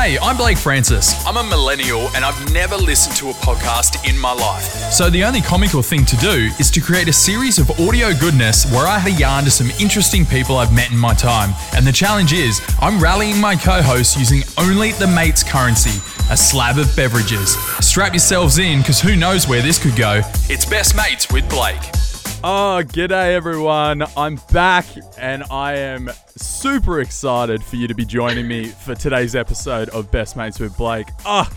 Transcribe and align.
Hey, 0.00 0.16
I'm 0.22 0.36
Blake 0.36 0.58
Francis. 0.58 1.26
I'm 1.26 1.36
a 1.38 1.42
millennial 1.42 2.08
and 2.14 2.24
I've 2.24 2.52
never 2.52 2.76
listened 2.76 3.16
to 3.16 3.30
a 3.30 3.32
podcast 3.32 4.08
in 4.08 4.16
my 4.16 4.32
life. 4.32 4.62
So 4.92 5.10
the 5.10 5.24
only 5.24 5.40
comical 5.40 5.82
thing 5.82 6.04
to 6.04 6.16
do 6.18 6.50
is 6.60 6.70
to 6.70 6.80
create 6.80 7.08
a 7.08 7.12
series 7.12 7.58
of 7.58 7.68
audio 7.80 8.14
goodness 8.14 8.70
where 8.70 8.86
I 8.86 9.00
had 9.00 9.12
a 9.12 9.16
yarn 9.16 9.44
to 9.46 9.50
some 9.50 9.70
interesting 9.80 10.24
people 10.24 10.56
I've 10.56 10.72
met 10.72 10.92
in 10.92 10.96
my 10.96 11.14
time. 11.14 11.52
And 11.74 11.84
the 11.84 11.90
challenge 11.90 12.32
is, 12.32 12.60
I'm 12.80 13.00
rallying 13.02 13.40
my 13.40 13.56
co 13.56 13.82
hosts 13.82 14.16
using 14.16 14.42
only 14.56 14.92
the 14.92 15.08
mate's 15.08 15.42
currency 15.42 16.00
a 16.30 16.36
slab 16.36 16.78
of 16.78 16.94
beverages. 16.94 17.56
Strap 17.84 18.12
yourselves 18.12 18.58
in 18.58 18.78
because 18.78 19.00
who 19.00 19.16
knows 19.16 19.48
where 19.48 19.62
this 19.62 19.82
could 19.82 19.96
go. 19.96 20.20
It's 20.48 20.64
Best 20.64 20.94
Mates 20.94 21.28
with 21.28 21.48
Blake. 21.50 21.97
Oh, 22.44 22.84
g'day 22.86 23.34
everyone. 23.34 24.04
I'm 24.16 24.38
back 24.52 24.86
and 25.18 25.42
I 25.50 25.74
am 25.74 26.08
super 26.36 27.00
excited 27.00 27.64
for 27.64 27.74
you 27.74 27.88
to 27.88 27.96
be 27.96 28.04
joining 28.04 28.46
me 28.46 28.66
for 28.66 28.94
today's 28.94 29.34
episode 29.34 29.88
of 29.88 30.08
Best 30.12 30.36
Mates 30.36 30.60
with 30.60 30.76
Blake. 30.76 31.08
Ah, 31.26 31.50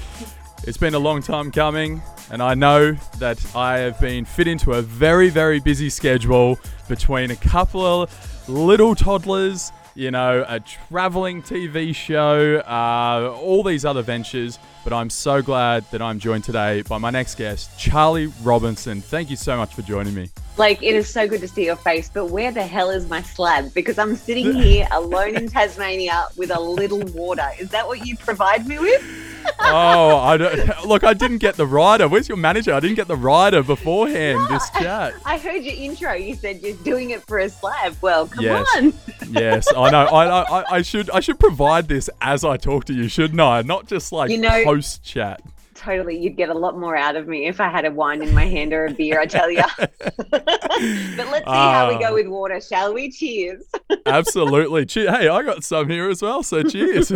it's 0.64 0.80
been 0.80 0.96
a 0.96 1.00
long 1.00 1.22
time 1.22 1.52
coming 1.52 2.02
and 2.32 2.42
I 2.42 2.56
know 2.56 2.94
that 3.20 3.56
I 3.56 3.78
have 3.78 4.00
been 4.00 4.26
fit 4.26 4.48
into 4.48 4.72
a 4.72 4.82
very, 4.82 5.30
very 5.30 5.60
busy 5.60 5.88
schedule 5.88 6.58
between 6.90 7.30
a 7.30 7.36
couple 7.36 7.86
of 7.86 8.50
little 8.50 8.96
toddlers 8.96 9.72
you 9.96 10.12
know, 10.12 10.46
a 10.48 10.60
traveling 10.60 11.42
TV 11.42 11.96
show, 11.96 12.58
uh, 12.58 13.36
all 13.40 13.64
these 13.64 13.86
other 13.86 14.02
ventures. 14.02 14.60
But 14.84 14.94
I'm 14.94 15.10
so 15.10 15.42
glad 15.42 15.86
that 15.92 16.02
I'm 16.02 16.20
joined 16.20 16.44
today 16.44 16.82
by 16.82 16.98
my 16.98 17.12
next 17.12 17.36
guest, 17.36 17.78
Charlie 17.78 18.28
Robinson. 18.42 19.02
Thank 19.02 19.30
you 19.30 19.36
so 19.36 19.56
much 19.56 19.76
for 19.76 19.84
joining 19.84 20.16
me. 20.16 20.30
Like, 20.58 20.82
it 20.82 20.96
is 20.96 21.08
so 21.08 21.28
good 21.28 21.42
to 21.42 21.48
see 21.48 21.66
your 21.66 21.76
face, 21.76 22.10
but 22.10 22.28
where 22.28 22.52
the 22.52 22.64
hell 22.64 22.90
is 22.90 23.08
my 23.08 23.22
slab? 23.22 23.74
Because 23.74 24.00
I'm 24.00 24.16
sitting 24.16 24.54
here 24.54 24.88
alone 24.92 25.36
in 25.36 25.48
Tasmania 25.50 26.28
with 26.36 26.50
a 26.52 26.60
little 26.60 27.02
water. 27.14 27.48
Is 27.60 27.70
that 27.70 27.88
what 27.88 28.06
you 28.06 28.18
provide 28.18 28.68
me 28.68 28.80
with? 28.80 29.31
Oh, 29.60 30.18
I 30.18 30.38
don't, 30.38 30.86
look, 30.86 31.04
I 31.04 31.14
didn't 31.14 31.40
get 31.40 31.56
the 31.56 31.66
rider. 31.66 32.08
Where's 32.08 32.28
your 32.28 32.38
manager? 32.38 32.74
I 32.74 32.80
didn't 32.80 32.96
get 32.96 33.08
the 33.08 33.16
rider 33.16 33.64
beforehand. 33.64 34.40
This 34.50 34.70
chat. 34.72 35.14
I 35.26 35.38
heard 35.38 35.64
your 35.64 35.76
intro. 35.76 36.14
You 36.14 36.36
said 36.36 36.62
you're 36.62 36.78
doing 36.78 37.12
it 37.12 37.22
for 37.28 37.40
a 37.40 37.50
slab. 37.50 37.96
Well, 38.02 38.28
come 38.28 38.44
yes. 38.44 38.68
on. 38.76 38.94
yes, 39.32 39.68
I 39.76 39.90
know. 39.90 40.06
I, 40.06 40.42
I, 40.42 40.76
I 40.78 40.82
should 40.82 41.10
I 41.12 41.20
should 41.20 41.40
provide 41.40 41.88
this 41.88 42.10
as 42.22 42.44
I 42.44 42.58
talk 42.58 42.86
to 42.86 42.94
you, 42.94 43.08
shouldn't 43.08 43.40
I? 43.40 43.62
Not 43.62 43.88
just 43.88 44.12
like 44.12 44.32
you 44.32 44.38
know, 44.38 44.64
post 44.64 45.04
chat 45.04 45.42
totally. 45.82 46.18
You'd 46.18 46.38
get 46.38 46.50
a 46.50 46.54
lot 46.54 46.78
more 46.78 46.96
out 46.96 47.16
of 47.16 47.28
me 47.28 47.48
if 47.48 47.60
I 47.60 47.70
had 47.70 47.86
a 47.86 47.92
wine 47.92 48.22
in 48.22 48.34
my 48.34 48.46
hand 48.46 48.74
or 48.74 48.86
a 48.86 48.94
beer, 48.94 49.20
I 49.20 49.26
tell 49.26 49.50
you. 49.50 49.64
but 49.78 50.46
let's 50.46 51.18
see 51.18 51.44
uh, 51.48 51.72
how 51.72 51.90
we 51.90 52.00
go 52.00 52.12
ah. 52.12 52.14
with 52.14 52.28
water, 52.28 52.62
shall 52.62 52.94
we? 52.94 53.12
Cheers. 53.12 53.64
absolutely. 54.06 54.86
Hey, 54.90 55.28
I 55.28 55.44
got 55.44 55.64
some 55.64 55.90
here 55.90 56.10
as 56.10 56.22
well, 56.22 56.44
so 56.44 56.64
cheers. 56.64 57.12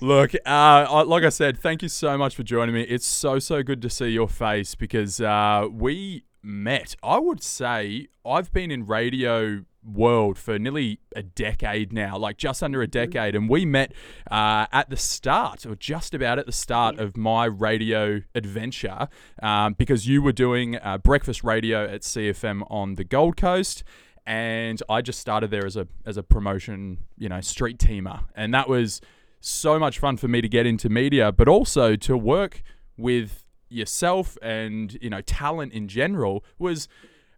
Look, 0.00 0.32
uh, 0.46 1.04
like 1.06 1.24
I 1.24 1.28
said, 1.28 1.58
thank 1.58 1.82
you 1.82 1.88
so 1.88 2.16
much 2.16 2.36
for 2.36 2.42
joining 2.42 2.74
me. 2.74 2.82
It's 2.82 3.06
so, 3.06 3.38
so 3.38 3.62
good 3.62 3.82
to 3.82 3.90
see 3.90 4.08
your 4.08 4.28
face 4.28 4.74
because 4.74 5.20
uh, 5.20 5.66
we 5.70 6.24
met. 6.42 6.94
I 7.02 7.18
would 7.18 7.42
say 7.42 8.06
I've 8.24 8.52
been 8.52 8.70
in 8.70 8.86
radio 8.86 9.64
world 9.84 10.38
for 10.38 10.58
nearly 10.58 11.00
a 11.16 11.22
decade 11.22 11.92
now, 11.92 12.16
like 12.16 12.36
just 12.36 12.62
under 12.62 12.80
a 12.80 12.86
mm-hmm. 12.86 13.10
decade. 13.10 13.34
And 13.34 13.48
we 13.48 13.64
met 13.64 13.92
uh, 14.30 14.66
at 14.70 14.88
the 14.90 14.96
start, 14.96 15.66
or 15.66 15.74
just 15.74 16.14
about 16.14 16.38
at 16.38 16.46
the 16.46 16.52
start 16.52 16.98
of 16.98 17.16
my 17.16 17.46
radio 17.46 18.22
adventure, 18.34 19.08
um, 19.42 19.74
because 19.74 20.06
you 20.06 20.22
were 20.22 20.32
doing 20.32 20.76
uh, 20.76 20.98
breakfast 20.98 21.42
radio 21.42 21.86
at 21.86 22.04
Sea 22.04 22.30
FM 22.30 22.62
on 22.70 22.94
the 22.94 23.04
Gold 23.04 23.36
Coast. 23.36 23.82
And 24.26 24.82
I 24.90 25.00
just 25.00 25.18
started 25.18 25.50
there 25.50 25.64
as 25.64 25.76
a 25.76 25.88
as 26.04 26.18
a 26.18 26.22
promotion, 26.22 26.98
you 27.16 27.30
know, 27.30 27.40
street 27.40 27.78
teamer, 27.78 28.24
and 28.34 28.52
that 28.52 28.68
was 28.68 29.00
so 29.40 29.78
much 29.78 29.98
fun 29.98 30.16
for 30.16 30.28
me 30.28 30.40
to 30.40 30.48
get 30.48 30.66
into 30.66 30.88
media, 30.88 31.32
but 31.32 31.48
also 31.48 31.96
to 31.96 32.16
work 32.16 32.62
with 32.96 33.44
yourself 33.70 34.38
and 34.40 34.96
you 35.02 35.10
know 35.10 35.20
talent 35.20 35.72
in 35.72 35.88
general 35.88 36.44
was 36.58 36.88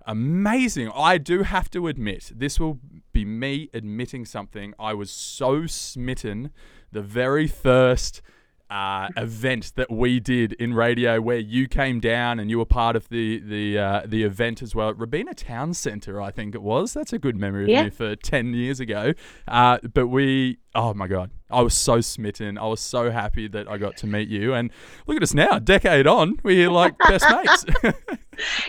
amazing. 0.07 0.91
I 0.95 1.19
do 1.19 1.43
have 1.43 1.71
to 1.71 1.87
admit, 1.87 2.33
this 2.35 2.59
will 2.59 2.79
be 3.13 3.25
me 3.25 3.69
admitting 3.75 4.25
something. 4.25 4.75
I 4.79 4.95
was 4.95 5.11
so 5.11 5.67
smitten 5.67 6.51
the 6.93 7.03
very 7.03 7.47
first 7.47 8.23
uh, 8.71 9.09
event 9.17 9.73
that 9.77 9.91
we 9.91 10.21
did 10.21 10.53
in 10.55 10.75
radio, 10.75 11.21
where 11.21 11.39
you 11.39 11.67
came 11.69 12.01
down 12.01 12.39
and 12.39 12.51
you 12.51 12.59
were 12.59 12.65
part 12.65 12.97
of 12.97 13.09
the 13.09 13.41
the 13.41 13.79
uh, 13.79 14.03
the 14.07 14.23
event 14.23 14.63
as 14.63 14.75
well 14.75 14.91
at 14.91 14.99
Robina 14.99 15.35
Town 15.35 15.75
Centre, 15.75 16.21
I 16.21 16.31
think 16.31 16.55
it 16.55 16.63
was. 16.63 16.93
That's 16.93 17.13
a 17.13 17.19
good 17.19 17.37
memory 17.37 17.65
of 17.65 17.69
yeah. 17.69 17.85
me 17.85 17.91
for 17.91 18.15
ten 18.17 18.55
years 18.55 18.81
ago. 18.81 19.13
Uh, 19.49 19.79
but 19.93 20.07
we, 20.07 20.59
oh 20.75 20.95
my 20.95 21.09
god, 21.09 21.31
I 21.51 21.63
was 21.63 21.75
so 21.75 22.01
smitten. 22.01 22.59
I 22.59 22.67
was 22.67 22.81
so 22.81 23.11
happy 23.11 23.49
that 23.49 23.69
I 23.69 23.77
got 23.77 23.97
to 23.99 24.07
meet 24.07 24.29
you. 24.29 24.55
And 24.55 24.71
look 25.07 25.17
at 25.17 25.23
us 25.23 25.35
now, 25.35 25.59
decade 25.59 26.07
on, 26.07 26.39
we're 26.43 26.71
like 26.71 26.97
best 26.99 27.27
mates. 27.83 27.95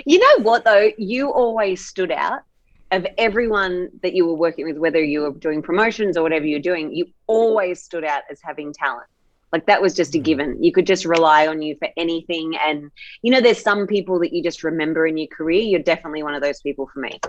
you 0.05 0.19
know 0.19 0.43
what 0.43 0.63
though? 0.63 0.89
You 0.97 1.31
always 1.31 1.85
stood 1.85 2.11
out 2.11 2.41
of 2.91 3.07
everyone 3.17 3.89
that 4.01 4.13
you 4.13 4.25
were 4.25 4.33
working 4.33 4.65
with, 4.65 4.77
whether 4.77 5.01
you 5.01 5.21
were 5.21 5.31
doing 5.31 5.61
promotions 5.61 6.17
or 6.17 6.23
whatever 6.23 6.45
you're 6.45 6.59
doing, 6.59 6.93
you 6.93 7.05
always 7.27 7.81
stood 7.81 8.03
out 8.03 8.23
as 8.29 8.41
having 8.43 8.73
talent. 8.73 9.07
Like 9.51 9.65
that 9.65 9.81
was 9.81 9.93
just 9.93 10.15
a 10.15 10.19
mm. 10.19 10.23
given. 10.23 10.63
You 10.63 10.71
could 10.71 10.87
just 10.87 11.05
rely 11.05 11.47
on 11.47 11.61
you 11.61 11.75
for 11.77 11.89
anything. 11.97 12.55
And, 12.65 12.91
you 13.21 13.31
know, 13.31 13.41
there's 13.41 13.61
some 13.61 13.87
people 13.87 14.19
that 14.19 14.33
you 14.33 14.41
just 14.43 14.63
remember 14.63 15.05
in 15.05 15.17
your 15.17 15.27
career. 15.27 15.61
You're 15.61 15.81
definitely 15.81 16.23
one 16.23 16.35
of 16.35 16.41
those 16.41 16.61
people 16.61 16.89
for 16.93 16.99
me. 16.99 17.19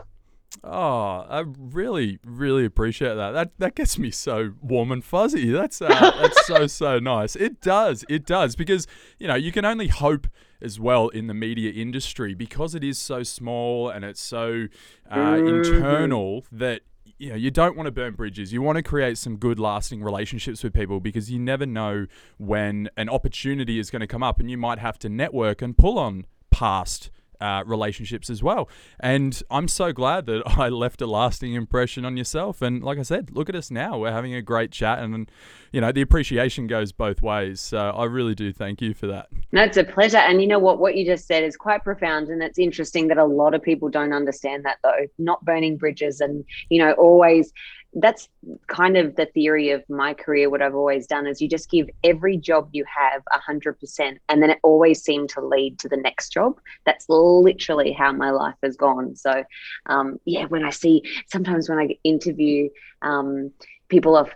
Oh, 0.64 1.26
I 1.28 1.44
really, 1.58 2.18
really 2.24 2.64
appreciate 2.64 3.14
that. 3.14 3.30
That 3.32 3.58
that 3.58 3.74
gets 3.74 3.98
me 3.98 4.10
so 4.10 4.52
warm 4.60 4.92
and 4.92 5.02
fuzzy. 5.02 5.50
That's 5.50 5.80
uh, 5.80 5.88
that's 6.20 6.46
so 6.46 6.66
so 6.66 6.98
nice. 6.98 7.34
It 7.36 7.60
does, 7.60 8.04
it 8.08 8.26
does, 8.26 8.54
because 8.54 8.86
you 9.18 9.26
know 9.26 9.34
you 9.34 9.50
can 9.50 9.64
only 9.64 9.88
hope 9.88 10.28
as 10.60 10.78
well 10.78 11.08
in 11.08 11.26
the 11.26 11.34
media 11.34 11.72
industry 11.72 12.34
because 12.34 12.74
it 12.74 12.84
is 12.84 12.98
so 12.98 13.22
small 13.22 13.88
and 13.88 14.04
it's 14.04 14.20
so 14.20 14.68
uh, 15.10 15.16
mm-hmm. 15.16 15.48
internal 15.48 16.44
that 16.52 16.82
know, 17.30 17.34
you 17.34 17.50
don't 17.50 17.76
want 17.76 17.86
to 17.86 17.90
burn 17.90 18.14
bridges. 18.14 18.52
You 18.52 18.62
want 18.62 18.76
to 18.76 18.82
create 18.82 19.18
some 19.18 19.36
good, 19.36 19.58
lasting 19.58 20.02
relationships 20.02 20.62
with 20.62 20.72
people 20.74 21.00
because 21.00 21.30
you 21.30 21.38
never 21.38 21.66
know 21.66 22.06
when 22.38 22.90
an 22.96 23.08
opportunity 23.08 23.78
is 23.78 23.90
going 23.90 24.00
to 24.00 24.06
come 24.06 24.22
up, 24.22 24.40
and 24.40 24.50
you 24.50 24.58
might 24.58 24.78
have 24.78 24.98
to 25.00 25.08
network 25.08 25.62
and 25.62 25.76
pull 25.76 25.98
on 25.98 26.26
past 26.50 27.10
uh, 27.42 27.64
relationships 27.64 28.30
as 28.30 28.42
well. 28.42 28.68
And 29.00 29.42
I'm 29.50 29.66
so 29.66 29.92
glad 29.92 30.26
that 30.26 30.42
I 30.58 30.68
left 30.68 31.02
a 31.02 31.06
lasting 31.06 31.54
impression 31.54 32.04
on 32.04 32.16
yourself. 32.16 32.62
And 32.62 32.82
like 32.82 32.98
I 32.98 33.02
said, 33.02 33.30
look 33.32 33.48
at 33.48 33.56
us 33.56 33.70
now. 33.70 33.98
We're 33.98 34.12
having 34.12 34.34
a 34.34 34.42
great 34.42 34.70
chat, 34.70 35.00
and 35.00 35.30
you 35.72 35.80
know 35.80 35.90
the 35.90 36.02
appreciation 36.02 36.66
goes 36.66 36.92
both 36.92 37.20
ways. 37.22 37.60
So 37.60 37.78
I 37.78 38.04
really 38.04 38.34
do 38.34 38.52
thank 38.52 38.80
you 38.80 38.94
for 38.94 39.08
that. 39.08 39.28
No, 39.50 39.64
it's 39.64 39.76
a 39.76 39.84
pleasure. 39.84 40.18
And 40.18 40.40
you 40.40 40.46
know 40.46 40.58
what? 40.58 40.78
What 40.78 40.96
you 40.96 41.04
just 41.04 41.26
said 41.26 41.42
is 41.42 41.56
quite 41.56 41.82
profound, 41.82 42.28
and 42.28 42.42
it's 42.42 42.58
interesting 42.58 43.08
that 43.08 43.18
a 43.18 43.24
lot 43.24 43.54
of 43.54 43.62
people 43.62 43.88
don't 43.88 44.12
understand 44.12 44.64
that 44.64 44.78
though. 44.82 45.06
Not 45.18 45.44
burning 45.44 45.76
bridges, 45.76 46.20
and 46.20 46.44
you 46.68 46.82
know, 46.82 46.92
always 46.92 47.52
that's 47.94 48.28
kind 48.68 48.96
of 48.96 49.16
the 49.16 49.26
theory 49.26 49.70
of 49.70 49.84
my 49.88 50.14
career 50.14 50.48
what 50.48 50.62
i've 50.62 50.74
always 50.74 51.06
done 51.06 51.26
is 51.26 51.42
you 51.42 51.48
just 51.48 51.70
give 51.70 51.90
every 52.04 52.38
job 52.38 52.68
you 52.72 52.84
have 52.84 53.22
100% 53.46 54.16
and 54.28 54.42
then 54.42 54.50
it 54.50 54.58
always 54.62 55.02
seemed 55.02 55.28
to 55.28 55.40
lead 55.44 55.78
to 55.78 55.88
the 55.88 55.96
next 55.96 56.30
job. 56.30 56.58
That's 56.86 57.06
literally 57.08 57.92
how 57.92 58.12
my 58.12 58.30
life 58.30 58.54
has 58.62 58.76
gone. 58.76 59.14
So 59.16 59.44
um, 59.86 60.18
yeah 60.24 60.46
when 60.46 60.64
i 60.64 60.70
see 60.70 61.02
sometimes 61.26 61.68
when 61.68 61.78
i 61.78 61.88
interview 62.04 62.68
um, 63.02 63.50
people 63.88 64.16
of 64.16 64.30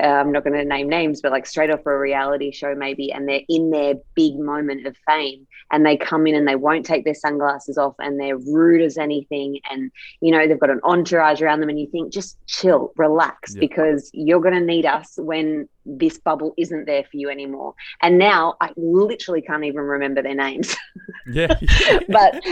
uh, 0.00 0.06
I'm 0.06 0.30
not 0.30 0.44
going 0.44 0.56
to 0.56 0.64
name 0.64 0.88
names, 0.88 1.20
but 1.20 1.32
like 1.32 1.46
straight 1.46 1.70
off 1.70 1.86
a 1.86 1.98
reality 1.98 2.52
show, 2.52 2.74
maybe, 2.74 3.10
and 3.10 3.28
they're 3.28 3.40
in 3.48 3.70
their 3.70 3.94
big 4.14 4.38
moment 4.38 4.86
of 4.86 4.96
fame, 5.08 5.46
and 5.70 5.84
they 5.84 5.96
come 5.96 6.26
in 6.26 6.34
and 6.34 6.46
they 6.46 6.56
won't 6.56 6.86
take 6.86 7.04
their 7.04 7.14
sunglasses 7.14 7.78
off, 7.78 7.94
and 7.98 8.20
they're 8.20 8.38
rude 8.38 8.82
as 8.82 8.98
anything, 8.98 9.60
and 9.70 9.90
you 10.20 10.32
know 10.32 10.46
they've 10.46 10.58
got 10.58 10.70
an 10.70 10.80
entourage 10.84 11.42
around 11.42 11.60
them, 11.60 11.68
and 11.68 11.78
you 11.78 11.88
think 11.88 12.12
just 12.12 12.36
chill, 12.46 12.92
relax, 12.96 13.54
yep. 13.54 13.60
because 13.60 14.10
you're 14.12 14.40
going 14.40 14.54
to 14.54 14.60
need 14.60 14.86
us 14.86 15.14
when 15.18 15.68
this 15.88 16.18
bubble 16.18 16.52
isn't 16.58 16.84
there 16.84 17.02
for 17.04 17.16
you 17.16 17.30
anymore. 17.30 17.74
And 18.02 18.18
now 18.18 18.56
I 18.60 18.72
literally 18.76 19.40
can't 19.40 19.64
even 19.64 19.80
remember 19.80 20.22
their 20.22 20.34
names. 20.34 20.76
Yeah. 21.30 21.54
but 22.08 22.42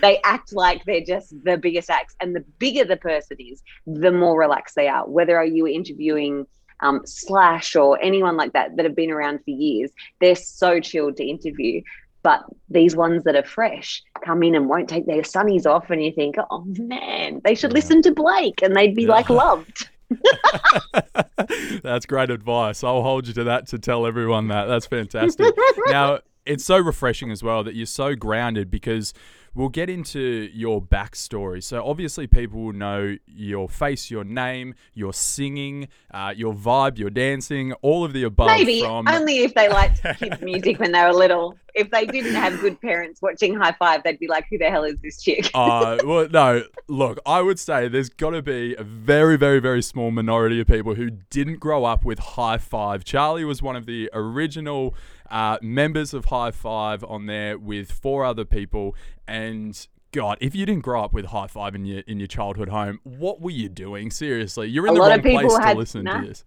they 0.00 0.20
act 0.22 0.52
like 0.52 0.84
they're 0.84 1.04
just 1.04 1.34
the 1.42 1.56
biggest 1.56 1.90
acts. 1.90 2.14
And 2.20 2.36
the 2.36 2.44
bigger 2.60 2.84
the 2.84 2.96
person 2.96 3.36
is, 3.40 3.62
the 3.84 4.12
more 4.12 4.38
relaxed 4.38 4.76
they 4.76 4.86
are. 4.86 5.08
Whether 5.08 5.36
are 5.36 5.44
you 5.44 5.66
interviewing 5.66 6.46
um, 6.82 7.00
Slash 7.04 7.74
or 7.74 8.00
anyone 8.02 8.36
like 8.36 8.52
that 8.52 8.76
that 8.76 8.84
have 8.84 8.94
been 8.94 9.10
around 9.10 9.38
for 9.44 9.50
years, 9.50 9.90
they're 10.20 10.36
so 10.36 10.78
chilled 10.78 11.16
to 11.16 11.24
interview. 11.24 11.82
But 12.22 12.44
these 12.68 12.94
ones 12.94 13.24
that 13.24 13.34
are 13.34 13.44
fresh 13.44 14.02
come 14.24 14.42
in 14.42 14.54
and 14.54 14.68
won't 14.68 14.88
take 14.88 15.06
their 15.06 15.22
sunnies 15.22 15.66
off, 15.66 15.90
and 15.90 16.02
you 16.02 16.12
think, 16.12 16.36
oh 16.50 16.64
man, 16.78 17.40
they 17.44 17.54
should 17.54 17.72
yeah. 17.72 17.76
listen 17.76 18.02
to 18.02 18.12
Blake 18.12 18.62
and 18.62 18.76
they'd 18.76 18.94
be 18.94 19.02
yeah. 19.02 19.08
like 19.08 19.28
loved. 19.30 19.88
That's 21.82 22.06
great 22.06 22.30
advice. 22.30 22.84
I'll 22.84 23.02
hold 23.02 23.26
you 23.26 23.34
to 23.34 23.44
that 23.44 23.66
to 23.68 23.78
tell 23.78 24.06
everyone 24.06 24.48
that. 24.48 24.66
That's 24.66 24.86
fantastic. 24.86 25.54
now, 25.86 26.20
it's 26.44 26.64
so 26.64 26.78
refreshing 26.78 27.30
as 27.30 27.42
well 27.42 27.64
that 27.64 27.74
you're 27.74 27.86
so 27.86 28.14
grounded 28.14 28.70
because 28.70 29.14
we'll 29.54 29.68
get 29.68 29.90
into 29.90 30.50
your 30.52 30.80
backstory. 30.80 31.62
So 31.62 31.84
obviously, 31.84 32.26
people 32.26 32.62
will 32.62 32.72
know 32.72 33.16
your 33.26 33.68
face, 33.68 34.10
your 34.10 34.24
name, 34.24 34.74
your 34.94 35.12
singing, 35.12 35.88
uh, 36.10 36.32
your 36.36 36.54
vibe, 36.54 36.98
your 36.98 37.10
dancing, 37.10 37.72
all 37.82 38.04
of 38.04 38.12
the 38.12 38.24
above. 38.24 38.48
Maybe 38.48 38.80
from... 38.80 39.08
only 39.08 39.38
if 39.38 39.54
they 39.54 39.68
liked 39.68 40.02
kids' 40.18 40.40
music 40.40 40.78
when 40.78 40.92
they 40.92 41.02
were 41.02 41.12
little. 41.12 41.56
If 41.74 41.90
they 41.90 42.04
didn't 42.04 42.34
have 42.34 42.60
good 42.60 42.78
parents 42.82 43.22
watching 43.22 43.54
High 43.54 43.72
Five, 43.72 44.02
they'd 44.02 44.18
be 44.18 44.28
like, 44.28 44.46
"Who 44.50 44.58
the 44.58 44.68
hell 44.68 44.84
is 44.84 44.96
this 45.02 45.22
chick?" 45.22 45.50
uh, 45.54 45.98
well, 46.04 46.28
no. 46.28 46.64
Look, 46.86 47.18
I 47.24 47.40
would 47.40 47.58
say 47.58 47.88
there's 47.88 48.10
got 48.10 48.30
to 48.30 48.42
be 48.42 48.74
a 48.76 48.84
very, 48.84 49.38
very, 49.38 49.58
very 49.58 49.80
small 49.80 50.10
minority 50.10 50.60
of 50.60 50.66
people 50.66 50.96
who 50.96 51.10
didn't 51.10 51.60
grow 51.60 51.84
up 51.84 52.04
with 52.04 52.18
High 52.18 52.58
Five. 52.58 53.04
Charlie 53.04 53.46
was 53.46 53.62
one 53.62 53.76
of 53.76 53.86
the 53.86 54.10
original 54.12 54.94
uh, 55.32 55.56
members 55.62 56.14
of 56.14 56.26
High 56.26 56.52
Five 56.52 57.02
on 57.02 57.26
there 57.26 57.58
with 57.58 57.90
four 57.90 58.24
other 58.24 58.44
people. 58.44 58.94
And 59.26 59.84
God, 60.12 60.36
if 60.40 60.54
you 60.54 60.66
didn't 60.66 60.82
grow 60.82 61.02
up 61.02 61.12
with 61.12 61.26
High 61.26 61.46
Five 61.46 61.74
in 61.74 61.86
your 61.86 62.00
in 62.00 62.20
your 62.20 62.28
childhood 62.28 62.68
home, 62.68 63.00
what 63.02 63.40
were 63.40 63.50
you 63.50 63.68
doing? 63.68 64.10
Seriously, 64.10 64.68
you're 64.68 64.86
in 64.86 64.92
a 64.92 64.94
the 64.94 65.00
wrong 65.00 65.20
place 65.22 65.58
had, 65.58 65.72
to 65.72 65.78
listen 65.78 66.04
nah, 66.04 66.20
to 66.20 66.26
this. 66.28 66.44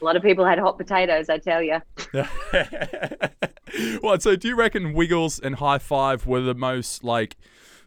A 0.00 0.04
lot 0.04 0.14
of 0.14 0.22
people 0.22 0.44
had 0.44 0.58
hot 0.58 0.76
potatoes, 0.76 1.30
I 1.30 1.38
tell 1.38 1.62
you. 1.62 1.80
what? 4.00 4.22
So, 4.22 4.36
do 4.36 4.48
you 4.48 4.54
reckon 4.54 4.92
Wiggles 4.92 5.38
and 5.38 5.54
High 5.56 5.78
Five 5.78 6.26
were 6.26 6.42
the 6.42 6.54
most 6.54 7.02
like, 7.02 7.36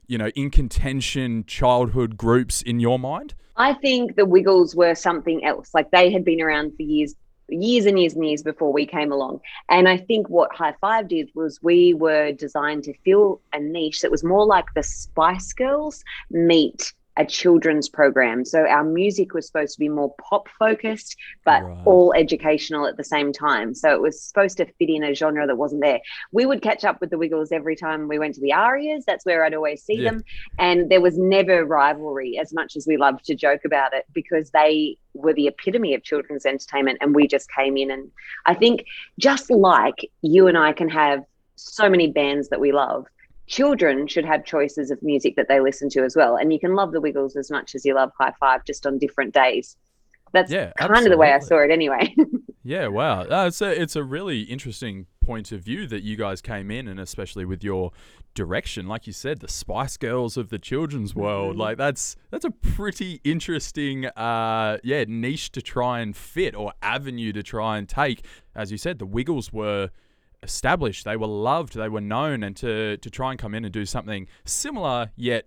you 0.07 0.17
know, 0.17 0.29
in 0.29 0.49
contention 0.49 1.45
childhood 1.45 2.17
groups 2.17 2.63
in 2.63 2.79
your 2.79 2.97
mind? 2.97 3.35
I 3.55 3.75
think 3.75 4.15
the 4.15 4.25
Wiggles 4.25 4.75
were 4.75 4.95
something 4.95 5.45
else. 5.45 5.75
Like 5.75 5.91
they 5.91 6.11
had 6.11 6.25
been 6.25 6.41
around 6.41 6.75
for 6.75 6.81
years 6.81 7.13
years 7.51 7.85
and 7.85 7.99
years 7.99 8.13
and 8.13 8.25
years 8.25 8.43
before 8.43 8.71
we 8.71 8.85
came 8.85 9.11
along. 9.11 9.41
And 9.69 9.87
I 9.87 9.97
think 9.97 10.29
what 10.29 10.53
High 10.55 10.75
Five 10.81 11.07
did 11.07 11.29
was 11.35 11.61
we 11.61 11.93
were 11.93 12.31
designed 12.31 12.83
to 12.85 12.93
fill 13.05 13.41
a 13.53 13.59
niche 13.59 14.01
that 14.01 14.11
was 14.11 14.23
more 14.23 14.45
like 14.45 14.65
the 14.75 14.83
Spice 14.83 15.53
Girls 15.53 16.03
meet 16.29 16.93
a 17.19 17.25
children's 17.25 17.89
program. 17.89 18.45
So 18.45 18.65
our 18.65 18.83
music 18.83 19.33
was 19.33 19.45
supposed 19.45 19.73
to 19.73 19.79
be 19.79 19.89
more 19.89 20.15
pop 20.15 20.47
focused, 20.57 21.17
but 21.43 21.61
right. 21.61 21.77
all 21.85 22.13
educational 22.13 22.87
at 22.87 22.95
the 22.95 23.03
same 23.03 23.33
time. 23.33 23.75
So 23.75 23.93
it 23.93 24.01
was 24.01 24.23
supposed 24.23 24.55
to 24.57 24.65
fit 24.65 24.89
in 24.89 25.03
a 25.03 25.13
genre 25.13 25.45
that 25.45 25.57
wasn't 25.57 25.81
there. 25.83 25.99
We 26.31 26.45
would 26.45 26.61
catch 26.61 26.85
up 26.85 27.01
with 27.01 27.09
the 27.09 27.17
Wiggles 27.17 27.51
every 27.51 27.75
time 27.75 28.07
we 28.07 28.19
went 28.19 28.35
to 28.35 28.41
the 28.41 28.53
Arias. 28.53 29.03
That's 29.05 29.25
where 29.25 29.43
I'd 29.43 29.53
always 29.53 29.83
see 29.83 29.95
yeah. 29.95 30.11
them. 30.11 30.23
And 30.57 30.89
there 30.89 31.01
was 31.01 31.17
never 31.17 31.65
rivalry 31.65 32.39
as 32.39 32.53
much 32.53 32.77
as 32.77 32.87
we 32.87 32.95
loved 32.95 33.25
to 33.25 33.35
joke 33.35 33.65
about 33.65 33.93
it 33.93 34.05
because 34.13 34.51
they 34.51 34.97
were 35.13 35.33
the 35.33 35.47
epitome 35.47 35.93
of 35.93 36.03
children's 36.03 36.45
entertainment 36.45 36.99
and 37.01 37.13
we 37.13 37.27
just 37.27 37.51
came 37.51 37.75
in 37.75 37.91
and 37.91 38.11
I 38.45 38.53
think 38.53 38.85
just 39.17 39.49
like 39.49 40.09
you 40.21 40.47
and 40.47 40.57
I 40.57 40.71
can 40.71 40.87
have 40.87 41.25
so 41.55 41.89
many 41.89 42.09
bands 42.11 42.47
that 42.49 42.61
we 42.61 42.71
love 42.71 43.07
children 43.49 44.07
should 44.07 44.23
have 44.23 44.45
choices 44.45 44.91
of 44.91 45.01
music 45.01 45.35
that 45.35 45.47
they 45.49 45.59
listen 45.59 45.89
to 45.89 46.03
as 46.03 46.15
well. 46.15 46.37
And 46.37 46.53
you 46.53 46.59
can 46.59 46.75
love 46.75 46.93
the 46.93 47.01
Wiggles 47.01 47.35
as 47.35 47.51
much 47.51 47.75
as 47.75 47.83
you 47.83 47.95
love 47.95 48.11
High 48.17 48.33
Five, 48.39 48.63
just 48.63 48.85
on 48.87 48.97
different 48.97 49.33
days. 49.33 49.75
That's 50.31 50.51
yeah, 50.51 50.71
kind 50.77 50.91
absolutely. 50.91 51.05
of 51.05 51.11
the 51.11 51.17
way 51.17 51.33
I 51.33 51.39
saw 51.39 51.57
it, 51.57 51.71
anyway. 51.71 52.15
yeah, 52.63 52.87
wow, 52.87 53.21
uh, 53.21 53.47
it's 53.47 53.61
a 53.61 53.81
it's 53.81 53.95
a 53.95 54.03
really 54.03 54.41
interesting 54.41 55.07
point 55.25 55.51
of 55.51 55.61
view 55.61 55.87
that 55.87 56.03
you 56.03 56.15
guys 56.15 56.41
came 56.41 56.69
in, 56.69 56.87
and 56.87 56.99
especially 56.99 57.45
with 57.45 57.63
your 57.63 57.91
direction, 58.35 58.87
like 58.87 59.07
you 59.07 59.13
said, 59.13 59.39
the 59.39 59.47
Spice 59.47 59.97
Girls 59.97 60.37
of 60.37 60.49
the 60.49 60.59
children's 60.59 61.15
world. 61.15 61.53
Mm-hmm. 61.53 61.61
Like 61.61 61.77
that's 61.77 62.15
that's 62.29 62.45
a 62.45 62.51
pretty 62.51 63.19
interesting, 63.23 64.05
uh, 64.05 64.77
yeah, 64.83 65.05
niche 65.07 65.51
to 65.53 65.61
try 65.63 66.01
and 66.01 66.15
fit 66.15 66.53
or 66.55 66.73
avenue 66.83 67.33
to 67.33 67.41
try 67.41 67.79
and 67.79 67.89
take. 67.89 68.23
As 68.55 68.71
you 68.71 68.77
said, 68.77 68.99
the 68.99 69.07
Wiggles 69.07 69.51
were 69.51 69.89
established, 70.43 71.05
they 71.05 71.17
were 71.17 71.27
loved, 71.27 71.75
they 71.75 71.89
were 71.89 72.01
known, 72.01 72.43
and 72.43 72.55
to 72.57 72.97
to 72.97 73.09
try 73.09 73.31
and 73.31 73.39
come 73.39 73.53
in 73.53 73.65
and 73.65 73.73
do 73.73 73.85
something 73.85 74.27
similar 74.45 75.11
yet 75.15 75.45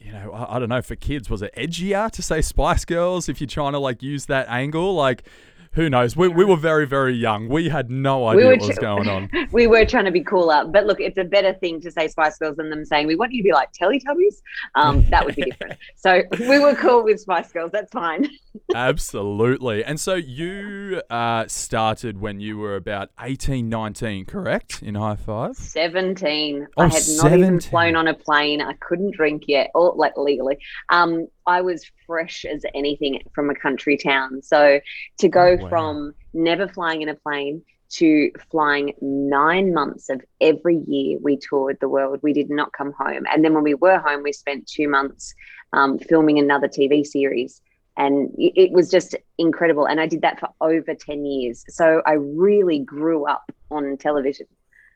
you 0.00 0.12
know, 0.12 0.30
I, 0.32 0.56
I, 0.56 0.58
don't 0.58 0.68
know, 0.68 0.82
for 0.82 0.96
kids, 0.96 1.28
was 1.28 1.42
it 1.42 1.52
edgier 1.56 2.10
to 2.12 2.22
say 2.22 2.40
Spice 2.40 2.84
Girls 2.84 3.28
if 3.28 3.40
you're 3.40 3.48
trying 3.48 3.72
to 3.72 3.78
like 3.78 4.02
use 4.02 4.26
that 4.26 4.48
angle? 4.48 4.94
Like, 4.94 5.24
who 5.72 5.88
knows? 5.88 6.16
We, 6.16 6.28
we 6.28 6.44
were 6.44 6.56
very, 6.56 6.86
very 6.86 7.14
young. 7.14 7.48
We 7.48 7.68
had 7.68 7.90
no 7.90 8.26
idea 8.28 8.48
we 8.48 8.56
what 8.58 8.68
was 8.68 8.78
going 8.78 9.08
on. 9.08 9.30
we 9.52 9.66
were 9.66 9.84
trying 9.84 10.04
to 10.06 10.10
be 10.10 10.22
cooler. 10.22 10.64
But 10.66 10.86
look, 10.86 11.00
it's 11.00 11.18
a 11.18 11.24
better 11.24 11.54
thing 11.54 11.80
to 11.82 11.90
say 11.90 12.08
Spice 12.08 12.38
Girls 12.38 12.56
than 12.56 12.70
them 12.70 12.84
saying, 12.84 13.06
we 13.06 13.16
want 13.16 13.32
you 13.32 13.42
to 13.42 13.46
be 13.46 13.52
like 13.52 13.70
Teletubbies. 13.72 14.42
Um, 14.74 15.08
that 15.10 15.24
would 15.24 15.36
be 15.36 15.42
different. 15.50 15.78
so 15.96 16.22
we 16.40 16.58
were 16.58 16.74
cool 16.74 17.04
with 17.04 17.20
Spice 17.20 17.52
Girls. 17.52 17.70
That's 17.72 17.92
fine. 17.92 18.28
Absolutely. 18.74 19.84
And 19.84 20.00
so 20.00 20.14
you 20.14 21.02
uh, 21.10 21.46
started 21.48 22.20
when 22.20 22.40
you 22.40 22.58
were 22.58 22.76
about 22.76 23.10
18, 23.20 23.68
19, 23.68 24.24
correct? 24.24 24.82
In 24.82 24.94
high 24.94 25.16
five? 25.16 25.56
17. 25.56 26.66
Oh, 26.76 26.82
I 26.82 26.84
had 26.84 26.92
17. 27.02 27.16
not 27.40 27.46
even 27.46 27.60
flown 27.60 27.96
on 27.96 28.08
a 28.08 28.14
plane. 28.14 28.60
I 28.60 28.72
couldn't 28.74 29.14
drink 29.14 29.44
yet, 29.46 29.70
or 29.74 29.94
like 29.96 30.16
legally. 30.16 30.58
Um, 30.90 31.28
I 31.48 31.62
was 31.62 31.90
fresh 32.06 32.44
as 32.44 32.62
anything 32.74 33.22
from 33.34 33.48
a 33.48 33.54
country 33.54 33.96
town. 33.96 34.42
So 34.42 34.80
to 35.16 35.28
go 35.28 35.56
oh, 35.58 35.62
wow. 35.62 35.68
from 35.70 36.14
never 36.34 36.68
flying 36.68 37.00
in 37.00 37.08
a 37.08 37.14
plane 37.14 37.62
to 37.90 38.30
flying 38.50 38.92
nine 39.00 39.72
months 39.72 40.10
of 40.10 40.20
every 40.42 40.76
year 40.86 41.18
we 41.22 41.38
toured 41.38 41.78
the 41.80 41.88
world. 41.88 42.20
We 42.22 42.34
did 42.34 42.50
not 42.50 42.74
come 42.74 42.92
home. 42.92 43.24
And 43.32 43.42
then 43.42 43.54
when 43.54 43.64
we 43.64 43.72
were 43.74 43.98
home, 43.98 44.22
we 44.22 44.32
spent 44.32 44.66
two 44.66 44.88
months 44.88 45.34
um, 45.72 45.98
filming 45.98 46.38
another 46.38 46.68
TV 46.68 47.04
series. 47.04 47.62
And 47.96 48.30
it 48.36 48.70
was 48.70 48.90
just 48.90 49.16
incredible. 49.38 49.86
And 49.86 50.00
I 50.00 50.06
did 50.06 50.20
that 50.20 50.38
for 50.38 50.50
over 50.60 50.94
10 50.94 51.24
years. 51.24 51.64
So 51.68 52.02
I 52.06 52.12
really 52.12 52.80
grew 52.80 53.26
up 53.26 53.50
on 53.70 53.96
television. 53.96 54.46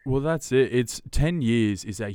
Well, 0.04 0.20
that's 0.20 0.52
it. 0.52 0.72
It's 0.72 1.00
10 1.10 1.40
years 1.40 1.82
is 1.84 2.00
a 2.00 2.14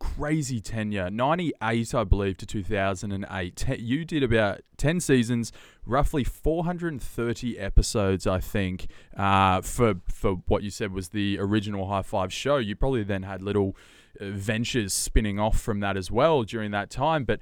crazy 0.00 0.60
tenure. 0.60 1.10
98 1.10 1.94
i 1.94 2.04
believe 2.04 2.36
to 2.38 2.46
2008 2.46 3.78
you 3.78 4.04
did 4.04 4.22
about 4.22 4.62
10 4.78 4.98
seasons 4.98 5.52
roughly 5.84 6.24
430 6.24 7.58
episodes 7.58 8.26
i 8.26 8.40
think 8.40 8.88
uh, 9.16 9.60
for 9.60 9.94
for 10.08 10.36
what 10.46 10.62
you 10.62 10.70
said 10.70 10.92
was 10.92 11.10
the 11.10 11.38
original 11.38 11.88
high 11.88 12.02
five 12.02 12.32
show. 12.32 12.56
You 12.56 12.74
probably 12.74 13.04
then 13.04 13.22
had 13.22 13.42
little 13.42 13.76
uh, 14.20 14.30
ventures 14.30 14.94
spinning 14.94 15.38
off 15.38 15.60
from 15.60 15.80
that 15.80 15.96
as 15.96 16.10
well 16.10 16.42
during 16.42 16.70
that 16.70 16.90
time 16.90 17.24
but 17.24 17.40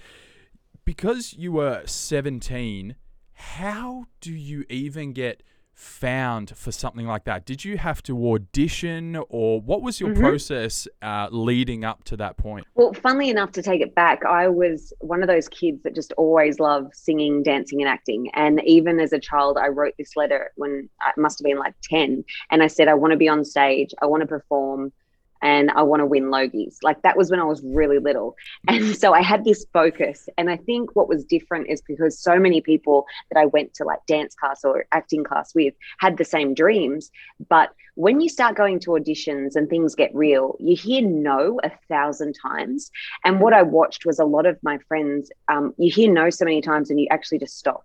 because 0.85 1.35
you 1.35 1.53
were 1.53 1.83
17 1.87 2.97
how 3.33 4.07
do 4.21 4.33
you 4.33 4.65
even 4.69 5.13
get 5.13 5.43
found 5.79 6.57
for 6.57 6.73
something 6.73 7.07
like 7.07 7.23
that? 7.23 7.47
Did 7.47 7.65
you 7.65 7.79
have 7.79 8.03
to 8.03 8.33
audition, 8.33 9.17
or 9.29 9.61
what 9.61 9.81
was 9.81 10.01
your 10.01 10.11
mm-hmm. 10.11 10.21
process 10.21 10.89
uh, 11.03 11.29
leading 11.31 11.85
up 11.85 12.03
to 12.05 12.17
that 12.17 12.37
point? 12.37 12.67
Well, 12.75 12.93
funnily 12.93 13.31
enough, 13.31 13.53
to 13.53 13.63
take 13.63 13.81
it 13.81 13.95
back, 13.95 14.25
I 14.25 14.49
was 14.49 14.93
one 15.01 15.23
of 15.23 15.29
those 15.29 15.49
kids 15.49 15.85
that 15.85 15.95
just 15.95 16.13
always 16.15 16.59
loved 16.59 16.97
singing, 16.97 17.45
dancing, 17.45 17.81
and 17.81 17.89
acting. 17.89 18.29
And 18.35 18.61
even 18.65 18.99
as 18.99 19.13
a 19.13 19.21
child, 19.21 19.57
I 19.57 19.69
wrote 19.69 19.95
this 19.99 20.17
letter 20.17 20.51
when 20.57 20.89
I 21.01 21.13
must 21.17 21.39
have 21.39 21.45
been 21.45 21.59
like 21.59 21.75
10, 21.85 22.25
and 22.51 22.63
I 22.63 22.67
said, 22.67 22.89
I 22.89 22.95
want 22.95 23.13
to 23.13 23.17
be 23.17 23.29
on 23.29 23.45
stage, 23.45 23.95
I 24.03 24.07
want 24.07 24.23
to 24.23 24.27
perform 24.27 24.93
and 25.43 25.71
I 25.73 25.83
want 25.83 26.01
to 26.01 26.07
win 26.07 26.25
Logies. 26.25 26.77
Like 26.83 27.03
that 27.03 27.17
was 27.17 27.31
when 27.31 27.41
I 27.41 27.45
was 27.45 27.63
really 27.63 27.99
little. 27.99 28.37
And 28.69 28.97
so 28.97 29.13
I 29.13 29.23
had 29.23 29.45
this 29.45 29.67
focus. 29.73 30.29
And 30.37 30.51
I 30.51 30.57
think 30.57 30.95
what 30.95 31.09
was 31.09 31.25
different 31.25 31.69
is 31.69 31.81
because 31.81 32.19
so 32.19 32.39
many 32.39 32.61
people 32.61 33.07
that 33.31 33.41
I 33.41 33.47
went 33.47 33.75
to 33.75 33.85
like 33.85 34.05
dance 34.07 34.35
class 34.35 34.65
or 34.65 34.87
acting 34.93 35.25
class 35.25 35.55
with 35.55 35.75
had 35.99 36.17
the 36.17 36.25
same 36.25 36.55
dreams. 36.55 37.11
But 37.49 37.71
when 37.95 38.21
you 38.21 38.29
start 38.29 38.57
going 38.57 38.79
to 38.81 38.91
auditions 38.91 39.57
and 39.57 39.69
things 39.69 39.95
get 39.95 40.15
real, 40.15 40.57
you 40.61 40.77
hear 40.77 41.03
no 41.03 41.59
a 41.65 41.71
thousand 41.89 42.35
times. 42.41 42.91
And 43.25 43.41
what 43.41 43.53
I 43.53 43.63
watched 43.63 44.07
was 44.07 44.19
a 44.19 44.25
lot 44.25 44.47
of 44.47 44.59
my 44.63 44.79
friends, 44.87 45.31
um, 45.49 45.75
you 45.79 45.91
hear 45.91 46.13
no 46.13 46.31
so 46.31 46.45
many 46.45 46.61
times 46.61 46.91
and 46.91 47.01
you 47.01 47.09
actually 47.11 47.39
just 47.39 47.59
stop 47.59 47.85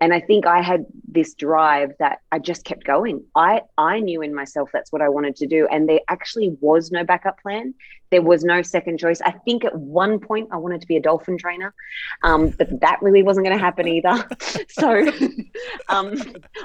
and 0.00 0.12
i 0.12 0.20
think 0.20 0.46
i 0.46 0.60
had 0.60 0.84
this 1.08 1.34
drive 1.34 1.92
that 1.98 2.20
i 2.32 2.38
just 2.38 2.64
kept 2.64 2.84
going 2.84 3.22
i 3.34 3.60
i 3.78 4.00
knew 4.00 4.22
in 4.22 4.34
myself 4.34 4.70
that's 4.72 4.92
what 4.92 5.02
i 5.02 5.08
wanted 5.08 5.36
to 5.36 5.46
do 5.46 5.66
and 5.70 5.88
there 5.88 6.00
actually 6.08 6.56
was 6.60 6.90
no 6.90 7.04
backup 7.04 7.40
plan 7.40 7.74
there 8.10 8.22
was 8.22 8.44
no 8.44 8.62
second 8.62 8.98
choice 8.98 9.20
i 9.22 9.30
think 9.30 9.64
at 9.64 9.74
one 9.76 10.18
point 10.18 10.48
i 10.52 10.56
wanted 10.56 10.80
to 10.80 10.86
be 10.86 10.96
a 10.96 11.00
dolphin 11.00 11.38
trainer 11.38 11.74
um, 12.22 12.50
but 12.50 12.80
that 12.80 12.98
really 13.02 13.22
wasn't 13.22 13.44
going 13.44 13.56
to 13.56 13.62
happen 13.62 13.88
either 13.88 14.28
so 14.68 15.10
um, 15.88 16.14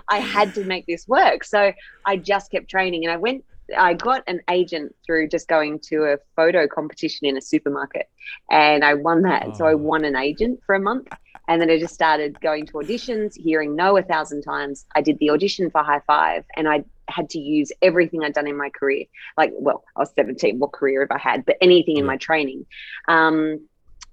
i 0.09 0.17
had 0.17 0.53
to 0.53 0.63
make 0.63 0.85
this 0.85 1.07
work 1.07 1.43
so 1.43 1.71
i 2.05 2.17
just 2.17 2.51
kept 2.51 2.69
training 2.69 3.03
and 3.05 3.11
i 3.11 3.17
went 3.17 3.43
I 3.77 3.93
got 3.93 4.23
an 4.27 4.41
agent 4.49 4.93
through 5.05 5.29
just 5.29 5.47
going 5.47 5.79
to 5.83 6.03
a 6.03 6.17
photo 6.35 6.67
competition 6.67 7.25
in 7.25 7.37
a 7.37 7.41
supermarket 7.41 8.09
and 8.49 8.83
I 8.83 8.95
won 8.95 9.21
that. 9.21 9.47
Oh. 9.47 9.53
So 9.53 9.65
I 9.65 9.73
oh. 9.73 9.77
won 9.77 10.03
an 10.03 10.15
agent 10.15 10.59
for 10.65 10.75
a 10.75 10.79
month 10.79 11.07
and 11.51 11.61
then 11.61 11.69
I 11.69 11.77
just 11.77 11.93
started 11.93 12.39
going 12.39 12.65
to 12.67 12.73
auditions, 12.73 13.33
hearing 13.35 13.75
no 13.75 13.97
a 13.97 14.01
thousand 14.01 14.41
times. 14.41 14.85
I 14.95 15.01
did 15.01 15.19
the 15.19 15.31
audition 15.31 15.69
for 15.69 15.83
High 15.83 15.99
Five 16.07 16.45
and 16.55 16.65
I 16.69 16.85
had 17.09 17.29
to 17.31 17.39
use 17.39 17.73
everything 17.81 18.23
I'd 18.23 18.33
done 18.33 18.47
in 18.47 18.55
my 18.55 18.69
career. 18.69 19.03
Like, 19.37 19.51
well, 19.53 19.83
I 19.97 19.99
was 19.99 20.13
17, 20.15 20.59
what 20.59 20.71
career 20.71 21.01
have 21.01 21.11
I 21.11 21.19
had? 21.19 21.43
But 21.45 21.57
anything 21.59 21.97
in 21.97 22.05
my 22.05 22.15
training. 22.15 22.65
Um, 23.09 23.67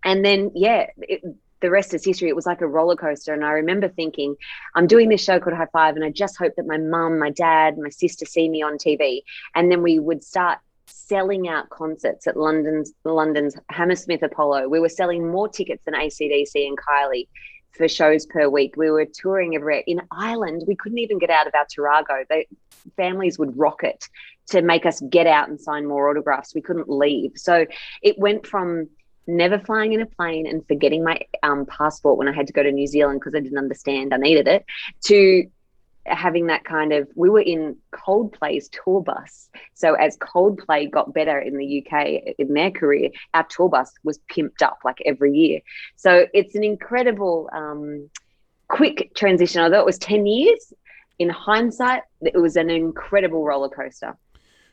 and 0.05 0.25
then, 0.25 0.51
yeah, 0.57 0.87
it, 0.99 1.23
the 1.61 1.71
rest 1.71 1.95
is 1.95 2.05
history. 2.05 2.29
It 2.29 2.35
was 2.35 2.47
like 2.47 2.61
a 2.61 2.67
roller 2.67 2.97
coaster. 2.97 3.33
And 3.33 3.45
I 3.45 3.53
remember 3.53 3.89
thinking, 3.89 4.35
I'm 4.75 4.89
doing 4.89 5.09
this 5.09 5.23
show 5.23 5.39
called 5.39 5.57
High 5.57 5.69
Five, 5.73 5.95
and 5.95 6.05
I 6.05 6.11
just 6.11 6.37
hope 6.39 6.57
that 6.57 6.67
my 6.67 6.79
mum, 6.79 7.21
my 7.21 7.31
dad, 7.31 7.79
my 7.79 7.91
sister 7.91 8.25
see 8.27 8.49
me 8.49 8.63
on 8.63 8.79
TV. 8.79 9.23
And 9.55 9.71
then 9.71 9.83
we 9.83 10.01
would 10.01 10.25
start 10.25 10.59
selling 10.89 11.49
out 11.49 11.71
concerts 11.71 12.27
at 12.27 12.37
London's 12.37 12.93
London's 13.05 13.57
Hammersmith 13.71 14.23
Apollo. 14.23 14.69
We 14.69 14.81
were 14.81 14.89
selling 14.89 15.31
more 15.31 15.49
tickets 15.49 15.83
than 15.85 15.95
ACDC 15.95 16.67
and 16.67 16.79
Kylie 16.79 17.29
for 17.73 17.89
shows 17.89 18.27
per 18.27 18.49
week. 18.49 18.75
We 18.77 18.91
were 18.91 19.07
touring 19.07 19.55
everywhere. 19.55 19.85
In 19.87 20.03
Ireland, 20.11 20.65
we 20.67 20.77
couldn't 20.77 20.99
even 20.99 21.19
get 21.19 21.31
out 21.31 21.47
of 21.47 21.55
our 21.55 21.67
Tarago. 21.67 22.27
They, 22.29 22.47
families 22.97 23.39
would 23.39 23.57
rocket 23.57 24.09
to 24.49 24.63
make 24.63 24.87
us 24.87 25.01
get 25.11 25.27
out 25.27 25.49
and 25.49 25.61
sign 25.61 25.87
more 25.87 26.09
autographs. 26.09 26.55
We 26.55 26.63
couldn't 26.63 26.89
leave. 26.89 27.33
So 27.37 27.67
it 28.03 28.19
went 28.19 28.47
from 28.47 28.89
never 29.27 29.59
flying 29.59 29.93
in 29.93 30.01
a 30.01 30.07
plane 30.07 30.47
and 30.47 30.67
forgetting 30.67 31.05
my 31.05 31.21
um, 31.43 31.67
passport 31.67 32.17
when 32.17 32.29
I 32.29 32.33
had 32.33 32.47
to 32.47 32.53
go 32.53 32.63
to 32.63 32.73
New 32.73 32.87
Zealand 32.87 33.21
because 33.21 33.35
I 33.35 33.41
didn't 33.41 33.59
understand 33.59 34.15
I 34.15 34.17
needed 34.17 34.49
it 34.49 34.65
to 35.05 35.47
having 36.11 36.47
that 36.47 36.65
kind 36.65 36.93
of 36.93 37.09
we 37.15 37.29
were 37.29 37.41
in 37.41 37.77
Coldplay's 37.93 38.69
tour 38.69 39.03
bus. 39.03 39.49
So 39.75 39.95
as 39.95 40.17
Coldplay 40.19 40.91
got 40.91 41.13
better 41.13 41.39
in 41.39 41.57
the 41.57 41.85
UK 41.85 42.35
in 42.39 42.55
their 42.55 42.71
career, 42.71 43.11
our 43.35 43.45
tour 43.45 43.69
bus 43.69 43.93
was 44.05 44.19
pimped 44.31 44.63
up 44.63 44.79
like 44.85 44.99
every 45.05 45.33
year. 45.33 45.61
So 45.97 46.27
it's 46.33 46.55
an 46.55 46.65
incredible 46.65 47.49
um, 47.53 48.09
quick 48.69 49.13
transition. 49.15 49.61
Although 49.63 49.81
it 49.81 49.87
was 49.87 49.99
10 49.99 50.27
years, 50.27 50.73
in 51.19 51.29
hindsight, 51.29 52.03
it 52.21 52.39
was 52.39 52.57
an 52.57 52.71
incredible 52.71 53.45
roller 53.45 53.69
coaster. 53.69 54.17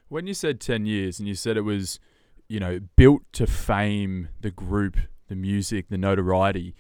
When 0.10 0.28
you 0.28 0.34
said 0.34 0.60
10 0.60 0.86
years 0.86 1.20
and 1.20 1.28
you 1.28 1.36
said 1.36 1.58
it 1.58 1.62
was, 1.62 2.00
you 2.48 2.60
know, 2.60 2.80
built 2.96 3.24
to 3.34 3.48
fame, 3.48 4.30
the 4.42 4.52
group, 4.52 4.98
the 5.28 5.36
music, 5.36 5.90
the 5.90 5.98
notoriety, 5.98 6.76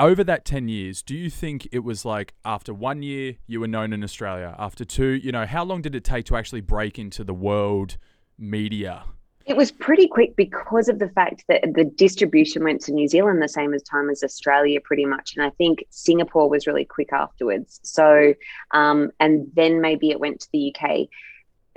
over 0.00 0.24
that 0.24 0.44
10 0.44 0.68
years, 0.68 1.02
do 1.02 1.14
you 1.14 1.30
think 1.30 1.68
it 1.70 1.80
was 1.80 2.04
like 2.04 2.32
after 2.44 2.72
one 2.72 3.02
year 3.02 3.36
you 3.46 3.60
were 3.60 3.68
known 3.68 3.92
in 3.92 4.02
Australia? 4.02 4.56
After 4.58 4.84
two, 4.84 5.10
you 5.10 5.30
know, 5.30 5.44
how 5.44 5.62
long 5.62 5.82
did 5.82 5.94
it 5.94 6.04
take 6.04 6.24
to 6.26 6.36
actually 6.36 6.62
break 6.62 6.98
into 6.98 7.22
the 7.22 7.34
world 7.34 7.98
media? 8.38 9.04
It 9.46 9.56
was 9.56 9.70
pretty 9.70 10.08
quick 10.08 10.36
because 10.36 10.88
of 10.88 10.98
the 10.98 11.08
fact 11.08 11.44
that 11.48 11.62
the 11.74 11.84
distribution 11.84 12.64
went 12.64 12.80
to 12.82 12.92
New 12.92 13.08
Zealand 13.08 13.42
the 13.42 13.48
same 13.48 13.74
as 13.74 13.82
time 13.82 14.08
as 14.08 14.22
Australia, 14.22 14.80
pretty 14.80 15.04
much. 15.04 15.34
And 15.36 15.44
I 15.44 15.50
think 15.50 15.84
Singapore 15.90 16.48
was 16.48 16.66
really 16.66 16.84
quick 16.84 17.12
afterwards. 17.12 17.80
So, 17.82 18.34
um, 18.70 19.10
and 19.20 19.48
then 19.54 19.80
maybe 19.80 20.10
it 20.10 20.20
went 20.20 20.40
to 20.40 20.48
the 20.52 20.74
UK 20.74 21.08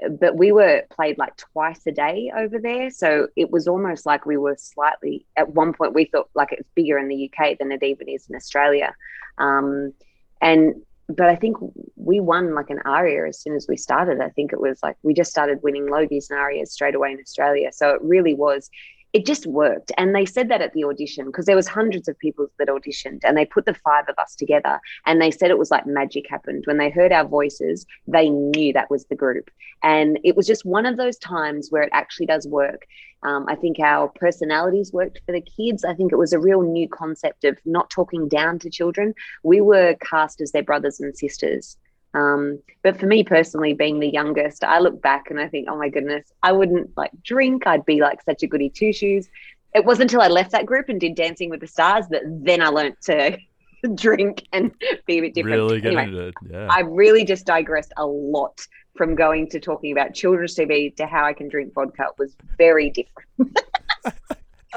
but 0.09 0.35
we 0.35 0.51
were 0.51 0.83
played 0.89 1.17
like 1.17 1.35
twice 1.37 1.81
a 1.87 1.91
day 1.91 2.31
over 2.35 2.59
there. 2.59 2.89
So 2.89 3.27
it 3.35 3.51
was 3.51 3.67
almost 3.67 4.05
like 4.05 4.25
we 4.25 4.37
were 4.37 4.55
slightly, 4.57 5.25
at 5.35 5.49
one 5.53 5.73
point, 5.73 5.93
we 5.93 6.05
thought 6.05 6.29
like 6.35 6.51
it's 6.51 6.69
bigger 6.75 6.97
in 6.97 7.07
the 7.07 7.31
UK 7.31 7.57
than 7.57 7.71
it 7.71 7.83
even 7.83 8.09
is 8.09 8.27
in 8.29 8.35
Australia. 8.35 8.95
Um, 9.37 9.93
and, 10.41 10.75
but 11.09 11.27
I 11.27 11.35
think 11.35 11.57
we 11.95 12.19
won 12.19 12.55
like 12.55 12.69
an 12.69 12.79
aria 12.85 13.27
as 13.27 13.39
soon 13.39 13.55
as 13.55 13.67
we 13.67 13.77
started. 13.77 14.21
I 14.21 14.29
think 14.29 14.53
it 14.53 14.59
was 14.59 14.79
like 14.81 14.95
we 15.03 15.13
just 15.13 15.31
started 15.31 15.61
winning 15.61 15.87
Logies 15.87 16.29
and 16.29 16.39
arias 16.39 16.71
straight 16.71 16.95
away 16.95 17.11
in 17.11 17.19
Australia. 17.19 17.71
So 17.73 17.89
it 17.91 18.01
really 18.01 18.33
was 18.33 18.69
it 19.13 19.27
just 19.27 19.45
worked. 19.45 19.91
And 19.97 20.15
they 20.15 20.25
said 20.25 20.49
that 20.49 20.61
at 20.61 20.73
the 20.73 20.83
audition 20.83 21.27
because 21.27 21.45
there 21.45 21.55
was 21.55 21.67
hundreds 21.67 22.07
of 22.07 22.17
people 22.17 22.47
that 22.57 22.67
auditioned 22.67 23.19
and 23.23 23.37
they 23.37 23.45
put 23.45 23.65
the 23.65 23.75
five 23.75 24.05
of 24.09 24.17
us 24.17 24.35
together 24.35 24.79
and 25.05 25.21
they 25.21 25.29
said 25.29 25.51
it 25.51 25.59
was 25.59 25.69
like 25.69 25.85
magic 25.85 26.25
happened. 26.29 26.63
When 26.65 26.77
they 26.79 26.89
heard 26.89 27.11
our 27.11 27.25
voices 27.25 27.85
they 28.07 28.29
knew 28.29 28.73
that 28.73 28.89
was 28.89 29.05
the 29.05 29.15
group. 29.15 29.51
And 29.83 30.19
it 30.23 30.35
was 30.35 30.47
just 30.47 30.65
one 30.65 30.87
of 30.87 30.97
those 30.97 31.17
times 31.17 31.67
where 31.69 31.83
it 31.83 31.91
actually 31.93 32.25
does 32.25 32.47
work. 32.47 32.85
Um, 33.21 33.45
i 33.47 33.55
think 33.55 33.79
our 33.79 34.09
personalities 34.09 34.91
worked 34.91 35.21
for 35.25 35.31
the 35.31 35.41
kids. 35.41 35.85
I 35.85 35.93
think 35.93 36.11
it 36.11 36.17
was 36.17 36.33
a 36.33 36.39
real 36.39 36.61
new 36.61 36.89
concept 36.89 37.45
of 37.45 37.57
not 37.63 37.89
talking 37.89 38.27
down 38.27 38.59
to 38.59 38.69
children. 38.69 39.13
We 39.43 39.61
were 39.61 39.95
cast 40.01 40.41
as 40.41 40.51
their 40.51 40.63
brothers 40.63 40.99
and 40.99 41.15
sisters 41.15 41.77
um, 42.13 42.59
but 42.83 42.99
for 42.99 43.05
me 43.05 43.23
personally, 43.23 43.73
being 43.73 43.99
the 43.99 44.09
youngest, 44.09 44.63
I 44.63 44.79
look 44.79 45.01
back 45.01 45.29
and 45.29 45.39
I 45.39 45.47
think, 45.47 45.67
oh 45.69 45.77
my 45.77 45.89
goodness, 45.89 46.31
I 46.43 46.51
wouldn't 46.51 46.95
like 46.95 47.11
drink. 47.23 47.65
I'd 47.65 47.85
be 47.85 48.01
like 48.01 48.21
such 48.21 48.43
a 48.43 48.47
goody 48.47 48.69
two 48.69 48.93
shoes. 48.93 49.29
It 49.73 49.85
wasn't 49.85 50.11
until 50.11 50.21
I 50.21 50.27
left 50.27 50.51
that 50.51 50.65
group 50.65 50.89
and 50.89 50.99
did 50.99 51.15
Dancing 51.15 51.49
with 51.49 51.59
the 51.59 51.67
Stars 51.67 52.07
that 52.09 52.21
then 52.25 52.61
I 52.61 52.67
learned 52.67 52.97
to 53.03 53.37
drink 53.95 54.47
and 54.53 54.71
be 55.07 55.17
a 55.17 55.21
bit 55.21 55.33
different. 55.33 55.57
Really 55.57 55.83
anyway, 55.83 56.27
it. 56.27 56.33
Yeah. 56.51 56.67
I 56.69 56.81
really 56.81 57.25
just 57.25 57.45
digressed 57.45 57.93
a 57.97 58.05
lot 58.05 58.67
from 58.95 59.15
going 59.15 59.49
to 59.49 59.59
talking 59.59 59.91
about 59.91 60.13
children's 60.13 60.55
TV 60.55 60.95
to 60.97 61.07
how 61.07 61.25
I 61.25 61.33
can 61.33 61.49
drink 61.49 61.73
vodka. 61.73 62.03
It 62.03 62.19
was 62.19 62.35
very 62.57 62.91
different. 62.91 63.59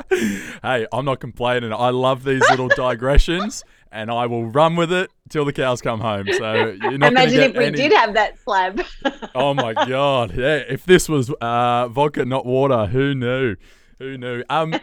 hey, 0.11 0.87
I'm 0.93 1.05
not 1.05 1.21
complaining. 1.21 1.73
I 1.73 1.90
love 1.90 2.25
these 2.25 2.43
little 2.50 2.69
digressions 2.69 3.64
and 3.93 4.11
I 4.11 4.26
will 4.26 4.47
run 4.47 4.76
with 4.76 4.93
it 4.93 5.11
till 5.28 5.45
the 5.45 5.52
cows 5.52 5.81
come 5.81 6.00
home. 6.00 6.26
So 6.33 6.76
you're 6.81 6.99
not 6.99 7.12
imagine 7.12 7.40
if 7.40 7.57
we 7.57 7.66
any... 7.66 7.76
did 7.76 7.93
have 7.93 8.14
that 8.14 8.38
slab. 8.38 8.83
oh 9.35 9.55
my 9.55 9.73
god! 9.73 10.37
Yeah, 10.37 10.62
if 10.69 10.85
this 10.85 11.09
was 11.09 11.31
uh, 11.40 11.88
vodka, 11.88 12.25
not 12.25 12.47
water, 12.47 12.87
who 12.87 13.14
knew? 13.14 13.57
Who 13.99 14.19
knew? 14.19 14.43
Um, 14.50 14.75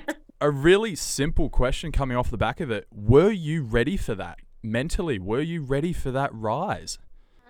a 0.42 0.50
really 0.50 0.96
simple 0.96 1.50
question 1.50 1.92
coming 1.92 2.18
off 2.18 2.32
the 2.32 2.38
back 2.38 2.60
of 2.60 2.72
it: 2.72 2.88
Were 2.92 3.32
you 3.32 3.64
ready 3.64 3.98
for 3.98 4.16
that 4.16 4.40
mentally? 4.62 5.20
Were 5.20 5.42
you 5.42 5.62
ready 5.62 5.94
for 5.94 6.12
that 6.12 6.34
rise? 6.34 7.00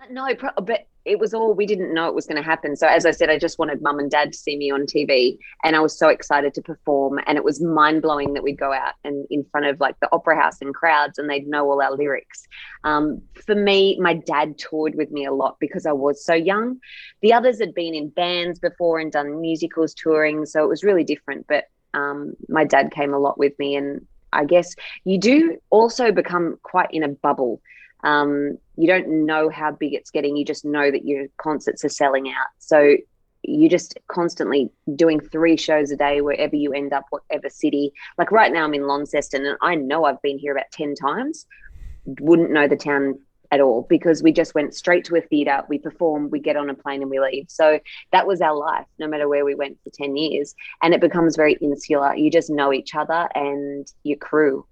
Uh, 0.02 0.06
no, 0.12 0.28
but 0.64 0.88
it 1.06 1.20
was 1.20 1.34
all 1.34 1.54
we 1.54 1.66
didn't 1.66 1.94
know 1.94 2.08
it 2.08 2.16
was 2.16 2.26
going 2.26 2.42
to 2.42 2.48
happen. 2.48 2.76
So 2.76 2.88
as 2.88 3.06
I 3.06 3.12
said, 3.12 3.30
I 3.30 3.38
just 3.38 3.60
wanted 3.60 3.82
mum 3.82 4.00
and 4.00 4.10
dad 4.10 4.32
to 4.32 4.38
see 4.38 4.58
me 4.58 4.72
on 4.72 4.82
TV, 4.82 5.38
and 5.64 5.76
I 5.76 5.80
was 5.80 5.98
so 5.98 6.08
excited 6.08 6.54
to 6.54 6.62
perform. 6.62 7.20
And 7.28 7.38
it 7.38 7.44
was 7.44 7.62
mind 7.62 8.02
blowing 8.02 8.34
that 8.34 8.44
we'd 8.44 8.58
go 8.58 8.72
out 8.72 8.94
and 9.04 9.28
in 9.30 9.46
front 9.52 9.66
of 9.66 9.80
like 9.80 10.00
the 10.00 10.10
opera 10.12 10.42
house 10.42 10.62
and 10.62 10.74
crowds, 10.74 11.18
and 11.18 11.30
they'd 11.30 11.48
know 11.48 11.70
all 11.70 11.82
our 11.82 11.96
lyrics. 11.96 12.48
Um, 12.84 13.22
for 13.46 13.56
me, 13.56 13.98
my 14.00 14.14
dad 14.14 14.58
toured 14.58 14.96
with 14.96 15.12
me 15.12 15.26
a 15.26 15.34
lot 15.34 15.58
because 15.60 15.86
I 15.86 15.92
was 15.92 16.24
so 16.24 16.34
young. 16.34 16.80
The 17.22 17.34
others 17.34 17.60
had 17.60 17.74
been 17.74 17.94
in 17.94 18.10
bands 18.10 18.60
before 18.60 19.00
and 19.00 19.12
done 19.12 19.42
musicals 19.42 19.94
touring, 19.94 20.46
so 20.46 20.64
it 20.64 20.70
was 20.70 20.84
really 20.84 21.04
different. 21.04 21.48
But 21.48 21.66
um, 21.94 22.34
my 22.48 22.64
dad 22.64 22.92
came 22.92 23.14
a 23.14 23.20
lot 23.20 23.38
with 23.38 23.58
me, 23.60 23.76
and 23.76 24.06
I 24.32 24.46
guess 24.46 24.76
you 25.04 25.20
do 25.20 25.58
also 25.70 26.12
become 26.12 26.58
quite 26.64 26.90
in 26.92 27.04
a 27.04 27.10
bubble 27.10 27.62
um, 28.04 28.58
you 28.78 28.88
don't 28.88 29.26
know 29.26 29.50
how 29.50 29.72
big 29.72 29.94
it's 29.94 30.12
getting. 30.12 30.36
You 30.36 30.46
just 30.46 30.66
know 30.66 30.92
that 30.92 31.06
your 31.06 31.28
concerts 31.38 31.84
are 31.86 31.90
selling 31.90 32.30
out. 32.30 32.48
So 32.60 32.98
you're 33.44 33.70
just 33.70 33.98
constantly 34.08 34.70
doing 34.96 35.20
three 35.20 35.58
shows 35.58 35.92
a 35.92 35.98
day 35.98 36.22
wherever 36.22 36.56
you 36.56 36.74
end 36.74 36.94
up, 36.94 37.06
whatever 37.10 37.50
city. 37.50 37.92
Like 38.18 38.32
right 38.32 38.52
now, 38.52 38.64
I'm 38.64 38.74
in 38.74 38.88
Launceston, 38.88 39.46
and 39.46 39.58
I 39.62 39.76
know 39.76 40.06
I've 40.06 40.22
been 40.22 40.40
here 40.40 40.54
about 40.54 40.72
ten 40.72 40.96
times. 40.96 41.46
Wouldn't 42.06 42.52
know 42.52 42.68
the 42.68 42.76
town 42.76 43.20
at 43.54 43.62
all 43.62 43.86
because 43.88 44.24
we 44.24 44.32
just 44.32 44.56
went 44.56 44.74
straight 44.74 45.06
to 45.06 45.16
a 45.16 45.22
theater, 45.22 45.62
we 45.70 45.78
perform, 45.78 46.30
we 46.32 46.40
get 46.40 46.58
on 46.58 46.72
a 46.72 46.74
plane 46.74 47.04
and 47.04 47.12
we 47.12 47.20
leave. 47.20 47.46
So 47.50 47.80
that 48.12 48.26
was 48.26 48.42
our 48.42 48.56
life, 48.56 48.88
no 48.98 49.08
matter 49.08 49.30
where 49.30 49.46
we 49.46 49.54
went 49.54 49.78
for 49.84 49.92
10 49.92 50.18
years. 50.18 50.56
And 50.82 50.92
it 50.92 51.00
becomes 51.00 51.36
very 51.36 51.54
insular. 51.62 52.16
You 52.16 52.32
just 52.32 52.50
know 52.50 52.74
each 52.74 52.96
other 52.96 53.30
and 53.36 53.86
your 54.02 54.18
crew 54.18 54.66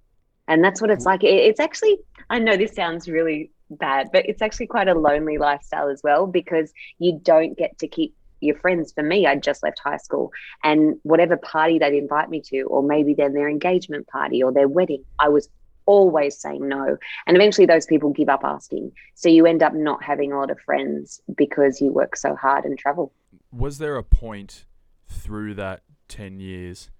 and 0.51 0.63
that's 0.63 0.81
what 0.81 0.91
it's 0.91 1.05
like. 1.05 1.23
It's 1.23 1.59
actually 1.59 1.97
i 2.29 2.39
know 2.39 2.55
this 2.55 2.73
sounds 2.73 3.09
really 3.09 3.51
bad 3.69 4.09
but 4.11 4.25
it's 4.27 4.41
actually 4.41 4.67
quite 4.67 4.87
a 4.87 4.93
lonely 4.93 5.37
lifestyle 5.37 5.89
as 5.89 6.01
well 6.03 6.27
because 6.27 6.71
you 6.99 7.19
don't 7.23 7.57
get 7.57 7.77
to 7.79 7.87
keep 7.87 8.13
your 8.41 8.55
friends. 8.57 8.91
For 8.91 9.03
me 9.03 9.25
i 9.25 9.35
just 9.35 9.63
left 9.63 9.79
high 9.79 9.97
school 9.97 10.31
and 10.63 10.95
whatever 11.03 11.37
party 11.37 11.79
they'd 11.79 11.97
invite 11.97 12.29
me 12.29 12.41
to 12.47 12.61
or 12.63 12.83
maybe 12.83 13.13
then 13.13 13.33
their 13.33 13.49
engagement 13.49 14.07
party 14.07 14.43
or 14.43 14.51
their 14.51 14.67
wedding 14.67 15.03
i 15.19 15.29
was 15.29 15.47
always 15.87 16.39
saying 16.39 16.67
no. 16.67 16.95
And 17.25 17.35
eventually 17.35 17.65
those 17.65 17.87
people 17.87 18.11
give 18.11 18.29
up 18.29 18.41
asking. 18.43 18.91
So 19.15 19.27
you 19.29 19.47
end 19.47 19.63
up 19.63 19.73
not 19.73 20.01
having 20.03 20.31
a 20.31 20.37
lot 20.37 20.51
of 20.51 20.59
friends 20.59 21.19
because 21.35 21.81
you 21.81 21.91
work 21.91 22.15
so 22.15 22.35
hard 22.35 22.65
and 22.65 22.77
travel. 22.77 23.11
Was 23.51 23.79
there 23.79 23.97
a 23.97 24.03
point 24.03 24.65
through 25.07 25.55
that 25.55 25.81
10 26.07 26.39
years 26.39 26.91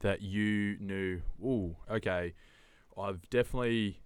that 0.00 0.22
you 0.22 0.76
knew 0.80 1.20
oh 1.44 1.76
okay 1.90 2.34
I've 3.00 3.28
definitely 3.30 4.00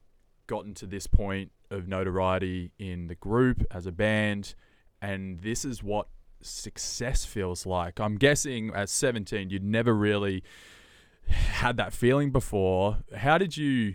gotten 0.47 0.75
to 0.75 0.87
this 0.87 1.07
point 1.07 1.53
of 1.71 1.89
notoriety 1.89 2.73
in 2.79 3.09
the 3.09 3.15
group 3.15 3.65
as 3.71 3.87
a 3.87 3.93
band, 3.93 4.55
and 5.01 5.41
this 5.41 5.65
is 5.65 5.83
what 5.83 6.09
success 6.43 7.25
feels 7.25 7.67
like. 7.67 8.01
I'm 8.01 8.17
guessing 8.17 8.71
at 8.75 8.89
17, 8.89 9.51
you'd 9.51 9.65
never 9.65 9.95
really 9.95 10.43
had 11.29 11.77
that 11.79 11.93
feeling 11.93 12.31
before. 12.31 12.99
How 13.17 13.39
did 13.39 13.57
you 13.57 13.95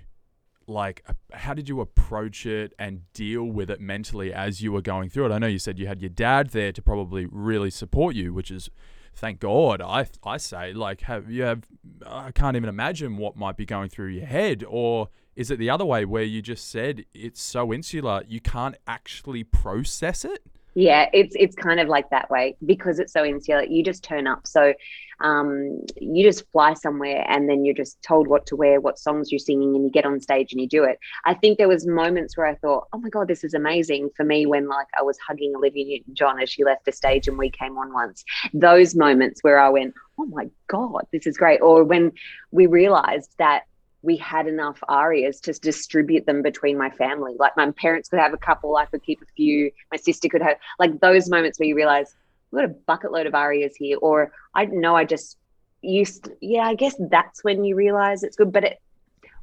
like 0.68 1.04
how 1.34 1.56
did 1.56 1.68
you 1.68 1.82
approach 1.82 2.46
it 2.46 2.74
and 2.78 3.12
deal 3.14 3.44
with 3.44 3.72
it 3.72 3.82
mentally 3.82 4.32
as 4.32 4.62
you 4.62 4.72
were 4.72 4.82
going 4.82 5.10
through 5.10 5.26
it? 5.26 5.32
I 5.32 5.40
know 5.40 5.48
you 5.48 5.60
said 5.60 5.80
you 5.80 5.88
had 5.88 6.02
your 6.02 6.10
dad 6.10 6.50
there 6.50 6.72
to 6.72 6.82
probably 6.82 7.26
really 7.26 7.70
support 7.70 8.16
you, 8.16 8.34
which 8.34 8.52
is 8.52 8.70
thank 9.16 9.40
God, 9.40 9.82
I 9.82 10.08
I 10.24 10.38
say 10.38 10.74
like 10.74 11.02
have 11.02 11.30
you 11.30 11.44
have 11.44 11.64
I 12.06 12.32
can't 12.32 12.56
even 12.56 12.70
imagine 12.70 13.18
what 13.18 13.36
might 13.36 13.58
be 13.58 13.66
going 13.66 13.90
through 13.90 14.10
your 14.10 14.26
head 14.26 14.64
or 14.68 15.10
is 15.36 15.50
it 15.52 15.60
the 15.60 15.70
other 15.70 15.86
way 15.86 16.06
where 16.06 16.24
you 16.24 16.42
just 16.42 16.70
said 16.70 17.06
it's 17.14 17.42
so 17.42 17.74
insular 17.74 18.24
you 18.28 18.42
can't 18.42 18.76
actually 18.88 19.44
process 19.44 20.26
it? 20.26 20.46
Yeah, 20.80 21.10
it's 21.12 21.36
it's 21.38 21.58
kind 21.58 21.82
of 21.82 21.90
like 21.90 22.10
that 22.12 22.30
way 22.30 22.56
because 22.66 23.00
it's 23.00 23.12
so 23.12 23.26
insular. 23.26 23.64
You 23.64 23.84
just 23.84 24.02
turn 24.02 24.28
up. 24.28 24.48
So 24.48 24.74
um, 25.20 25.82
you 26.00 26.24
just 26.24 26.50
fly 26.54 26.74
somewhere 26.74 27.26
and 27.28 27.50
then 27.50 27.66
you're 27.66 27.76
just 27.76 28.02
told 28.02 28.30
what 28.30 28.46
to 28.46 28.56
wear, 28.56 28.80
what 28.80 28.98
songs 28.98 29.30
you're 29.30 29.40
singing, 29.40 29.76
and 29.76 29.84
you 29.84 29.92
get 29.92 30.06
on 30.06 30.22
stage 30.22 30.54
and 30.54 30.62
you 30.62 30.70
do 30.70 30.86
it. 30.86 30.98
I 31.26 31.34
think 31.34 31.58
there 31.58 31.68
was 31.68 31.86
moments 31.86 32.38
where 32.38 32.48
I 32.48 32.56
thought, 32.56 32.88
oh 32.94 32.98
my 32.98 33.10
god, 33.10 33.28
this 33.28 33.44
is 33.44 33.54
amazing 33.54 34.12
for 34.16 34.24
me 34.24 34.46
when 34.46 34.70
like 34.70 34.88
I 34.98 35.02
was 35.02 35.18
hugging 35.20 35.54
Olivia 35.54 35.84
Newton-John 35.84 36.42
as 36.42 36.50
she 36.50 36.64
left 36.64 36.86
the 36.86 36.94
stage 36.94 37.28
and 37.28 37.38
we 37.38 37.50
came 37.50 37.78
on 37.78 37.92
once. 37.92 38.24
Those 38.54 38.96
moments 38.96 39.44
where 39.44 39.60
I 39.60 39.68
went, 39.68 39.94
oh 40.18 40.28
my 40.28 40.48
god, 40.70 41.08
this 41.12 41.28
is 41.28 41.36
great. 41.36 41.60
Or 41.60 41.84
when 41.84 42.14
we 42.52 42.68
realized 42.68 43.32
that 43.38 43.64
we 44.02 44.16
had 44.16 44.48
enough 44.48 44.80
arias 44.88 45.42
to 45.42 45.54
distribute 45.54 46.26
them 46.26 46.42
between 46.42 46.78
my 46.78 46.90
family. 46.90 47.36
Like 47.38 47.58
my 47.58 47.70
parents 47.72 48.10
could 48.10 48.20
have 48.20 48.34
a 48.34 48.38
couple, 48.38 48.78
I 48.78 48.86
could 48.86 49.04
keep 49.04 49.22
a 49.22 49.26
few, 49.36 49.72
my 49.92 49.98
sister 49.98 50.30
could 50.30 50.42
have 50.42 50.58
like 50.78 51.00
those 51.00 51.30
moments 51.30 51.60
where 51.60 51.68
you 51.68 51.76
realize 51.76 52.16
we've 52.52 52.62
got 52.62 52.70
a 52.70 52.74
bucket 52.74 53.12
load 53.12 53.28
of 53.28 53.36
arias 53.36 53.76
here, 53.76 53.98
or 53.98 54.32
I 54.56 54.66
know 54.66 54.96
I 54.96 55.04
just 55.04 55.38
used 55.82 56.30
yeah, 56.42 56.64
I 56.64 56.76
guess 56.76 56.96
that's 57.10 57.44
when 57.44 57.64
you 57.64 57.76
realize 57.76 58.24
it's 58.24 58.36
good. 58.36 58.52
But 58.52 58.64
it 58.64 58.82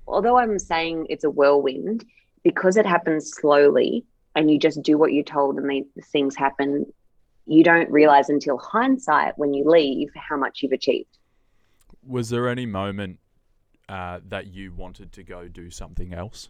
although 0.07 0.39
I'm 0.39 0.59
saying 0.59 1.07
it's 1.11 1.25
a 1.25 1.31
whirlwind, 1.31 2.05
because 2.43 2.77
it 2.77 2.87
happens 2.87 3.31
slowly 3.33 4.05
and 4.35 4.51
you 4.51 4.59
just 4.59 4.83
do 4.83 4.97
what 4.97 5.13
you're 5.13 5.25
told 5.25 5.59
and 5.59 5.69
the 5.69 6.03
things 6.03 6.37
happen, 6.37 6.87
you 7.47 7.63
don't 7.63 7.91
realize 7.91 8.29
until 8.29 8.59
hindsight 8.59 9.37
when 9.37 9.53
you 9.53 9.69
leave 9.69 10.11
how 10.15 10.37
much 10.37 10.63
you've 10.63 10.73
achieved. 10.73 11.19
Was 12.07 12.29
there 12.31 12.49
any 12.49 12.67
moment 12.67 13.19
uh, 13.89 14.21
that 14.29 14.49
you 14.49 14.73
wanted 14.73 15.13
to 15.13 15.23
go 15.23 15.49
do 15.49 15.71
something 15.71 16.13
else? 16.15 16.49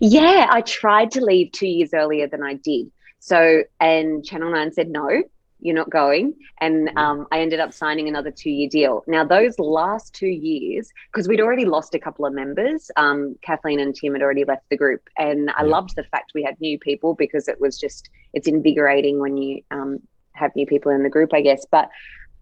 Yeah, 0.00 0.46
I 0.50 0.62
tried 0.62 1.10
to 1.12 1.24
leave 1.24 1.52
two 1.52 1.66
years 1.66 1.92
earlier 1.92 2.26
than 2.26 2.42
I 2.42 2.54
did. 2.54 2.90
So, 3.20 3.64
and 3.80 4.24
Channel 4.24 4.52
9 4.52 4.72
said, 4.72 4.88
no, 4.88 5.22
you're 5.60 5.74
not 5.74 5.90
going. 5.90 6.34
And 6.58 6.90
um, 6.96 7.26
I 7.32 7.40
ended 7.40 7.60
up 7.60 7.72
signing 7.72 8.08
another 8.08 8.30
two 8.30 8.50
year 8.50 8.68
deal. 8.68 9.02
Now, 9.06 9.24
those 9.24 9.58
last 9.58 10.14
two 10.14 10.28
years, 10.28 10.90
because 11.12 11.26
we'd 11.26 11.40
already 11.40 11.64
lost 11.64 11.94
a 11.94 11.98
couple 11.98 12.24
of 12.24 12.32
members, 12.32 12.90
um, 12.96 13.36
Kathleen 13.42 13.80
and 13.80 13.94
Tim 13.94 14.12
had 14.12 14.22
already 14.22 14.44
left 14.44 14.68
the 14.70 14.76
group. 14.76 15.08
And 15.18 15.50
I 15.50 15.64
yeah. 15.64 15.70
loved 15.70 15.96
the 15.96 16.04
fact 16.04 16.32
we 16.34 16.44
had 16.44 16.60
new 16.60 16.78
people 16.78 17.14
because 17.14 17.48
it 17.48 17.60
was 17.60 17.78
just, 17.78 18.08
it's 18.32 18.46
invigorating 18.46 19.18
when 19.18 19.36
you 19.36 19.62
um, 19.70 19.98
have 20.32 20.54
new 20.54 20.66
people 20.66 20.92
in 20.92 21.02
the 21.02 21.10
group, 21.10 21.34
I 21.34 21.40
guess. 21.40 21.66
But 21.68 21.90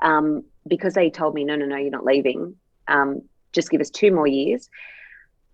um, 0.00 0.44
because 0.68 0.94
they 0.94 1.08
told 1.08 1.34
me, 1.34 1.44
no, 1.44 1.56
no, 1.56 1.64
no, 1.64 1.76
you're 1.76 1.90
not 1.90 2.04
leaving, 2.04 2.54
um, 2.86 3.22
just 3.56 3.70
give 3.70 3.80
us 3.80 3.90
two 3.90 4.12
more 4.12 4.28
years. 4.28 4.70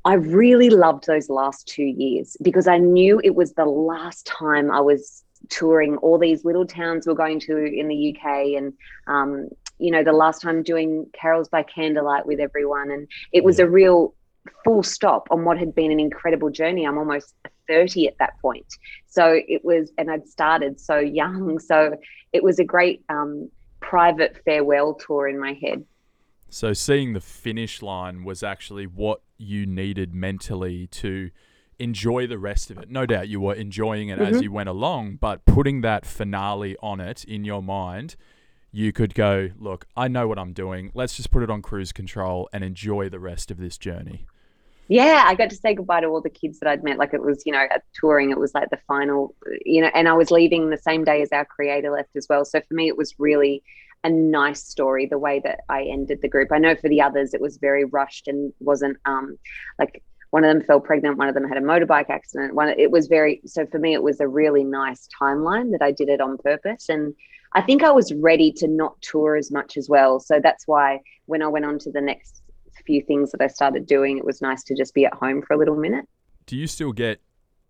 I 0.04 0.14
really 0.14 0.68
loved 0.68 1.06
those 1.06 1.30
last 1.30 1.66
two 1.66 1.84
years 1.84 2.36
because 2.42 2.66
I 2.66 2.76
knew 2.76 3.20
it 3.22 3.34
was 3.34 3.54
the 3.54 3.64
last 3.64 4.26
time 4.26 4.70
I 4.70 4.80
was 4.80 5.24
touring. 5.48 5.96
All 5.98 6.18
these 6.18 6.44
little 6.44 6.66
towns 6.66 7.06
we're 7.06 7.14
going 7.14 7.40
to 7.40 7.56
in 7.56 7.88
the 7.88 8.14
UK 8.14 8.58
and 8.58 8.72
um, 9.06 9.48
you 9.78 9.90
know 9.90 10.02
the 10.02 10.12
last 10.12 10.42
time 10.42 10.62
doing 10.62 11.06
carols 11.12 11.48
by 11.48 11.62
candlelight 11.62 12.26
with 12.26 12.40
everyone. 12.40 12.90
And 12.90 13.08
it 13.32 13.44
was 13.44 13.60
a 13.60 13.68
real 13.68 14.14
full 14.64 14.82
stop 14.82 15.28
on 15.30 15.44
what 15.44 15.56
had 15.56 15.72
been 15.72 15.92
an 15.92 16.00
incredible 16.00 16.50
journey. 16.50 16.84
I'm 16.84 16.98
almost 16.98 17.34
30 17.68 18.08
at 18.08 18.18
that 18.18 18.32
point. 18.42 18.66
So 19.06 19.40
it 19.46 19.64
was 19.64 19.92
and 19.98 20.10
I'd 20.10 20.28
started 20.28 20.80
so 20.80 20.98
young. 20.98 21.60
So 21.60 21.96
it 22.32 22.42
was 22.42 22.58
a 22.58 22.64
great 22.64 23.04
um, 23.08 23.48
private 23.80 24.40
farewell 24.44 24.94
tour 24.94 25.28
in 25.28 25.38
my 25.38 25.52
head 25.62 25.84
so 26.52 26.74
seeing 26.74 27.14
the 27.14 27.20
finish 27.20 27.80
line 27.80 28.24
was 28.24 28.42
actually 28.42 28.86
what 28.86 29.22
you 29.38 29.64
needed 29.64 30.12
mentally 30.12 30.86
to 30.88 31.30
enjoy 31.78 32.26
the 32.26 32.38
rest 32.38 32.70
of 32.70 32.78
it. 32.78 32.90
No 32.90 33.06
doubt 33.06 33.28
you 33.28 33.40
were 33.40 33.54
enjoying 33.54 34.10
it 34.10 34.18
mm-hmm. 34.18 34.34
as 34.34 34.42
you 34.42 34.52
went 34.52 34.68
along, 34.68 35.16
but 35.16 35.46
putting 35.46 35.80
that 35.80 36.04
finale 36.04 36.76
on 36.82 37.00
it 37.00 37.24
in 37.24 37.44
your 37.44 37.62
mind, 37.62 38.16
you 38.70 38.92
could 38.92 39.14
go, 39.14 39.48
look, 39.58 39.86
I 39.96 40.08
know 40.08 40.28
what 40.28 40.38
I'm 40.38 40.52
doing. 40.52 40.90
Let's 40.94 41.16
just 41.16 41.30
put 41.30 41.42
it 41.42 41.48
on 41.48 41.62
cruise 41.62 41.90
control 41.90 42.50
and 42.52 42.62
enjoy 42.62 43.08
the 43.08 43.18
rest 43.18 43.50
of 43.50 43.56
this 43.56 43.78
journey. 43.78 44.26
Yeah, 44.88 45.24
I 45.26 45.34
got 45.34 45.48
to 45.50 45.56
say 45.56 45.74
goodbye 45.74 46.02
to 46.02 46.08
all 46.08 46.20
the 46.20 46.28
kids 46.28 46.58
that 46.58 46.68
I'd 46.68 46.84
met. 46.84 46.98
Like 46.98 47.14
it 47.14 47.22
was, 47.22 47.44
you 47.46 47.52
know, 47.52 47.66
at 47.70 47.82
touring, 47.98 48.30
it 48.30 48.38
was 48.38 48.52
like 48.54 48.68
the 48.68 48.78
final, 48.86 49.34
you 49.64 49.80
know, 49.80 49.90
and 49.94 50.06
I 50.06 50.12
was 50.12 50.30
leaving 50.30 50.68
the 50.68 50.76
same 50.76 51.02
day 51.02 51.22
as 51.22 51.32
our 51.32 51.46
creator 51.46 51.90
left 51.90 52.14
as 52.14 52.26
well. 52.28 52.44
So 52.44 52.60
for 52.60 52.74
me, 52.74 52.88
it 52.88 52.96
was 52.98 53.14
really 53.18 53.62
a 54.04 54.10
nice 54.10 54.64
story 54.64 55.06
the 55.06 55.18
way 55.18 55.40
that 55.44 55.60
I 55.68 55.82
ended 55.82 56.20
the 56.22 56.28
group. 56.28 56.50
I 56.52 56.58
know 56.58 56.74
for 56.74 56.88
the 56.88 57.00
others 57.00 57.34
it 57.34 57.40
was 57.40 57.56
very 57.58 57.84
rushed 57.84 58.28
and 58.28 58.52
wasn't 58.60 58.96
um 59.04 59.38
like 59.78 60.02
one 60.30 60.44
of 60.44 60.48
them 60.54 60.64
fell 60.64 60.80
pregnant, 60.80 61.18
one 61.18 61.28
of 61.28 61.34
them 61.34 61.46
had 61.46 61.58
a 61.58 61.60
motorbike 61.60 62.08
accident. 62.08 62.54
One 62.54 62.68
it 62.68 62.90
was 62.90 63.06
very 63.06 63.40
so 63.46 63.66
for 63.66 63.78
me 63.78 63.94
it 63.94 64.02
was 64.02 64.20
a 64.20 64.28
really 64.28 64.64
nice 64.64 65.08
timeline 65.20 65.70
that 65.72 65.82
I 65.82 65.92
did 65.92 66.08
it 66.08 66.20
on 66.20 66.38
purpose 66.38 66.88
and 66.88 67.14
I 67.54 67.60
think 67.60 67.82
I 67.82 67.90
was 67.90 68.12
ready 68.14 68.50
to 68.52 68.68
not 68.68 69.00
tour 69.02 69.36
as 69.36 69.50
much 69.50 69.76
as 69.76 69.88
well. 69.88 70.20
So 70.20 70.40
that's 70.42 70.66
why 70.66 71.00
when 71.26 71.42
I 71.42 71.48
went 71.48 71.66
on 71.66 71.78
to 71.80 71.90
the 71.90 72.00
next 72.00 72.42
few 72.86 73.02
things 73.02 73.30
that 73.32 73.42
I 73.42 73.46
started 73.46 73.86
doing, 73.86 74.18
it 74.18 74.24
was 74.24 74.40
nice 74.40 74.62
to 74.64 74.74
just 74.74 74.94
be 74.94 75.04
at 75.04 75.14
home 75.14 75.42
for 75.42 75.54
a 75.54 75.58
little 75.58 75.76
minute. 75.76 76.06
Do 76.46 76.56
you 76.56 76.66
still 76.66 76.92
get 76.92 77.20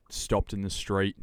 stopped 0.08 0.52
in 0.52 0.62
the 0.62 0.70
street 0.70 1.16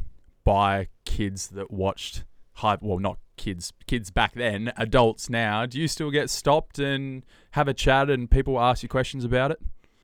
by 0.43 0.89
kids 1.06 1.48
that 1.50 1.72
watched 1.72 2.24
high 2.60 2.78
well 2.82 3.00
not 3.00 3.17
kids 3.38 3.74
kids 3.88 4.12
back 4.12 4.34
then, 4.36 4.72
adults 4.78 5.30
now, 5.30 5.65
do 5.65 5.80
you 5.80 5.88
still 5.88 6.12
get 6.12 6.30
stopped 6.30 6.78
and 6.78 7.26
have 7.52 7.67
a 7.67 7.74
chat 7.74 8.10
and 8.10 8.30
people 8.30 8.60
ask 8.60 8.84
you 8.84 8.89
questions 8.89 9.26
about 9.26 9.52
it? 9.52 9.60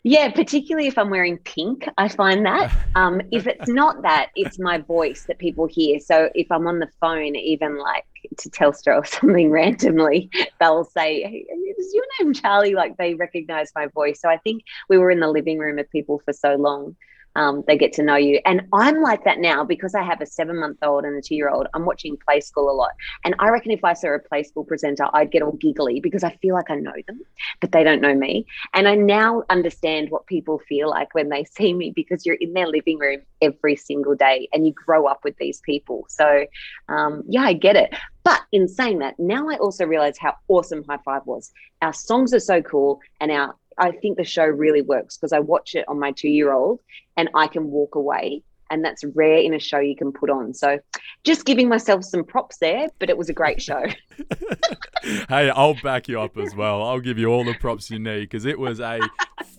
Yeah, 0.08 0.30
particularly 0.32 0.88
if 0.88 1.00
I'm 1.00 1.10
wearing 1.10 1.40
pink, 1.40 1.90
I 1.98 2.08
find 2.08 2.46
that. 2.46 2.72
Um, 2.96 3.22
if 3.30 3.46
it's 3.46 3.68
not 3.68 4.04
that, 4.04 4.30
it's 4.38 4.58
my 4.58 4.78
voice 4.78 5.26
that 5.28 5.38
people 5.38 5.66
hear. 5.66 6.00
So 6.00 6.30
if 6.34 6.50
I'm 6.50 6.66
on 6.66 6.80
the 6.80 6.88
phone, 7.02 7.36
even 7.36 7.78
like 7.78 8.06
to 8.38 8.50
Telstra 8.50 9.02
or 9.02 9.06
something 9.06 9.52
randomly, 9.52 10.30
they'll 10.62 10.86
say, 10.86 11.24
hey, 11.24 11.46
"Is 11.78 11.94
your 11.94 12.06
name 12.22 12.34
Charlie?" 12.34 12.74
Like 12.74 12.96
they 12.96 13.16
recognize 13.16 13.74
my 13.76 13.88
voice. 13.88 14.22
So 14.22 14.30
I 14.30 14.38
think 14.38 14.64
we 14.88 14.98
were 14.98 15.12
in 15.12 15.20
the 15.20 15.28
living 15.28 15.60
room 15.60 15.76
with 15.76 15.92
people 15.92 16.22
for 16.24 16.32
so 16.32 16.56
long 16.56 16.96
um, 17.36 17.64
they 17.68 17.78
get 17.78 17.94
to 17.94 18.04
know 18.04 18.16
you. 18.16 18.40
And 18.46 18.62
I'm 18.74 19.02
like 19.02 19.24
that 19.26 19.40
now 19.40 19.64
because 19.64 19.96
I 19.96 20.04
have 20.04 20.22
a 20.22 20.26
seven 20.26 20.60
month 20.60 20.78
old 20.82 21.06
and 21.06 21.16
a 21.18 21.22
two 21.22 21.36
year 21.36 21.50
old. 21.50 21.68
I'm 21.74 21.86
watching 21.86 22.18
Play 22.18 22.40
School 22.42 22.70
a 22.70 22.74
lot. 22.74 22.92
And 23.24 23.36
I 23.40 23.50
reckon 23.50 23.72
if 23.72 23.84
I 23.84 23.94
saw 23.94 24.16
a 24.16 24.20
Play 24.20 24.44
School 24.44 24.64
presenter, 24.64 25.08
I'd 25.14 25.32
get 25.32 25.42
all 25.42 25.54
giggly 25.54 26.00
because 26.00 26.24
I 26.24 26.32
feel 26.42 26.56
like 26.56 26.70
I 26.70 26.76
know 26.76 26.94
them, 27.08 27.22
but 27.60 27.72
they 27.72 27.84
don't 27.84 28.02
know 28.02 28.16
me. 28.16 28.46
And 28.74 28.88
I 28.88 28.96
now 28.96 29.44
understand 29.50 30.10
what 30.10 30.28
people 30.28 30.60
feel 30.68 30.90
like 30.90 31.14
when 31.14 31.30
they 31.30 31.44
see 31.58 31.74
me 31.74 31.92
because 31.92 32.26
you're 32.26 32.36
in 32.36 32.54
their 32.54 32.68
living 32.68 33.00
room 33.00 33.22
every 33.42 33.76
single 33.76 34.16
day 34.16 34.48
and 34.54 34.66
you 34.66 34.74
grow 34.74 35.08
up 35.08 35.24
with 35.24 35.38
these 35.38 35.62
people. 35.62 36.06
So, 36.10 36.46
um, 36.90 37.24
yeah, 37.28 37.44
I 37.44 37.54
get 37.54 37.76
it. 37.76 37.94
But 38.24 38.42
in 38.52 38.68
saying 38.68 39.00
that, 39.00 39.20
now 39.20 39.50
I 39.50 39.58
also 39.58 39.86
realize 39.86 40.18
how 40.18 40.36
awesome 40.48 40.84
High 40.90 40.98
Five 41.06 41.22
was. 41.26 41.52
Our 41.84 41.94
songs 41.94 42.34
are 42.34 42.40
so 42.40 42.62
cool 42.64 43.00
and 43.22 43.32
our 43.32 43.56
I 43.78 43.92
think 43.92 44.18
the 44.18 44.24
show 44.24 44.46
really 44.46 44.82
works 44.82 45.18
because 45.18 45.34
I 45.34 45.40
watch 45.40 45.76
it 45.76 45.86
on 45.88 46.00
my 46.00 46.12
two 46.12 46.30
year 46.30 46.54
old 46.54 46.80
and 47.18 47.30
I 47.34 47.48
can 47.48 47.72
walk 47.72 47.96
away. 47.96 48.44
And 48.72 48.84
that's 48.84 49.04
rare 49.14 49.38
in 49.38 49.54
a 49.54 49.60
show 49.60 49.78
you 49.78 49.96
can 49.96 50.12
put 50.12 50.32
on. 50.32 50.52
So 50.56 50.80
just 51.24 51.46
giving 51.46 51.70
myself 51.70 52.04
some 52.04 52.24
props 52.24 52.58
there, 52.58 52.88
but 52.98 53.12
it 53.12 53.18
was 53.18 53.30
a 53.30 53.34
great 53.34 53.62
show. 53.62 53.84
hey, 55.04 55.52
I'll 55.52 55.80
back 55.84 56.08
you 56.08 56.20
up 56.20 56.36
as 56.36 56.56
well. 56.56 56.82
I'll 56.82 57.00
give 57.00 57.20
you 57.20 57.28
all 57.28 57.44
the 57.44 57.54
props 57.54 57.92
you 57.92 58.00
need 58.00 58.22
because 58.22 58.44
it 58.44 58.58
was 58.58 58.80
a 58.80 59.02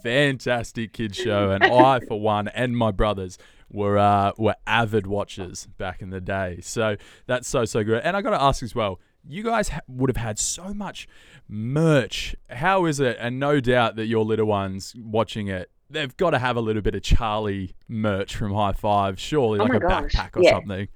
fantastic 0.03 0.93
kids 0.93 1.17
show. 1.17 1.51
And 1.53 1.63
I, 1.63 2.01
for 2.01 2.21
one, 2.21 2.49
and 2.49 2.77
my 2.77 2.91
brothers, 2.91 3.39
were 3.71 3.99
uh, 3.99 4.33
were 4.39 4.57
avid 4.67 5.07
watchers 5.07 5.67
back 5.79 6.03
in 6.03 6.11
the 6.11 6.21
day. 6.21 6.61
So 6.63 6.97
that's 7.27 7.49
so 7.49 7.65
so 7.65 7.85
good. 7.85 8.03
And 8.03 8.17
I 8.17 8.23
got 8.23 8.31
to 8.31 8.43
ask 8.43 8.63
as 8.63 8.75
well, 8.75 9.01
you 9.29 9.43
guys 9.43 9.71
ha- 9.71 9.81
would 9.89 10.11
have 10.11 10.17
had 10.17 10.39
so 10.39 10.73
much 10.75 11.09
merch. 11.49 12.35
How 12.51 12.85
is 12.87 13.01
it? 13.01 13.17
And 13.21 13.39
no 13.39 13.61
doubt 13.61 13.97
that 13.97 14.07
your 14.07 14.25
little 14.25 14.47
ones 14.47 14.95
watching 14.97 15.49
it 15.49 15.71
they've 15.91 16.17
got 16.17 16.31
to 16.31 16.39
have 16.39 16.57
a 16.57 16.61
little 16.61 16.83
bit 16.83 16.95
of 16.95 17.03
Charlie 17.03 17.75
merch 17.89 18.37
from 18.37 18.53
High 18.53 18.73
Five, 18.73 19.19
surely, 19.21 19.61
oh 19.61 19.65
like 19.65 19.75
a 19.75 19.81
gosh. 19.81 20.13
backpack 20.13 20.37
or 20.37 20.43
yeah. 20.43 20.51
something. 20.53 20.89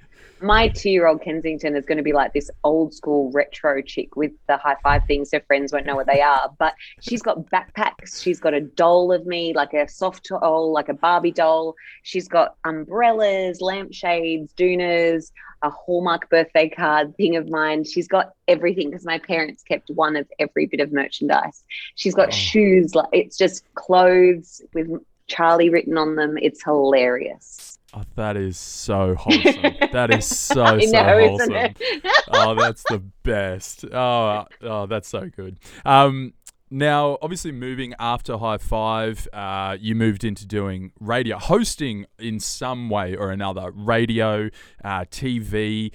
My 0.42 0.68
two-year-old 0.68 1.22
Kensington 1.22 1.76
is 1.76 1.84
going 1.84 1.98
to 1.98 2.04
be 2.04 2.14
like 2.14 2.32
this 2.32 2.50
old 2.64 2.94
school 2.94 3.30
retro 3.32 3.82
chick 3.82 4.16
with 4.16 4.32
the 4.48 4.56
high 4.56 4.76
five 4.82 5.02
things. 5.06 5.30
Her 5.32 5.40
friends 5.46 5.72
won't 5.72 5.84
know 5.84 5.96
what 5.96 6.06
they 6.06 6.22
are, 6.22 6.50
but 6.58 6.74
she's 7.00 7.20
got 7.20 7.44
backpacks. 7.50 8.22
She's 8.22 8.40
got 8.40 8.54
a 8.54 8.60
doll 8.62 9.12
of 9.12 9.26
me, 9.26 9.52
like 9.52 9.74
a 9.74 9.86
soft 9.86 10.28
doll, 10.28 10.72
like 10.72 10.88
a 10.88 10.94
Barbie 10.94 11.32
doll. 11.32 11.74
She's 12.04 12.26
got 12.26 12.56
umbrellas, 12.64 13.60
lampshades, 13.60 14.54
doonas 14.54 15.30
a 15.62 15.70
Hallmark 15.70 16.30
birthday 16.30 16.68
card 16.68 17.16
thing 17.16 17.36
of 17.36 17.48
mine. 17.48 17.84
She's 17.84 18.08
got 18.08 18.32
everything 18.48 18.90
because 18.90 19.04
my 19.04 19.18
parents 19.18 19.62
kept 19.62 19.90
one 19.90 20.16
of 20.16 20.26
every 20.38 20.66
bit 20.66 20.80
of 20.80 20.92
merchandise. 20.92 21.64
She's 21.96 22.14
got 22.14 22.28
oh. 22.28 22.32
shoes, 22.32 22.94
like 22.94 23.08
it's 23.12 23.36
just 23.36 23.64
clothes 23.74 24.62
with 24.72 24.88
Charlie 25.26 25.70
written 25.70 25.98
on 25.98 26.16
them. 26.16 26.38
It's 26.38 26.62
hilarious. 26.64 27.78
Oh, 27.92 28.02
that 28.14 28.36
is 28.36 28.56
so 28.56 29.14
wholesome. 29.18 29.74
that 29.92 30.14
is 30.14 30.24
so 30.24 30.78
so 30.78 30.90
know, 30.90 31.28
wholesome. 31.28 31.74
oh, 32.32 32.54
that's 32.54 32.84
the 32.84 33.02
best. 33.22 33.84
Oh, 33.84 34.46
oh, 34.62 34.86
that's 34.86 35.08
so 35.08 35.28
good. 35.28 35.58
Um, 35.84 36.34
now, 36.70 37.18
obviously, 37.20 37.50
moving 37.50 37.94
after 37.98 38.38
High 38.38 38.58
Five, 38.58 39.26
uh, 39.32 39.76
you 39.80 39.96
moved 39.96 40.22
into 40.22 40.46
doing 40.46 40.92
radio, 41.00 41.36
hosting 41.36 42.06
in 42.18 42.38
some 42.38 42.88
way 42.88 43.16
or 43.16 43.32
another, 43.32 43.72
radio, 43.72 44.50
uh, 44.84 45.04
TV. 45.10 45.90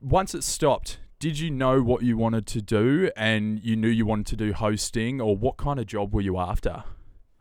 once 0.00 0.36
it 0.36 0.44
stopped, 0.44 1.00
did 1.18 1.40
you 1.40 1.50
know 1.50 1.82
what 1.82 2.02
you 2.02 2.16
wanted 2.16 2.46
to 2.46 2.62
do 2.62 3.10
and 3.16 3.58
you 3.64 3.74
knew 3.74 3.88
you 3.88 4.06
wanted 4.06 4.26
to 4.26 4.36
do 4.36 4.52
hosting 4.52 5.20
or 5.20 5.36
what 5.36 5.56
kind 5.56 5.80
of 5.80 5.86
job 5.86 6.14
were 6.14 6.20
you 6.20 6.38
after? 6.38 6.84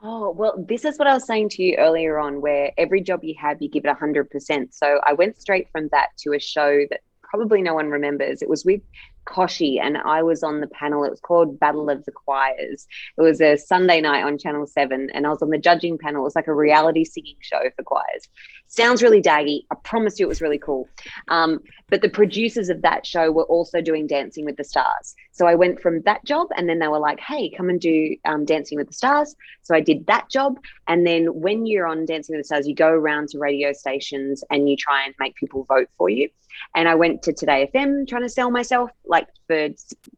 Oh, 0.07 0.29
well, 0.29 0.53
this 0.69 0.85
is 0.85 0.99
what 0.99 1.07
I 1.07 1.15
was 1.15 1.25
saying 1.25 1.49
to 1.49 1.63
you 1.63 1.77
earlier 1.77 2.19
on, 2.19 2.39
where 2.39 2.71
every 2.77 3.01
job 3.01 3.23
you 3.23 3.33
have, 3.39 3.59
you 3.59 3.67
give 3.67 3.85
it 3.85 3.97
100%. 3.97 4.71
So 4.71 4.99
I 5.03 5.13
went 5.13 5.41
straight 5.41 5.67
from 5.71 5.87
that 5.91 6.09
to 6.19 6.33
a 6.33 6.39
show 6.39 6.85
that 6.91 6.99
probably 7.23 7.63
no 7.63 7.73
one 7.73 7.89
remembers. 7.89 8.43
It 8.43 8.47
was 8.47 8.63
with 8.63 8.81
Kochie, 9.25 9.79
and 9.81 9.97
I 9.97 10.23
was 10.23 10.43
on 10.43 10.61
the 10.61 10.67
panel. 10.67 11.03
It 11.03 11.09
was 11.09 11.19
called 11.19 11.59
Battle 11.59 11.89
of 11.89 12.05
the 12.05 12.11
Choirs. 12.11 12.87
It 13.17 13.21
was 13.21 13.41
a 13.41 13.57
Sunday 13.57 14.01
night 14.01 14.23
on 14.23 14.37
Channel 14.37 14.67
7, 14.67 15.09
and 15.13 15.25
I 15.25 15.29
was 15.29 15.41
on 15.41 15.49
the 15.49 15.57
judging 15.57 15.97
panel. 15.97 16.21
It 16.21 16.25
was 16.25 16.35
like 16.35 16.47
a 16.47 16.53
reality 16.53 17.03
singing 17.03 17.37
show 17.41 17.69
for 17.75 17.83
choirs. 17.83 18.27
Sounds 18.67 19.03
really 19.03 19.21
daggy. 19.21 19.65
I 19.71 19.75
promise 19.83 20.19
you 20.19 20.25
it 20.25 20.29
was 20.29 20.41
really 20.41 20.57
cool. 20.57 20.89
Um, 21.27 21.61
but 21.89 22.01
the 22.01 22.09
producers 22.09 22.69
of 22.69 22.81
that 22.81 23.05
show 23.05 23.31
were 23.31 23.43
also 23.43 23.81
doing 23.81 24.07
Dancing 24.07 24.45
with 24.45 24.57
the 24.57 24.63
Stars. 24.63 25.15
So 25.31 25.45
I 25.45 25.55
went 25.55 25.81
from 25.81 26.01
that 26.01 26.23
job, 26.25 26.47
and 26.55 26.67
then 26.67 26.79
they 26.79 26.87
were 26.87 26.99
like, 26.99 27.19
hey, 27.19 27.49
come 27.49 27.69
and 27.69 27.79
do 27.79 28.15
um, 28.25 28.45
Dancing 28.45 28.77
with 28.77 28.87
the 28.87 28.93
Stars. 28.93 29.35
So 29.61 29.75
I 29.75 29.81
did 29.81 30.07
that 30.07 30.29
job. 30.29 30.59
And 30.87 31.05
then 31.05 31.25
when 31.27 31.65
you're 31.65 31.87
on 31.87 32.05
Dancing 32.05 32.35
with 32.35 32.43
the 32.43 32.47
Stars, 32.47 32.67
you 32.67 32.75
go 32.75 32.89
around 32.89 33.29
to 33.29 33.39
radio 33.39 33.73
stations 33.73 34.43
and 34.49 34.69
you 34.69 34.75
try 34.75 35.05
and 35.05 35.13
make 35.19 35.35
people 35.35 35.63
vote 35.65 35.89
for 35.97 36.09
you. 36.09 36.29
And 36.75 36.87
I 36.87 36.95
went 36.95 37.23
to 37.23 37.33
Today 37.33 37.69
FM 37.73 38.07
trying 38.07 38.23
to 38.23 38.29
sell 38.29 38.51
myself, 38.51 38.89
like 39.15 39.27
for 39.47 39.69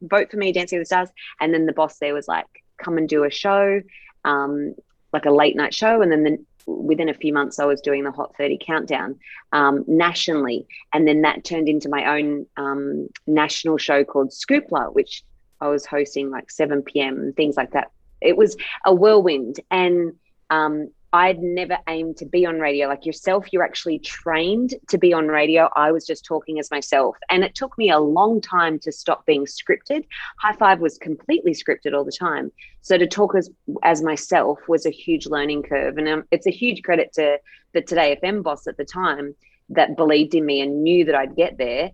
vote 0.01 0.31
for 0.31 0.37
me, 0.37 0.51
Dancing 0.51 0.79
with 0.79 0.87
the 0.87 0.95
Stars. 0.95 1.09
And 1.39 1.53
then 1.53 1.65
the 1.65 1.73
boss 1.73 1.99
there 1.99 2.13
was 2.13 2.27
like, 2.27 2.47
come 2.77 2.97
and 2.97 3.07
do 3.07 3.23
a 3.23 3.29
show, 3.29 3.81
um, 4.25 4.75
like 5.13 5.25
a 5.25 5.31
late 5.31 5.55
night 5.55 5.73
show. 5.73 6.01
And 6.01 6.11
then 6.11 6.23
the, 6.23 6.37
within 6.65 7.09
a 7.09 7.13
few 7.13 7.33
months, 7.33 7.59
I 7.59 7.65
was 7.65 7.81
doing 7.81 8.03
the 8.03 8.11
Hot 8.11 8.35
30 8.37 8.59
countdown 8.65 9.19
um, 9.51 9.85
nationally. 9.87 10.67
And 10.93 11.07
then 11.07 11.21
that 11.21 11.43
turned 11.43 11.69
into 11.69 11.89
my 11.89 12.17
own 12.17 12.45
um, 12.57 13.07
national 13.27 13.77
show 13.77 14.03
called 14.03 14.31
Scoopla, 14.31 14.93
which 14.93 15.23
I 15.61 15.67
was 15.67 15.85
hosting 15.85 16.29
like 16.29 16.49
7 16.49 16.81
p.m. 16.81 17.17
and 17.19 17.35
things 17.35 17.55
like 17.55 17.71
that. 17.71 17.91
It 18.21 18.35
was 18.35 18.57
a 18.85 18.93
whirlwind. 18.93 19.59
And 19.69 20.13
um, 20.49 20.89
I'd 21.13 21.39
never 21.39 21.77
aimed 21.87 22.17
to 22.17 22.25
be 22.25 22.45
on 22.45 22.59
radio. 22.59 22.87
Like 22.87 23.05
yourself, 23.05 23.47
you're 23.53 23.63
actually 23.63 23.99
trained 23.99 24.75
to 24.89 24.97
be 24.97 25.13
on 25.13 25.27
radio. 25.27 25.69
I 25.75 25.91
was 25.91 26.05
just 26.05 26.25
talking 26.25 26.59
as 26.59 26.69
myself. 26.69 27.15
And 27.29 27.43
it 27.43 27.55
took 27.55 27.77
me 27.77 27.89
a 27.89 27.99
long 27.99 28.41
time 28.41 28.77
to 28.79 28.91
stop 28.91 29.25
being 29.25 29.45
scripted. 29.45 30.05
High 30.39 30.53
Five 30.53 30.79
was 30.79 30.97
completely 30.97 31.53
scripted 31.53 31.93
all 31.93 32.03
the 32.03 32.11
time. 32.11 32.51
So 32.81 32.97
to 32.97 33.07
talk 33.07 33.35
as, 33.35 33.49
as 33.83 34.01
myself 34.01 34.59
was 34.67 34.85
a 34.85 34.89
huge 34.89 35.27
learning 35.27 35.63
curve. 35.63 35.97
And 35.97 36.09
um, 36.09 36.23
it's 36.31 36.47
a 36.47 36.51
huge 36.51 36.83
credit 36.83 37.13
to 37.13 37.39
the 37.73 37.81
Today 37.81 38.17
FM 38.21 38.43
boss 38.43 38.67
at 38.67 38.75
the 38.75 38.85
time 38.85 39.33
that 39.69 39.95
believed 39.95 40.35
in 40.35 40.45
me 40.45 40.61
and 40.61 40.83
knew 40.83 41.05
that 41.05 41.15
I'd 41.15 41.35
get 41.35 41.57
there 41.57 41.91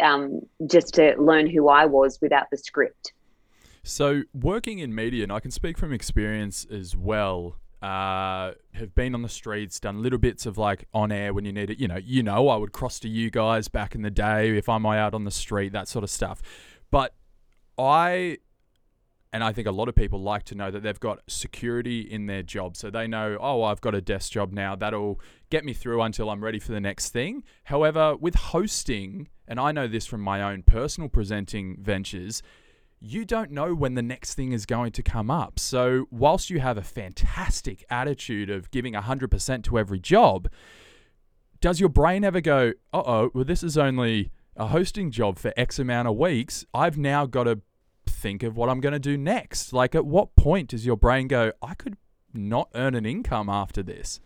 um, 0.00 0.40
just 0.66 0.94
to 0.94 1.14
learn 1.18 1.48
who 1.48 1.68
I 1.68 1.86
was 1.86 2.18
without 2.20 2.46
the 2.50 2.58
script. 2.58 3.12
So, 3.84 4.22
working 4.34 4.80
in 4.80 4.92
media, 4.92 5.22
and 5.22 5.32
I 5.32 5.38
can 5.38 5.52
speak 5.52 5.78
from 5.78 5.92
experience 5.92 6.66
as 6.68 6.96
well 6.96 7.56
uh, 7.86 8.52
have 8.72 8.96
been 8.96 9.14
on 9.14 9.22
the 9.22 9.28
streets, 9.28 9.78
done 9.78 10.02
little 10.02 10.18
bits 10.18 10.44
of 10.44 10.58
like 10.58 10.88
on 10.92 11.12
air 11.12 11.32
when 11.32 11.44
you 11.44 11.52
need 11.52 11.70
it. 11.70 11.78
You 11.78 11.86
know, 11.86 11.98
you 11.98 12.20
know, 12.20 12.48
I 12.48 12.56
would 12.56 12.72
cross 12.72 12.98
to 13.00 13.08
you 13.08 13.30
guys 13.30 13.68
back 13.68 13.94
in 13.94 14.02
the 14.02 14.10
day 14.10 14.58
if 14.58 14.68
I'm 14.68 14.84
out 14.84 15.14
on 15.14 15.22
the 15.22 15.30
street, 15.30 15.72
that 15.72 15.86
sort 15.86 16.02
of 16.02 16.10
stuff. 16.10 16.42
But 16.90 17.14
I, 17.78 18.38
and 19.32 19.44
I 19.44 19.52
think 19.52 19.68
a 19.68 19.70
lot 19.70 19.88
of 19.88 19.94
people 19.94 20.20
like 20.20 20.42
to 20.44 20.56
know 20.56 20.68
that 20.72 20.82
they've 20.82 20.98
got 20.98 21.20
security 21.28 22.00
in 22.00 22.26
their 22.26 22.42
job. 22.42 22.76
So 22.76 22.90
they 22.90 23.06
know, 23.06 23.38
oh, 23.40 23.62
I've 23.62 23.80
got 23.80 23.94
a 23.94 24.00
desk 24.00 24.32
job 24.32 24.52
now. 24.52 24.74
That'll 24.74 25.20
get 25.50 25.64
me 25.64 25.72
through 25.72 26.02
until 26.02 26.28
I'm 26.28 26.42
ready 26.42 26.58
for 26.58 26.72
the 26.72 26.80
next 26.80 27.10
thing. 27.10 27.44
However, 27.64 28.16
with 28.16 28.34
hosting, 28.34 29.28
and 29.46 29.60
I 29.60 29.70
know 29.70 29.86
this 29.86 30.06
from 30.06 30.22
my 30.22 30.42
own 30.42 30.64
personal 30.64 31.08
presenting 31.08 31.76
ventures, 31.80 32.42
you 33.00 33.24
don't 33.24 33.50
know 33.50 33.74
when 33.74 33.94
the 33.94 34.02
next 34.02 34.34
thing 34.34 34.52
is 34.52 34.66
going 34.66 34.92
to 34.92 35.02
come 35.02 35.30
up. 35.30 35.58
So, 35.58 36.06
whilst 36.10 36.50
you 36.50 36.60
have 36.60 36.78
a 36.78 36.82
fantastic 36.82 37.84
attitude 37.90 38.50
of 38.50 38.70
giving 38.70 38.94
100% 38.94 39.64
to 39.64 39.78
every 39.78 40.00
job, 40.00 40.48
does 41.60 41.80
your 41.80 41.88
brain 41.88 42.24
ever 42.24 42.40
go, 42.40 42.72
uh 42.92 43.02
oh, 43.04 43.30
well, 43.34 43.44
this 43.44 43.62
is 43.62 43.76
only 43.76 44.30
a 44.56 44.68
hosting 44.68 45.10
job 45.10 45.38
for 45.38 45.52
X 45.56 45.78
amount 45.78 46.08
of 46.08 46.16
weeks? 46.16 46.64
I've 46.72 46.96
now 46.96 47.26
got 47.26 47.44
to 47.44 47.60
think 48.06 48.42
of 48.42 48.56
what 48.56 48.68
I'm 48.68 48.80
going 48.80 48.92
to 48.92 48.98
do 48.98 49.18
next. 49.18 49.72
Like, 49.72 49.94
at 49.94 50.06
what 50.06 50.34
point 50.36 50.70
does 50.70 50.86
your 50.86 50.96
brain 50.96 51.28
go, 51.28 51.52
I 51.62 51.74
could 51.74 51.96
not 52.32 52.70
earn 52.74 52.94
an 52.94 53.04
income 53.04 53.48
after 53.48 53.82
this? 53.82 54.20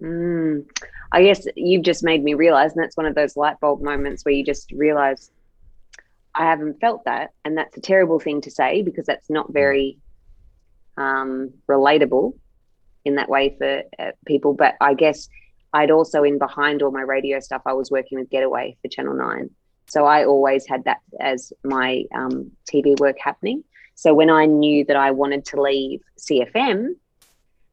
Mm, 0.00 0.66
I 1.12 1.22
guess 1.22 1.46
you've 1.56 1.84
just 1.84 2.04
made 2.04 2.22
me 2.22 2.34
realize, 2.34 2.72
and 2.72 2.82
that's 2.82 2.96
one 2.96 3.06
of 3.06 3.14
those 3.14 3.36
light 3.36 3.58
bulb 3.60 3.80
moments 3.80 4.24
where 4.24 4.34
you 4.34 4.44
just 4.44 4.70
realize 4.72 5.30
I 6.36 6.44
haven't 6.44 6.80
felt 6.80 7.04
that. 7.04 7.30
And 7.44 7.56
that's 7.56 7.76
a 7.76 7.80
terrible 7.80 8.20
thing 8.20 8.40
to 8.42 8.50
say 8.50 8.82
because 8.82 9.06
that's 9.06 9.30
not 9.30 9.52
very 9.52 9.98
um, 10.96 11.52
relatable 11.68 12.34
in 13.04 13.16
that 13.16 13.28
way 13.28 13.56
for 13.58 13.82
uh, 13.98 14.12
people. 14.26 14.52
But 14.52 14.74
I 14.80 14.94
guess 14.94 15.28
I'd 15.72 15.90
also, 15.90 16.22
in 16.22 16.38
behind 16.38 16.82
all 16.82 16.90
my 16.90 17.02
radio 17.02 17.40
stuff, 17.40 17.62
I 17.64 17.72
was 17.72 17.90
working 17.90 18.18
with 18.18 18.30
Getaway 18.30 18.76
for 18.82 18.88
Channel 18.88 19.14
9. 19.14 19.50
So 19.88 20.04
I 20.04 20.24
always 20.24 20.66
had 20.66 20.84
that 20.84 20.98
as 21.20 21.52
my 21.64 22.04
um, 22.14 22.50
TV 22.70 22.98
work 22.98 23.16
happening. 23.18 23.64
So 23.94 24.12
when 24.12 24.28
I 24.28 24.44
knew 24.44 24.84
that 24.86 24.96
I 24.96 25.12
wanted 25.12 25.46
to 25.46 25.62
leave 25.62 26.00
Sea 26.18 26.44
FM, 26.54 26.96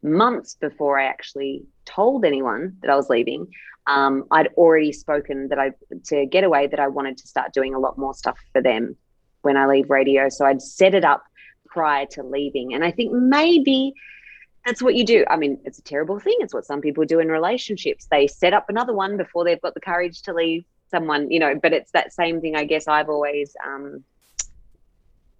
months 0.03 0.55
before 0.55 0.99
I 0.99 1.05
actually 1.05 1.63
told 1.85 2.23
anyone 2.23 2.77
that 2.81 2.89
I 2.89 2.95
was 2.95 3.09
leaving, 3.09 3.47
um, 3.87 4.25
I'd 4.31 4.47
already 4.55 4.91
spoken 4.91 5.49
that 5.49 5.59
I 5.59 5.71
to 6.05 6.25
Getaway 6.25 6.67
that 6.67 6.79
I 6.79 6.87
wanted 6.87 7.17
to 7.17 7.27
start 7.27 7.53
doing 7.53 7.75
a 7.75 7.79
lot 7.79 7.97
more 7.97 8.13
stuff 8.13 8.37
for 8.53 8.61
them 8.61 8.95
when 9.41 9.57
I 9.57 9.65
leave 9.67 9.89
radio. 9.89 10.29
So 10.29 10.45
I'd 10.45 10.61
set 10.61 10.93
it 10.95 11.03
up 11.03 11.23
prior 11.65 12.05
to 12.11 12.23
leaving, 12.23 12.73
and 12.73 12.83
I 12.83 12.91
think 12.91 13.11
maybe 13.11 13.93
that's 14.65 14.81
what 14.81 14.95
you 14.95 15.05
do. 15.05 15.25
I 15.29 15.35
mean, 15.35 15.59
it's 15.65 15.79
a 15.79 15.83
terrible 15.83 16.19
thing. 16.19 16.37
It's 16.39 16.53
what 16.53 16.65
some 16.65 16.81
people 16.81 17.03
do 17.05 17.19
in 17.19 17.27
relationships. 17.27 18.07
They 18.09 18.27
set 18.27 18.53
up 18.53 18.69
another 18.69 18.93
one 18.93 19.17
before 19.17 19.43
they've 19.43 19.61
got 19.61 19.73
the 19.73 19.81
courage 19.81 20.21
to 20.23 20.33
leave 20.33 20.63
someone, 20.89 21.29
you 21.29 21.39
know. 21.39 21.55
But 21.61 21.73
it's 21.73 21.91
that 21.91 22.13
same 22.13 22.39
thing. 22.39 22.55
I 22.55 22.63
guess 22.63 22.87
I've 22.87 23.09
always, 23.09 23.55
um, 23.65 24.03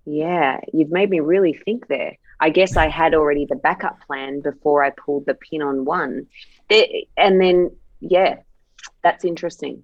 yeah, 0.05 0.59
you've 0.73 0.91
made 0.91 1.09
me 1.09 1.21
really 1.21 1.53
think 1.53 1.87
there. 1.87 2.17
I 2.41 2.49
guess 2.49 2.75
I 2.75 2.89
had 2.89 3.13
already 3.13 3.45
the 3.45 3.55
backup 3.55 4.01
plan 4.05 4.41
before 4.41 4.83
I 4.83 4.89
pulled 4.89 5.25
the 5.25 5.35
pin 5.35 5.61
on 5.61 5.85
one. 5.85 6.27
and 6.69 7.39
then 7.39 7.71
yeah, 8.03 8.37
that's 9.01 9.25
interesting. 9.25 9.83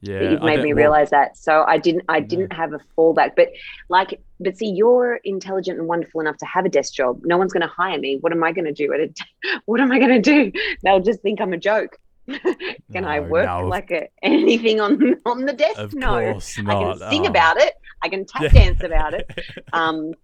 Yeah, 0.00 0.30
you've 0.30 0.42
made 0.42 0.62
me 0.62 0.72
realize 0.72 1.10
that. 1.10 1.36
So 1.36 1.64
I 1.66 1.76
didn't, 1.76 2.04
I 2.08 2.20
didn't 2.20 2.52
have 2.52 2.72
a 2.72 2.78
fallback. 2.96 3.32
But 3.34 3.48
like, 3.88 4.20
but 4.38 4.56
see, 4.56 4.70
you're 4.70 5.18
intelligent 5.24 5.78
and 5.78 5.88
wonderful 5.88 6.20
enough 6.20 6.36
to 6.36 6.46
have 6.46 6.64
a 6.64 6.68
desk 6.68 6.94
job. 6.94 7.20
No 7.24 7.36
one's 7.36 7.52
going 7.52 7.62
to 7.62 7.72
hire 7.72 7.98
me. 7.98 8.18
What 8.20 8.32
am 8.32 8.44
I 8.44 8.52
going 8.52 8.66
to 8.66 8.72
do? 8.72 8.94
what 9.64 9.80
am 9.80 9.90
I 9.90 9.98
going 9.98 10.22
to 10.22 10.50
do? 10.52 10.52
They'll 10.84 11.00
just 11.00 11.20
think 11.20 11.40
I'm 11.40 11.52
a 11.52 11.58
joke. 11.58 11.98
can 12.28 12.76
no, 12.92 13.08
I 13.08 13.20
work 13.20 13.46
no. 13.46 13.66
like 13.66 13.90
a, 13.90 14.08
anything 14.22 14.80
on 14.80 15.16
on 15.26 15.46
the 15.46 15.52
desk? 15.52 15.78
Of 15.78 15.94
no, 15.94 16.14
I 16.14 16.32
can 16.32 16.40
sing 16.40 16.68
oh. 16.68 17.24
about 17.24 17.56
it. 17.56 17.74
I 18.02 18.08
can 18.08 18.24
tap 18.24 18.52
dance 18.52 18.82
about 18.84 19.14
it. 19.14 19.28
Um, 19.72 20.14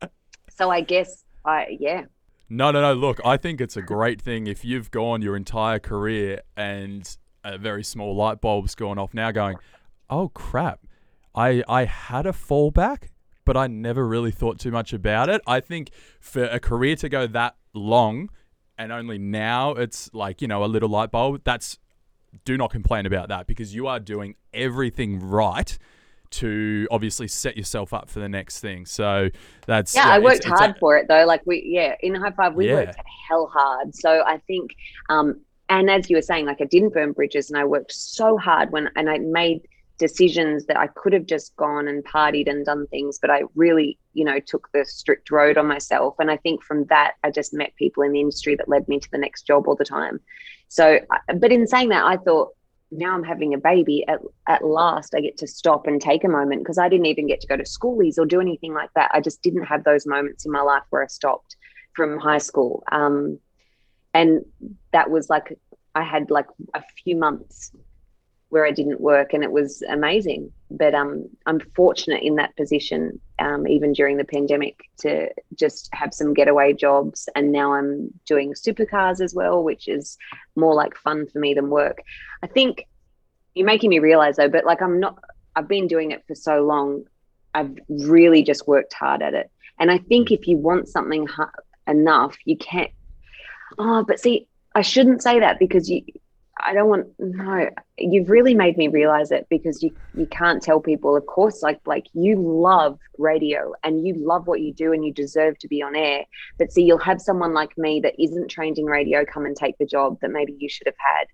so 0.50 0.70
I 0.70 0.82
guess 0.82 1.24
I 1.44 1.76
yeah, 1.80 2.04
no, 2.50 2.70
no, 2.70 2.80
no. 2.82 2.94
Look, 2.94 3.20
I 3.24 3.36
think 3.36 3.60
it's 3.60 3.76
a 3.76 3.82
great 3.82 4.20
thing 4.20 4.46
if 4.46 4.64
you've 4.64 4.90
gone 4.90 5.22
your 5.22 5.34
entire 5.34 5.78
career 5.78 6.42
and 6.56 7.16
a 7.44 7.59
very 7.59 7.85
small 7.85 8.16
light 8.16 8.40
bulb's 8.40 8.74
gone 8.74 8.98
off 8.98 9.14
now 9.14 9.30
going, 9.30 9.57
oh 10.11 10.28
crap, 10.30 10.80
I, 11.35 11.62
I 11.68 11.85
had 11.85 12.26
a 12.26 12.33
fallback, 12.33 13.09
but 13.44 13.57
I 13.57 13.66
never 13.66 14.07
really 14.07 14.30
thought 14.30 14.59
too 14.59 14.70
much 14.70 14.92
about 14.92 15.28
it. 15.28 15.42
I 15.46 15.61
think 15.61 15.90
for 16.20 16.44
a 16.44 16.59
career 16.59 16.96
to 16.96 17.09
go 17.09 17.26
that 17.26 17.57
long 17.74 18.30
and 18.78 18.90
only 18.90 19.18
now 19.18 19.72
it's 19.72 20.11
like, 20.12 20.42
you 20.42 20.48
know, 20.48 20.64
a 20.64 20.66
little 20.66 20.88
light 20.88 21.11
bulb, 21.11 21.42
that's, 21.44 21.78
do 22.44 22.57
not 22.57 22.70
complain 22.70 23.07
about 23.07 23.28
that 23.28 23.46
because 23.46 23.74
you 23.74 23.87
are 23.87 24.00
doing 24.00 24.35
everything 24.52 25.20
right 25.20 25.78
to 26.30 26.88
obviously 26.90 27.28
set 27.28 27.57
yourself 27.57 27.92
up 27.94 28.11
for 28.11 28.18
the 28.18 28.28
next 28.28 28.59
thing. 28.59 28.87
So 28.87 29.30
that's 29.66 29.94
yeah. 29.94 30.07
yeah 30.09 30.14
I 30.14 30.18
worked 30.18 30.38
it's, 30.38 30.46
hard 30.46 30.72
a, 30.72 30.78
for 30.80 30.96
it 30.96 31.07
though. 31.07 31.24
Like 31.26 31.42
we 31.46 31.62
yeah 31.64 31.94
in 32.00 32.14
high 32.16 32.33
five 32.33 32.54
we 32.54 32.66
yeah. 32.66 32.74
worked 32.74 32.96
hell 33.28 33.48
hard. 33.52 33.94
So 33.94 34.24
I 34.26 34.38
think 34.48 34.74
um 35.09 35.40
and 35.68 35.90
as 35.90 36.11
you 36.11 36.16
were 36.16 36.22
saying, 36.22 36.46
like 36.46 36.61
I 36.61 36.64
didn't 36.64 36.94
burn 36.94 37.12
bridges 37.12 37.50
and 37.50 37.59
I 37.59 37.64
worked 37.64 37.92
so 37.92 38.37
hard 38.37 38.70
when 38.72 38.90
and 38.96 39.09
I 39.09 39.18
made 39.18 39.66
decisions 39.98 40.66
that 40.66 40.77
I 40.77 40.88
could 40.88 41.12
have 41.12 41.27
just 41.27 41.55
gone 41.57 41.87
and 41.87 42.05
partied 42.05 42.50
and 42.50 42.66
done 42.66 42.87
things, 42.88 43.18
but 43.20 43.31
I 43.31 43.42
really, 43.55 43.98
you 44.12 44.24
know, 44.24 44.40
took 44.40 44.68
the 44.72 44.85
strict 44.85 45.31
road 45.31 45.57
on 45.57 45.66
myself. 45.66 46.16
And 46.18 46.31
I 46.31 46.37
think 46.37 46.62
from 46.62 46.85
that, 46.87 47.14
I 47.22 47.31
just 47.31 47.55
met 47.55 47.77
people 47.77 48.03
in 48.03 48.12
the 48.12 48.20
industry 48.20 48.57
that 48.57 48.68
led 48.68 48.88
me 48.88 48.98
to 48.98 49.11
the 49.11 49.18
next 49.18 49.46
job 49.46 49.68
all 49.68 49.77
the 49.77 49.85
time. 49.85 50.20
So, 50.68 50.98
but 51.37 51.53
in 51.53 51.66
saying 51.66 51.90
that, 51.90 52.05
I 52.05 52.16
thought 52.16 52.50
now 52.90 53.14
I'm 53.14 53.22
having 53.22 53.55
a 53.55 53.59
baby. 53.59 54.05
At, 54.09 54.20
at 54.48 54.64
last, 54.64 55.14
I 55.14 55.20
get 55.20 55.37
to 55.38 55.46
stop 55.46 55.87
and 55.87 56.00
take 56.00 56.24
a 56.24 56.29
moment 56.29 56.62
because 56.62 56.79
I 56.79 56.88
didn't 56.88 57.07
even 57.07 57.27
get 57.27 57.40
to 57.42 57.46
go 57.46 57.57
to 57.57 57.62
schoolies 57.62 58.18
or 58.18 58.27
do 58.27 58.40
anything 58.40 58.74
like 58.74 58.90
that. 58.96 59.11
I 59.14 59.20
just 59.20 59.42
didn't 59.42 59.64
have 59.64 59.85
those 59.85 60.07
moments 60.07 60.44
in 60.44 60.53
my 60.53 60.62
life 60.62 60.83
where 60.90 61.05
I 61.05 61.07
stopped 61.07 61.57
from 61.94 62.18
high 62.18 62.38
school. 62.38 62.83
Um, 62.90 63.38
and 64.14 64.44
that 64.92 65.11
was 65.11 65.29
like, 65.29 65.59
I 65.94 66.03
had 66.03 66.31
like 66.31 66.46
a 66.72 66.83
few 67.03 67.16
months 67.16 67.72
where 68.48 68.64
I 68.64 68.70
didn't 68.70 69.00
work, 69.00 69.35
and 69.35 69.42
it 69.42 69.50
was 69.50 69.83
amazing. 69.83 70.53
But 70.70 70.94
um, 70.94 71.29
I'm 71.46 71.59
fortunate 71.74 72.22
in 72.22 72.37
that 72.37 72.57
position, 72.57 73.20
um, 73.40 73.66
even 73.66 73.92
during 73.92 74.16
the 74.16 74.24
pandemic, 74.24 74.79
to 74.98 75.29
just 75.57 75.88
have 75.92 76.14
some 76.14 76.35
getaway 76.35 76.72
jobs. 76.72 77.29
And 77.35 77.50
now 77.50 77.74
I'm 77.74 78.11
doing 78.27 78.55
supercars 78.55 79.20
as 79.20 79.35
well, 79.35 79.64
which 79.64 79.88
is 79.88 80.16
more 80.55 80.74
like 80.74 80.96
fun 80.96 81.27
for 81.27 81.40
me 81.40 81.55
than 81.55 81.68
work. 81.68 81.98
I 82.44 82.46
think 82.46 82.87
you're 83.55 83.66
making 83.66 83.90
me 83.90 83.98
realize 83.98 84.37
though, 84.37 84.48
but 84.48 84.64
like 84.64 84.81
I'm 84.81 85.00
not. 85.00 85.18
I've 85.57 85.68
been 85.68 85.88
doing 85.88 86.12
it 86.12 86.24
for 86.27 86.37
so 86.37 86.62
long. 86.64 87.05
I've 87.55 87.77
really 87.88 88.42
just 88.42 88.66
worked 88.66 88.92
hard 88.94 89.22
at 89.22 89.35
it. 89.35 89.50
And 89.79 89.90
I 89.90 89.98
think 89.98 90.31
if 90.31 90.46
you 90.46 90.57
want 90.57 90.88
something 90.88 91.27
enough, 91.88 92.37
you 92.44 92.57
can't. 92.57 92.90
Oh, 93.79 94.05
but 94.05 94.20
see, 94.20 94.48
I 94.74 94.83
shouldn't 94.83 95.22
say 95.22 95.40
that 95.40 95.59
because 95.59 95.90
you 95.90 96.03
I 96.61 96.72
don't 96.72 96.88
want 96.88 97.09
no. 97.18 97.68
You've 97.98 98.31
really 98.31 98.55
made 98.55 98.77
me 98.77 98.88
realize 98.88 99.31
it 99.33 99.46
because 99.50 99.83
you 99.83 99.90
you 100.14 100.27
can't 100.27 100.62
tell 100.62 100.81
people. 100.81 101.16
Of 101.16 101.27
course, 101.27 101.62
like 101.62 101.81
like 101.85 102.07
you 102.12 102.37
love 102.37 102.98
radio 103.18 103.72
and 103.83 104.07
you 104.07 104.14
love 104.14 104.46
what 104.46 104.61
you 104.61 104.72
do 104.72 104.92
and 104.92 105.05
you 105.05 105.12
deserve 105.12 105.59
to 105.59 105.68
be 105.68 105.83
on 105.83 105.96
air. 105.96 106.24
But 106.59 106.72
see, 106.72 106.85
you'll 106.85 106.98
have 106.98 107.20
someone 107.20 107.55
like 107.55 107.77
me 107.77 108.00
that 108.00 108.14
isn't 108.22 108.48
trained 108.50 108.79
in 108.79 108.85
radio 108.85 109.24
come 109.24 109.46
and 109.46 109.57
take 109.57 109.77
the 109.79 109.87
job 109.87 110.18
that 110.20 110.31
maybe 110.31 110.55
you 110.59 110.68
should 110.68 110.87
have 110.87 110.94
had 110.98 111.27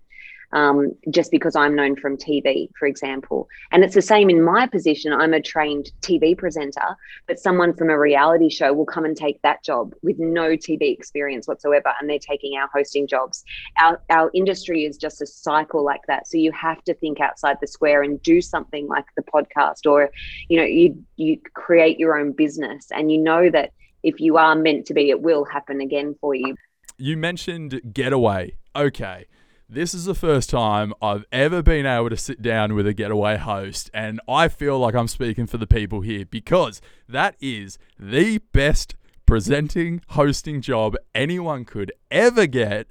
um, 0.53 0.91
just 1.09 1.31
because 1.31 1.55
I'm 1.55 1.75
known 1.75 1.95
from 1.95 2.17
TV, 2.17 2.69
for 2.77 2.87
example. 2.87 3.47
And 3.71 3.83
it's 3.83 3.95
the 3.95 4.01
same 4.01 4.29
in 4.29 4.43
my 4.43 4.67
position. 4.67 5.13
I'm 5.13 5.33
a 5.33 5.41
trained 5.41 5.91
TV 6.01 6.37
presenter, 6.37 6.97
but 7.27 7.39
someone 7.39 7.73
from 7.73 7.89
a 7.89 7.97
reality 7.97 8.49
show 8.49 8.73
will 8.73 8.85
come 8.85 9.05
and 9.05 9.15
take 9.15 9.41
that 9.41 9.63
job 9.63 9.93
with 10.01 10.17
no 10.19 10.51
TV 10.51 10.93
experience 10.93 11.47
whatsoever, 11.47 11.93
and 11.99 12.09
they're 12.09 12.19
taking 12.19 12.57
our 12.57 12.69
hosting 12.73 13.07
jobs. 13.07 13.43
Our, 13.81 14.01
our 14.09 14.31
industry 14.33 14.85
is 14.85 14.97
just 14.97 15.21
a 15.21 15.25
cycle 15.25 15.83
like 15.83 16.01
that. 16.07 16.27
So 16.27 16.37
you 16.37 16.51
have 16.51 16.83
to 16.83 16.93
think 16.93 17.19
outside 17.19 17.57
the 17.61 17.67
square 17.67 18.03
and 18.03 18.21
do 18.21 18.41
something 18.41 18.87
like 18.87 19.05
the 19.15 19.23
podcast, 19.23 19.85
or 19.85 20.11
you 20.49 20.57
know, 20.57 20.65
you 20.65 21.03
you 21.15 21.39
create 21.53 21.99
your 21.99 22.19
own 22.19 22.31
business, 22.31 22.87
and 22.91 23.11
you 23.11 23.17
know 23.17 23.49
that 23.49 23.71
if 24.03 24.19
you 24.19 24.37
are 24.37 24.55
meant 24.55 24.85
to 24.87 24.93
be, 24.93 25.09
it 25.09 25.21
will 25.21 25.45
happen 25.45 25.81
again 25.81 26.15
for 26.19 26.33
you. 26.33 26.55
You 26.97 27.17
mentioned 27.17 27.93
getaway. 27.93 28.55
Okay. 28.75 29.25
This 29.73 29.93
is 29.93 30.03
the 30.03 30.13
first 30.13 30.49
time 30.49 30.93
I've 31.01 31.23
ever 31.31 31.63
been 31.63 31.85
able 31.85 32.09
to 32.09 32.17
sit 32.17 32.41
down 32.41 32.75
with 32.75 32.85
a 32.85 32.93
getaway 32.93 33.37
host, 33.37 33.89
and 33.93 34.19
I 34.27 34.49
feel 34.49 34.77
like 34.77 34.95
I'm 34.95 35.07
speaking 35.07 35.47
for 35.47 35.57
the 35.57 35.65
people 35.65 36.01
here 36.01 36.25
because 36.25 36.81
that 37.07 37.37
is 37.39 37.79
the 37.97 38.39
best 38.51 38.95
presenting 39.25 40.01
hosting 40.09 40.59
job 40.59 40.97
anyone 41.15 41.63
could 41.63 41.93
ever 42.11 42.47
get. 42.47 42.87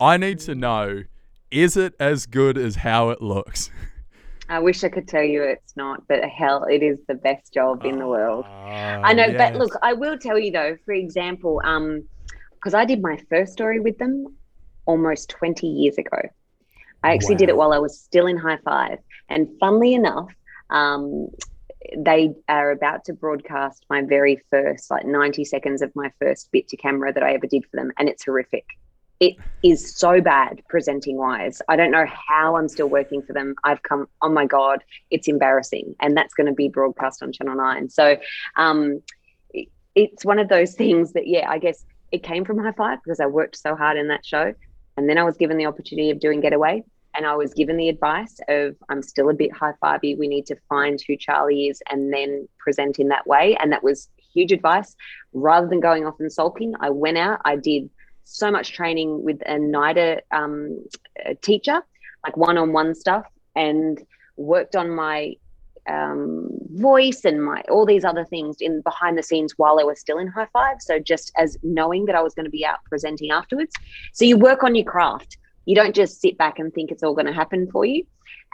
I 0.00 0.16
need 0.16 0.38
to 0.38 0.54
know 0.54 1.02
is 1.50 1.76
it 1.76 1.92
as 2.00 2.24
good 2.24 2.56
as 2.56 2.76
how 2.76 3.10
it 3.10 3.20
looks? 3.20 3.70
I 4.48 4.60
wish 4.60 4.82
I 4.84 4.88
could 4.88 5.08
tell 5.08 5.22
you 5.22 5.42
it's 5.42 5.76
not, 5.76 6.08
but 6.08 6.24
hell, 6.24 6.64
it 6.64 6.82
is 6.82 6.96
the 7.06 7.16
best 7.16 7.52
job 7.52 7.84
in 7.84 7.98
the 7.98 8.06
world. 8.06 8.46
Uh, 8.46 9.02
I 9.04 9.12
know, 9.12 9.26
yes. 9.26 9.36
but 9.36 9.58
look, 9.58 9.74
I 9.82 9.92
will 9.92 10.16
tell 10.16 10.38
you 10.38 10.52
though, 10.52 10.78
for 10.86 10.94
example, 10.94 11.60
um, 11.64 12.08
because 12.54 12.72
I 12.72 12.86
did 12.86 13.02
my 13.02 13.18
first 13.28 13.52
story 13.52 13.78
with 13.78 13.98
them, 13.98 14.38
almost 14.88 15.28
20 15.28 15.66
years 15.66 15.98
ago. 15.98 16.18
I 17.04 17.12
actually 17.12 17.34
wow. 17.34 17.38
did 17.38 17.48
it 17.50 17.56
while 17.56 17.72
I 17.72 17.78
was 17.78 18.00
still 18.00 18.26
in 18.26 18.36
high 18.36 18.58
five. 18.64 18.98
And 19.28 19.48
funnily 19.60 19.94
enough, 19.94 20.30
um, 20.70 21.28
they 21.96 22.34
are 22.48 22.72
about 22.72 23.04
to 23.04 23.12
broadcast 23.12 23.84
my 23.88 24.02
very 24.02 24.42
first, 24.50 24.90
like 24.90 25.06
90 25.06 25.44
seconds 25.44 25.82
of 25.82 25.94
my 25.94 26.10
first 26.18 26.50
bit 26.50 26.66
to 26.68 26.76
camera 26.76 27.12
that 27.12 27.22
I 27.22 27.34
ever 27.34 27.46
did 27.46 27.64
for 27.66 27.76
them. 27.76 27.92
And 27.98 28.08
it's 28.08 28.24
horrific. 28.24 28.64
It 29.20 29.36
is 29.62 29.96
so 29.96 30.20
bad 30.20 30.62
presenting 30.68 31.16
wise. 31.16 31.60
I 31.68 31.76
don't 31.76 31.90
know 31.90 32.06
how 32.06 32.56
I'm 32.56 32.68
still 32.68 32.88
working 32.88 33.22
for 33.22 33.32
them. 33.32 33.54
I've 33.64 33.82
come, 33.82 34.08
oh 34.22 34.30
my 34.30 34.46
God, 34.46 34.82
it's 35.10 35.28
embarrassing. 35.28 35.94
And 36.00 36.16
that's 36.16 36.34
going 36.34 36.46
to 36.46 36.52
be 36.52 36.68
broadcast 36.68 37.22
on 37.22 37.32
Channel 37.32 37.56
9. 37.56 37.90
So 37.90 38.16
um, 38.56 39.02
it's 39.94 40.24
one 40.24 40.38
of 40.38 40.48
those 40.48 40.74
things 40.74 41.12
that, 41.12 41.26
yeah, 41.26 41.50
I 41.50 41.58
guess 41.58 41.84
it 42.10 42.22
came 42.22 42.44
from 42.44 42.58
High 42.58 42.72
Five 42.72 43.00
because 43.04 43.20
I 43.20 43.26
worked 43.26 43.56
so 43.56 43.76
hard 43.76 43.96
in 43.96 44.08
that 44.08 44.24
show. 44.24 44.54
And 44.98 45.08
then 45.08 45.16
I 45.16 45.22
was 45.22 45.36
given 45.36 45.56
the 45.56 45.66
opportunity 45.66 46.10
of 46.10 46.18
doing 46.18 46.40
Getaway. 46.40 46.82
And 47.14 47.24
I 47.24 47.36
was 47.36 47.54
given 47.54 47.76
the 47.76 47.88
advice 47.88 48.40
of 48.48 48.76
I'm 48.88 49.00
still 49.00 49.30
a 49.30 49.32
bit 49.34 49.52
high 49.52 49.74
fivey. 49.80 50.18
We 50.18 50.26
need 50.26 50.44
to 50.46 50.56
find 50.68 51.00
who 51.06 51.16
Charlie 51.16 51.68
is 51.68 51.80
and 51.88 52.12
then 52.12 52.48
present 52.58 52.98
in 52.98 53.06
that 53.08 53.24
way. 53.24 53.56
And 53.60 53.70
that 53.72 53.84
was 53.84 54.08
huge 54.34 54.50
advice. 54.50 54.96
Rather 55.32 55.68
than 55.68 55.78
going 55.78 56.04
off 56.04 56.16
and 56.18 56.32
sulking, 56.32 56.74
I 56.80 56.90
went 56.90 57.16
out. 57.16 57.40
I 57.44 57.54
did 57.54 57.88
so 58.24 58.50
much 58.50 58.72
training 58.72 59.22
with 59.22 59.40
a 59.46 59.52
NIDA 59.54 60.20
um, 60.32 60.84
teacher, 61.42 61.80
like 62.26 62.36
one-on-one 62.36 62.96
stuff, 62.96 63.24
and 63.54 64.04
worked 64.36 64.74
on 64.74 64.90
my 64.90 65.36
um, 65.88 66.48
voice 66.74 67.24
and 67.24 67.44
my 67.44 67.62
all 67.70 67.86
these 67.86 68.04
other 68.04 68.24
things 68.24 68.56
in 68.60 68.82
behind 68.82 69.18
the 69.18 69.22
scenes 69.22 69.54
while 69.56 69.80
I 69.80 69.84
was 69.84 69.98
still 69.98 70.18
in 70.18 70.28
high 70.28 70.48
five. 70.52 70.76
So 70.80 70.98
just 70.98 71.32
as 71.36 71.56
knowing 71.62 72.06
that 72.06 72.14
I 72.14 72.22
was 72.22 72.34
going 72.34 72.44
to 72.44 72.50
be 72.50 72.64
out 72.64 72.78
presenting 72.84 73.30
afterwards. 73.30 73.74
So 74.12 74.24
you 74.24 74.36
work 74.36 74.62
on 74.62 74.74
your 74.74 74.84
craft. 74.84 75.38
You 75.68 75.74
don't 75.74 75.94
just 75.94 76.22
sit 76.22 76.38
back 76.38 76.58
and 76.58 76.72
think 76.72 76.90
it's 76.90 77.02
all 77.02 77.12
going 77.12 77.26
to 77.26 77.32
happen 77.32 77.70
for 77.70 77.84
you. 77.84 78.06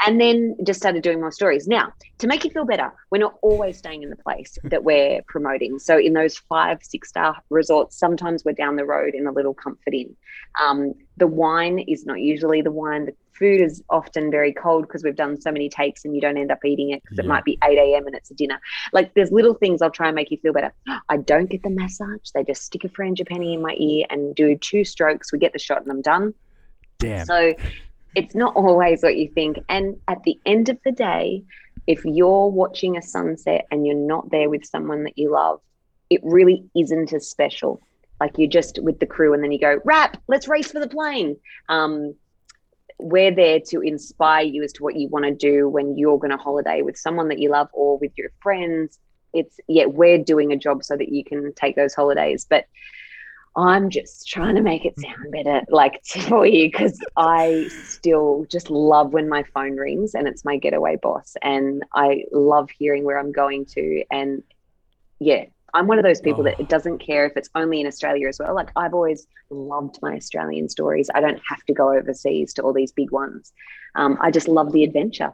And 0.05 0.21
then 0.21 0.57
just 0.67 0.81
started 0.81 1.05
doing 1.05 1.21
more 1.21 1.31
stories. 1.31 1.69
Now, 1.69 1.93
to 2.19 2.27
make 2.27 2.43
you 2.43 2.51
feel 2.51 2.65
better, 2.65 2.93
we're 3.13 3.19
not 3.19 3.37
always 3.41 3.79
staying 3.79 4.03
in 4.03 4.11
the 4.11 4.17
place 4.17 4.59
that 4.65 4.83
we're 4.89 5.23
promoting. 5.29 5.79
So 5.79 5.97
in 5.97 6.13
those 6.13 6.37
five, 6.37 6.79
six 6.83 7.11
star 7.11 7.37
resorts, 7.51 7.97
sometimes 7.97 8.45
we're 8.45 8.53
down 8.53 8.75
the 8.75 8.85
road 8.85 9.15
in 9.15 9.29
a 9.29 9.33
little 9.33 9.55
comfort 9.55 9.95
inn. 9.95 10.17
Um, 10.61 10.95
the 11.17 11.29
wine 11.29 11.79
is 11.79 12.05
not 12.05 12.19
usually 12.19 12.63
the 12.63 12.73
wine. 12.73 13.07
The 13.07 13.15
food 13.39 13.61
is 13.61 13.81
often 13.91 14.33
very 14.33 14.53
cold 14.53 14.89
because 14.89 15.05
we've 15.05 15.15
done 15.15 15.41
so 15.41 15.53
many 15.53 15.69
takes 15.69 16.05
and 16.05 16.17
you 16.17 16.21
don't 16.21 16.37
end 16.37 16.51
up 16.51 16.65
eating 16.65 16.91
it 16.91 17.03
because 17.05 17.19
yeah. 17.19 17.25
it 17.25 17.29
might 17.29 17.45
be 17.45 17.59
8 17.63 17.79
a.m. 17.79 18.07
and 18.07 18.17
it's 18.17 18.33
a 18.33 18.35
dinner. 18.35 18.61
Like 18.93 19.15
there's 19.15 19.31
little 19.31 19.55
things 19.55 19.83
I'll 19.83 19.91
try 19.91 20.09
and 20.09 20.17
make 20.17 20.33
you 20.33 20.39
feel 20.39 20.53
better. 20.53 20.73
I 21.09 21.19
don't 21.19 21.49
get 21.49 21.63
the 21.63 21.71
massage. 21.71 22.31
They 22.35 22.43
just 22.43 22.65
stick 22.65 22.83
a 22.83 22.89
frangipani 22.89 23.55
in 23.55 23.63
my 23.63 23.77
ear 23.79 24.07
and 24.11 24.35
do 24.35 24.57
two 24.57 24.85
strokes. 24.85 25.33
We 25.33 25.39
get 25.39 25.53
the 25.53 25.61
shot 25.61 25.83
and 25.83 25.91
I'm 25.93 26.03
done. 26.03 26.35
Damn. 27.05 27.27
So 27.27 27.55
it's 28.15 28.35
not 28.35 28.55
always 28.57 29.03
what 29.03 29.17
you 29.17 29.29
think. 29.29 29.59
And 29.69 29.97
at 30.09 30.23
the 30.25 30.39
end 30.47 30.69
of 30.69 30.79
the 30.85 30.93
day, 30.93 31.43
if 31.87 32.05
you're 32.05 32.49
watching 32.49 32.97
a 32.97 33.03
sunset 33.03 33.67
and 33.71 33.87
you're 33.87 33.95
not 33.95 34.31
there 34.31 34.49
with 34.49 34.65
someone 34.65 35.05
that 35.05 35.19
you 35.19 35.31
love, 35.31 35.61
it 36.11 36.21
really 36.23 36.65
isn't 36.77 37.13
as 37.13 37.29
special. 37.29 37.81
Like 38.21 38.39
you're 38.39 38.49
just 38.49 38.79
with 38.83 39.01
the 39.01 39.07
crew 39.07 39.35
and 39.35 39.43
then 39.43 39.53
you 39.53 39.59
go, 39.59 39.81
wrap, 39.85 40.23
let's 40.29 40.49
race 40.49 40.71
for 40.71 40.81
the 40.81 40.89
plane. 40.89 41.37
Um, 41.69 42.15
we're 42.99 43.35
there 43.35 43.61
to 43.61 43.81
inspire 43.81 44.45
you 44.45 44.63
as 44.63 44.73
to 44.75 44.83
what 44.83 44.97
you 44.97 45.09
want 45.09 45.25
to 45.25 45.35
do 45.35 45.69
when 45.69 45.99
you're 45.99 46.19
going 46.19 46.31
to 46.31 46.37
holiday 46.37 46.83
with 46.83 46.97
someone 46.97 47.29
that 47.29 47.39
you 47.39 47.51
love 47.51 47.69
or 47.73 47.99
with 47.99 48.13
your 48.17 48.31
friends. 48.41 48.99
It's 49.33 49.59
yeah, 49.67 49.87
we're 49.87 50.19
doing 50.19 50.53
a 50.53 50.57
job 50.57 50.85
so 50.85 50.97
that 50.97 51.09
you 51.09 51.25
can 51.25 51.53
take 51.55 51.75
those 51.75 51.93
holidays. 51.93 52.47
But 52.49 52.67
I'm 53.57 53.89
just 53.89 54.29
trying 54.29 54.57
to 54.57 54.63
make 54.63 54.85
it 54.85 54.99
sound 54.99 55.31
better, 55.31 55.63
like 55.69 56.05
for 56.29 56.45
you, 56.45 56.71
because 56.71 56.99
I 57.17 57.69
still 57.85 58.47
just 58.51 58.69
love 58.71 59.13
when 59.13 59.29
my 59.29 59.45
phone 59.55 59.77
rings 59.77 60.15
and 60.15 60.27
it's 60.27 60.45
my 60.45 60.57
getaway 60.57 60.97
boss, 60.97 61.37
and 61.43 61.85
I 61.95 62.25
love 62.33 62.71
hearing 62.71 63.05
where 63.05 63.19
I'm 63.19 63.33
going 63.33 63.67
to. 63.67 64.05
And 64.11 64.43
yeah, 65.21 65.45
I'm 65.73 65.87
one 65.87 65.99
of 65.99 66.05
those 66.05 66.21
people 66.21 66.41
oh. 66.41 66.45
that 66.45 66.59
it 66.59 66.69
doesn't 66.69 66.99
care 66.99 67.27
if 67.27 67.37
it's 67.37 67.51
only 67.55 67.81
in 67.81 67.87
Australia 67.87 68.29
as 68.29 68.39
well. 68.39 68.55
Like 68.55 68.71
I've 68.77 68.95
always 68.95 69.27
loved 69.51 69.99
my 70.03 70.15
Australian 70.15 70.69
stories. 70.69 71.09
I 71.15 71.21
don't 71.21 71.41
have 71.49 71.63
to 71.65 71.73
go 71.73 71.93
overseas 71.93 72.55
to 72.55 72.63
all 72.63 72.73
these 72.73 72.93
big 72.93 73.11
ones. 73.13 73.53
Um, 73.95 74.19
I 74.21 74.31
just 74.31 74.49
love 74.49 74.73
the 74.73 74.85
adventure. 74.85 75.33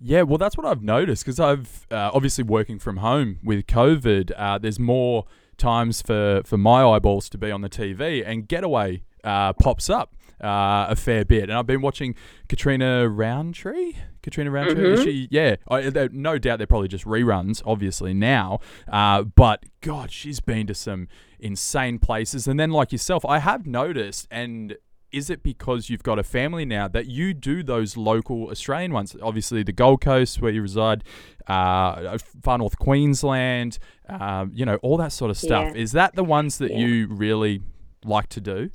Yeah, 0.00 0.22
well, 0.22 0.38
that's 0.38 0.56
what 0.56 0.66
I've 0.66 0.82
noticed 0.82 1.24
because 1.24 1.40
I've 1.40 1.86
uh, 1.90 2.10
obviously 2.12 2.44
working 2.44 2.78
from 2.78 2.98
home 2.98 3.38
with 3.42 3.66
COVID. 3.66 4.32
Uh, 4.36 4.58
there's 4.58 4.78
more 4.78 5.24
times 5.56 6.02
for 6.02 6.42
for 6.44 6.58
my 6.58 6.84
eyeballs 6.84 7.28
to 7.30 7.38
be 7.38 7.50
on 7.50 7.60
the 7.60 7.68
TV, 7.68 8.22
and 8.26 8.48
Getaway 8.48 9.02
uh, 9.22 9.52
pops 9.54 9.88
up 9.88 10.14
uh, 10.40 10.86
a 10.88 10.96
fair 10.96 11.24
bit. 11.24 11.44
And 11.44 11.52
I've 11.52 11.66
been 11.66 11.80
watching 11.80 12.14
Catriona 12.48 13.08
Rowntree. 13.08 13.96
Catriona 14.22 14.50
Rowntree, 14.50 14.74
mm-hmm. 14.74 15.02
she? 15.02 15.28
Yeah, 15.30 15.56
I, 15.68 16.08
no 16.12 16.38
doubt 16.38 16.58
they're 16.58 16.66
probably 16.66 16.88
just 16.88 17.04
reruns, 17.04 17.62
obviously 17.64 18.14
now. 18.14 18.60
Uh, 18.90 19.22
but 19.22 19.64
God, 19.80 20.10
she's 20.10 20.40
been 20.40 20.66
to 20.66 20.74
some 20.74 21.08
insane 21.38 21.98
places. 21.98 22.46
And 22.46 22.58
then, 22.58 22.70
like 22.70 22.92
yourself, 22.92 23.24
I 23.24 23.38
have 23.38 23.66
noticed, 23.66 24.26
and 24.30 24.76
is 25.14 25.30
it 25.30 25.42
because 25.42 25.88
you've 25.88 26.02
got 26.02 26.18
a 26.18 26.22
family 26.22 26.64
now 26.64 26.88
that 26.88 27.06
you 27.06 27.34
do 27.34 27.62
those 27.62 27.96
local 27.96 28.50
Australian 28.50 28.92
ones? 28.92 29.16
Obviously, 29.22 29.62
the 29.62 29.72
Gold 29.72 30.00
Coast 30.00 30.40
where 30.40 30.52
you 30.52 30.62
reside, 30.62 31.04
uh, 31.46 32.18
far 32.42 32.58
north 32.58 32.78
Queensland, 32.78 33.78
uh, 34.08 34.46
you 34.52 34.64
know, 34.64 34.76
all 34.76 34.96
that 34.96 35.12
sort 35.12 35.30
of 35.30 35.36
stuff. 35.36 35.74
Yeah. 35.74 35.80
Is 35.80 35.92
that 35.92 36.14
the 36.14 36.24
ones 36.24 36.58
that 36.58 36.70
yeah. 36.70 36.78
you 36.78 37.06
really 37.08 37.62
like 38.04 38.28
to 38.30 38.40
do? 38.40 38.70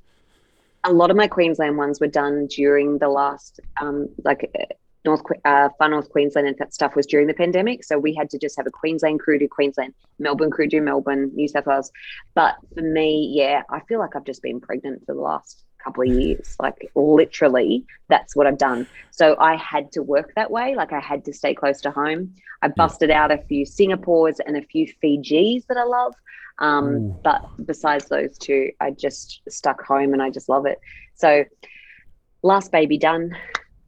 a 0.84 0.94
lot 0.94 1.12
of 1.12 1.18
my 1.18 1.28
Queensland 1.28 1.78
ones 1.78 2.00
were 2.00 2.08
done 2.08 2.48
during 2.48 2.98
the 3.00 3.10
last, 3.10 3.60
um, 3.82 4.10
like 4.24 4.50
uh, 4.58 4.74
North 5.06 5.22
uh, 5.46 5.70
Far 5.78 5.90
North 5.90 6.10
Queensland 6.10 6.48
and 6.48 6.58
that 6.58 6.74
stuff 6.74 6.96
was 6.96 7.06
during 7.06 7.28
the 7.28 7.34
pandemic. 7.34 7.84
So 7.84 7.98
we 7.98 8.14
had 8.14 8.30
to 8.32 8.40
just 8.40 8.56
have 8.58 8.68
a 8.68 8.72
Queensland 8.72 9.20
crew 9.20 9.40
do 9.40 9.48
Queensland, 9.48 9.94
Melbourne 10.20 10.52
crew 10.52 10.68
do 10.68 10.82
Melbourne, 10.82 11.32
New 11.34 11.48
South 11.48 11.66
Wales. 11.66 11.92
But 12.34 12.56
for 12.74 12.82
me, 12.82 13.32
yeah, 13.34 13.64
I 13.70 13.82
feel 13.82 14.00
like 14.00 14.16
I've 14.16 14.26
just 14.26 14.42
been 14.42 14.60
pregnant 14.60 15.06
for 15.06 15.14
the 15.14 15.22
last 15.22 15.64
couple 15.84 16.04
of 16.04 16.10
years. 16.10 16.56
Like 16.60 16.92
literally, 16.96 17.86
that's 18.08 18.36
what 18.36 18.48
I've 18.48 18.58
done. 18.58 18.88
So 19.12 19.36
I 19.40 19.56
had 19.56 19.92
to 19.94 20.04
work 20.04 20.34
that 20.36 20.52
way. 20.52 20.76
Like 20.76 20.94
I 20.94 21.00
had 21.00 21.26
to 21.26 21.34
stay 21.34 21.54
close 21.54 21.82
to 21.82 21.92
home. 21.92 22.36
I 22.62 22.68
busted 22.68 23.10
out 23.10 23.32
a 23.32 23.38
few 23.38 23.66
Singapores 23.66 24.40
and 24.46 24.58
a 24.58 24.62
few 24.62 24.92
Fijis 25.02 25.66
that 25.68 25.78
I 25.78 25.84
love. 25.84 26.14
Um, 26.60 27.16
but 27.24 27.42
besides 27.66 28.06
those 28.10 28.38
two, 28.38 28.72
I 28.82 28.92
just 28.92 29.42
stuck 29.48 29.82
home 29.82 30.14
and 30.14 30.22
I 30.22 30.30
just 30.30 30.50
love 30.50 30.66
it. 30.66 30.80
So 31.16 31.46
last 32.44 32.72
baby 32.72 32.98
done, 32.98 33.36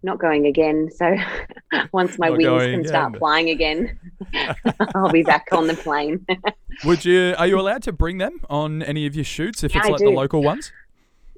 not 0.04 0.20
going 0.20 0.46
again. 0.48 0.90
So 0.90 1.16
once 1.92 2.18
my 2.18 2.30
Not 2.30 2.38
wings 2.38 2.64
can 2.64 2.88
start 2.88 3.18
flying 3.18 3.50
again, 3.50 4.00
I'll 4.96 5.12
be 5.12 5.24
back 5.24 5.48
on 5.52 5.68
the 5.68 5.76
plane. 5.76 6.26
Would 6.86 7.06
you? 7.06 7.36
Are 7.38 7.46
you 7.46 7.60
allowed 7.60 7.84
to 7.84 7.92
bring 7.92 8.18
them 8.18 8.42
on 8.50 8.82
any 8.82 9.06
of 9.06 9.16
your 9.16 9.26
shoots 9.26 9.64
if 9.64 9.76
Yeah, 9.76 9.82
it's 9.82 9.90
like 9.90 10.00
the 10.00 10.10
local 10.10 10.42
ones? 10.42 10.72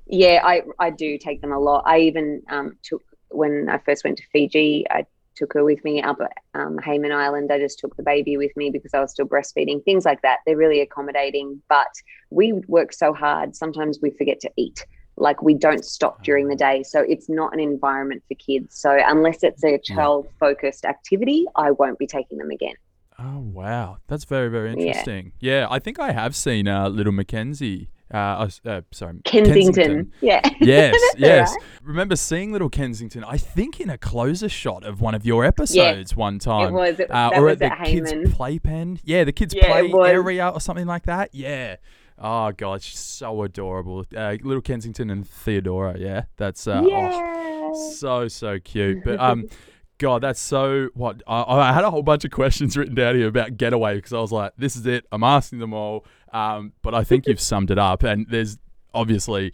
Yeah, 0.05 0.41
I, 0.43 0.61
I 0.79 0.89
do 0.89 1.17
take 1.17 1.41
them 1.41 1.51
a 1.51 1.59
lot. 1.59 1.83
I 1.85 1.99
even 1.99 2.43
um, 2.49 2.77
took, 2.83 3.01
when 3.29 3.69
I 3.69 3.77
first 3.79 4.03
went 4.03 4.17
to 4.17 4.23
Fiji, 4.31 4.85
I 4.89 5.05
took 5.35 5.53
her 5.53 5.63
with 5.63 5.83
me 5.83 6.01
up 6.01 6.19
at 6.21 6.31
um, 6.53 6.77
Hayman 6.77 7.11
Island. 7.11 7.51
I 7.51 7.57
just 7.59 7.79
took 7.79 7.95
the 7.97 8.03
baby 8.03 8.37
with 8.37 8.55
me 8.55 8.69
because 8.69 8.93
I 8.93 8.99
was 8.99 9.11
still 9.11 9.25
breastfeeding, 9.25 9.83
things 9.83 10.05
like 10.05 10.21
that. 10.21 10.39
They're 10.45 10.57
really 10.57 10.81
accommodating, 10.81 11.61
but 11.69 11.87
we 12.29 12.53
work 12.67 12.93
so 12.93 13.13
hard. 13.13 13.55
Sometimes 13.55 13.99
we 14.01 14.11
forget 14.11 14.39
to 14.41 14.51
eat. 14.57 14.85
Like 15.15 15.41
we 15.41 15.53
don't 15.53 15.85
stop 15.85 16.23
during 16.23 16.47
the 16.47 16.55
day. 16.55 16.83
So 16.83 16.99
it's 17.01 17.29
not 17.29 17.53
an 17.53 17.59
environment 17.59 18.23
for 18.27 18.35
kids. 18.35 18.75
So 18.79 18.97
unless 19.05 19.43
it's 19.43 19.63
a 19.63 19.77
child 19.77 20.27
focused 20.39 20.85
activity, 20.85 21.45
I 21.55 21.71
won't 21.71 21.99
be 21.99 22.07
taking 22.07 22.37
them 22.39 22.49
again. 22.49 22.73
Oh 23.19 23.39
wow, 23.39 23.97
that's 24.07 24.25
very 24.25 24.49
very 24.49 24.71
Yeah. 24.71 24.87
interesting. 24.87 25.33
Yeah, 25.39 25.67
I 25.69 25.77
think 25.77 25.99
I 25.99 26.11
have 26.13 26.35
seen 26.35 26.67
uh, 26.67 26.89
little 26.89 27.13
Mackenzie. 27.13 27.89
Uh, 28.13 28.47
oh, 28.65 28.69
uh, 28.69 28.81
sorry, 28.91 29.15
Kensington. 29.23 30.11
Yeah. 30.21 30.41
Yes, 30.59 30.95
yes. 31.17 31.49
right. 31.49 31.67
Remember 31.83 32.15
seeing 32.15 32.51
little 32.51 32.69
Kensington? 32.69 33.23
I 33.23 33.37
think 33.37 33.81
in 33.81 33.89
a 33.89 33.97
closer 33.97 34.47
shot 34.47 34.83
of 34.83 35.01
one 35.01 35.15
of 35.15 35.25
your 35.25 35.43
episodes 35.43 36.15
one 36.15 36.39
time. 36.39 36.69
It 36.69 36.71
was. 36.71 36.99
It, 36.99 37.11
uh, 37.11 37.31
that 37.31 37.39
or 37.39 37.45
was 37.45 37.53
at 37.53 37.59
the 37.59 37.79
at 37.79 37.85
kids' 37.85 38.33
playpen. 38.33 38.99
Yeah, 39.03 39.23
the 39.23 39.31
kids' 39.31 39.53
Yeah, 39.53 39.81
play 39.87 40.11
area 40.11 40.47
or 40.47 40.61
something 40.61 40.85
like 40.85 41.03
that. 41.03 41.33
Yeah. 41.33 41.77
Oh 42.17 42.51
god, 42.51 42.81
she's 42.81 42.99
so 42.99 43.43
adorable. 43.43 44.05
Uh, 44.15 44.37
little 44.41 44.61
Kensington 44.61 45.09
and 45.09 45.27
Theodora. 45.27 45.97
Yeah, 45.97 46.25
that's 46.37 46.67
uh, 46.67 46.81
oh, 46.83 46.87
yeah. 46.87 47.73
so 47.95 48.27
so 48.27 48.59
cute. 48.59 49.03
But 49.03 49.19
um, 49.19 49.49
God, 49.97 50.21
that's 50.21 50.39
so 50.39 50.89
what 50.93 51.21
I, 51.27 51.43
I 51.43 51.73
had 51.73 51.83
a 51.83 51.91
whole 51.91 52.03
bunch 52.03 52.25
of 52.25 52.31
questions 52.31 52.77
written 52.77 52.95
down 52.95 53.15
here 53.15 53.27
about 53.27 53.57
Getaway 53.57 53.95
because 53.95 54.13
I 54.13 54.19
was 54.19 54.31
like, 54.31 54.53
this 54.57 54.75
is 54.75 54.85
it. 54.85 55.05
I'm 55.11 55.23
asking 55.23 55.59
them 55.59 55.73
all. 55.73 56.05
Um, 56.33 56.73
but 56.81 56.93
I 56.93 57.03
think 57.03 57.27
you've 57.27 57.39
summed 57.39 57.71
it 57.71 57.77
up, 57.77 58.03
and 58.03 58.25
there's 58.29 58.57
obviously 58.93 59.53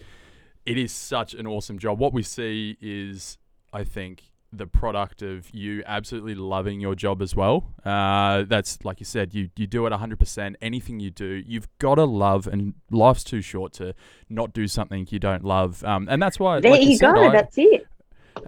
it 0.65 0.78
is 0.78 0.92
such 0.92 1.34
an 1.34 1.46
awesome 1.46 1.78
job. 1.80 2.00
What 2.00 2.13
we 2.13 2.24
see 2.24 2.78
is, 2.82 3.38
I 3.74 3.84
think. 3.84 4.24
The 4.52 4.65
product 4.65 5.22
of 5.22 5.48
you 5.54 5.84
absolutely 5.86 6.34
loving 6.34 6.80
your 6.80 6.96
job 6.96 7.22
as 7.22 7.36
well. 7.36 7.65
Uh, 7.86 8.46
that's 8.48 8.80
like 8.84 9.00
you 9.00 9.06
said, 9.06 9.32
you 9.36 9.52
you 9.56 9.68
do 9.68 9.86
it 9.86 9.92
100%. 9.94 10.56
Anything 10.60 11.00
you 11.00 11.12
do, 11.12 11.44
you've 11.46 11.68
got 11.78 11.96
to 11.96 12.06
love, 12.06 12.48
and 12.48 12.74
life's 12.89 13.24
too 13.24 13.42
short 13.42 13.74
to 13.74 13.94
not 14.28 14.52
do 14.52 14.68
something 14.68 15.06
you 15.12 15.20
don't 15.20 15.44
love. 15.46 15.84
Um, 15.84 16.08
and 16.10 16.20
that's 16.20 16.39
why, 16.39 16.62
There 16.62 16.72
like 16.72 16.82
you 16.82 16.98
said, 16.98 17.13
go. 17.13 17.28
I- 17.28 17.32
That's 17.32 17.60
it. 17.60 17.86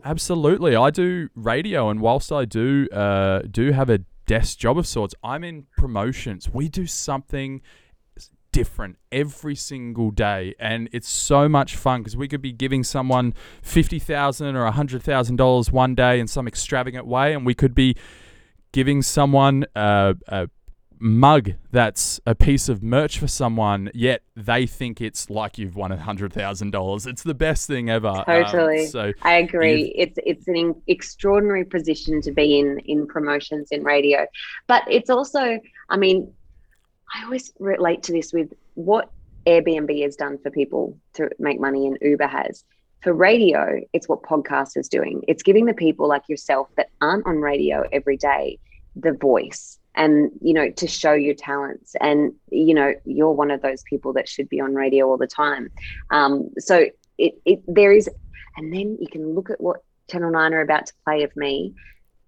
Absolutely, 0.03 0.75
I 0.75 0.89
do 0.89 1.29
radio, 1.35 1.89
and 1.89 1.99
whilst 2.01 2.31
I 2.31 2.45
do 2.45 2.87
uh, 2.91 3.41
do 3.49 3.71
have 3.71 3.89
a 3.91 3.99
desk 4.25 4.57
job 4.57 4.79
of 4.79 4.87
sorts, 4.87 5.13
I'm 5.23 5.43
in 5.43 5.67
promotions. 5.77 6.49
We 6.51 6.67
do 6.67 6.87
something 6.87 7.61
different 8.51 8.97
every 9.11 9.55
single 9.55 10.11
day, 10.11 10.53
and 10.59 10.89
it's 10.91 11.09
so 11.09 11.47
much 11.47 11.75
fun 11.75 12.01
because 12.01 12.17
we 12.17 12.27
could 12.27 12.41
be 12.41 12.51
giving 12.51 12.83
someone 12.83 13.33
fifty 13.61 13.99
thousand 13.99 14.55
or 14.55 14.69
hundred 14.71 15.03
thousand 15.03 15.37
dollars 15.37 15.71
one 15.71 15.95
day 15.95 16.19
in 16.19 16.27
some 16.27 16.47
extravagant 16.47 17.05
way, 17.05 17.33
and 17.33 17.45
we 17.45 17.53
could 17.53 17.75
be 17.75 17.95
giving 18.71 19.01
someone 19.01 19.65
a, 19.75 20.15
a 20.27 20.49
mug 20.99 21.53
that's 21.71 22.21
a 22.27 22.35
piece 22.35 22.69
of 22.69 22.83
merch 22.83 23.17
for 23.17 23.27
someone, 23.27 23.89
yet 23.93 24.21
they 24.35 24.67
think 24.67 25.01
it's 25.01 25.29
like 25.29 25.57
you've 25.57 25.75
won 25.75 25.91
a 25.91 25.97
hundred 25.97 26.31
thousand 26.31 26.71
dollars. 26.71 27.07
It's 27.07 27.23
the 27.23 27.33
best 27.33 27.67
thing 27.67 27.89
ever. 27.89 28.07
Um, 28.07 28.23
Totally. 28.25 28.85
so 28.85 29.11
I 29.23 29.35
agree. 29.35 29.93
It's 29.97 30.17
it's 30.25 30.47
an 30.47 30.55
in- 30.55 30.81
extraordinary 30.87 31.65
position 31.65 32.21
to 32.21 32.31
be 32.31 32.59
in 32.59 32.79
in 32.85 33.07
promotions 33.07 33.69
in 33.71 33.83
radio, 33.83 34.27
but 34.67 34.83
it's 34.89 35.09
also, 35.09 35.59
I 35.89 35.97
mean, 35.97 36.31
I 37.13 37.23
always 37.23 37.51
relate 37.59 38.03
to 38.03 38.11
this 38.11 38.31
with 38.33 38.53
what 38.75 39.11
Airbnb 39.45 40.01
has 40.03 40.15
done 40.15 40.37
for 40.37 40.51
people 40.51 40.97
to 41.13 41.29
make 41.39 41.59
money 41.59 41.87
and 41.87 41.97
Uber 42.01 42.27
has. 42.27 42.63
For 43.01 43.13
radio, 43.13 43.81
it's 43.93 44.07
what 44.07 44.21
podcast 44.21 44.77
is 44.77 44.87
doing. 44.87 45.23
It's 45.27 45.41
giving 45.41 45.65
the 45.65 45.73
people 45.73 46.07
like 46.07 46.23
yourself 46.29 46.69
that 46.77 46.89
aren't 47.01 47.25
on 47.25 47.37
radio 47.37 47.83
every 47.91 48.17
day 48.17 48.59
the 48.95 49.13
voice 49.13 49.79
and 49.95 50.31
you 50.41 50.53
know 50.53 50.69
to 50.69 50.87
show 50.87 51.13
your 51.13 51.33
talents 51.33 51.95
and 52.01 52.33
you 52.49 52.73
know 52.73 52.93
you're 53.05 53.31
one 53.31 53.51
of 53.51 53.61
those 53.61 53.83
people 53.83 54.13
that 54.13 54.27
should 54.27 54.49
be 54.49 54.59
on 54.59 54.73
radio 54.73 55.07
all 55.07 55.17
the 55.17 55.27
time 55.27 55.69
um, 56.11 56.49
so 56.57 56.85
it, 57.17 57.33
it 57.45 57.61
there 57.67 57.91
is 57.91 58.09
and 58.57 58.73
then 58.73 58.97
you 58.99 59.07
can 59.07 59.33
look 59.33 59.49
at 59.49 59.61
what 59.61 59.83
channel 60.09 60.31
9 60.31 60.53
are 60.53 60.61
about 60.61 60.85
to 60.85 60.93
play 61.05 61.23
of 61.23 61.35
me 61.37 61.73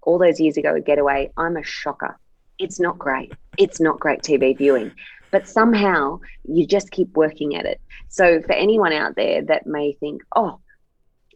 all 0.02 0.18
those 0.18 0.40
years 0.40 0.58
ago 0.58 0.76
at 0.76 0.86
getaway 0.86 1.30
i'm 1.38 1.58
a 1.58 1.64
shocker 1.64 2.18
it's 2.64 2.80
not 2.80 2.98
great. 2.98 3.34
It's 3.58 3.80
not 3.80 4.00
great 4.00 4.22
tv 4.22 4.58
viewing. 4.58 4.92
But 5.32 5.48
somehow 5.48 6.20
you 6.46 6.66
just 6.66 6.92
keep 6.92 7.16
working 7.16 7.56
at 7.56 7.66
it. 7.66 7.82
So 8.10 8.42
for 8.42 8.54
anyone 8.54 8.94
out 8.94 9.16
there 9.16 9.42
that 9.44 9.68
may 9.68 9.94
think 9.94 10.22
oh 10.36 10.60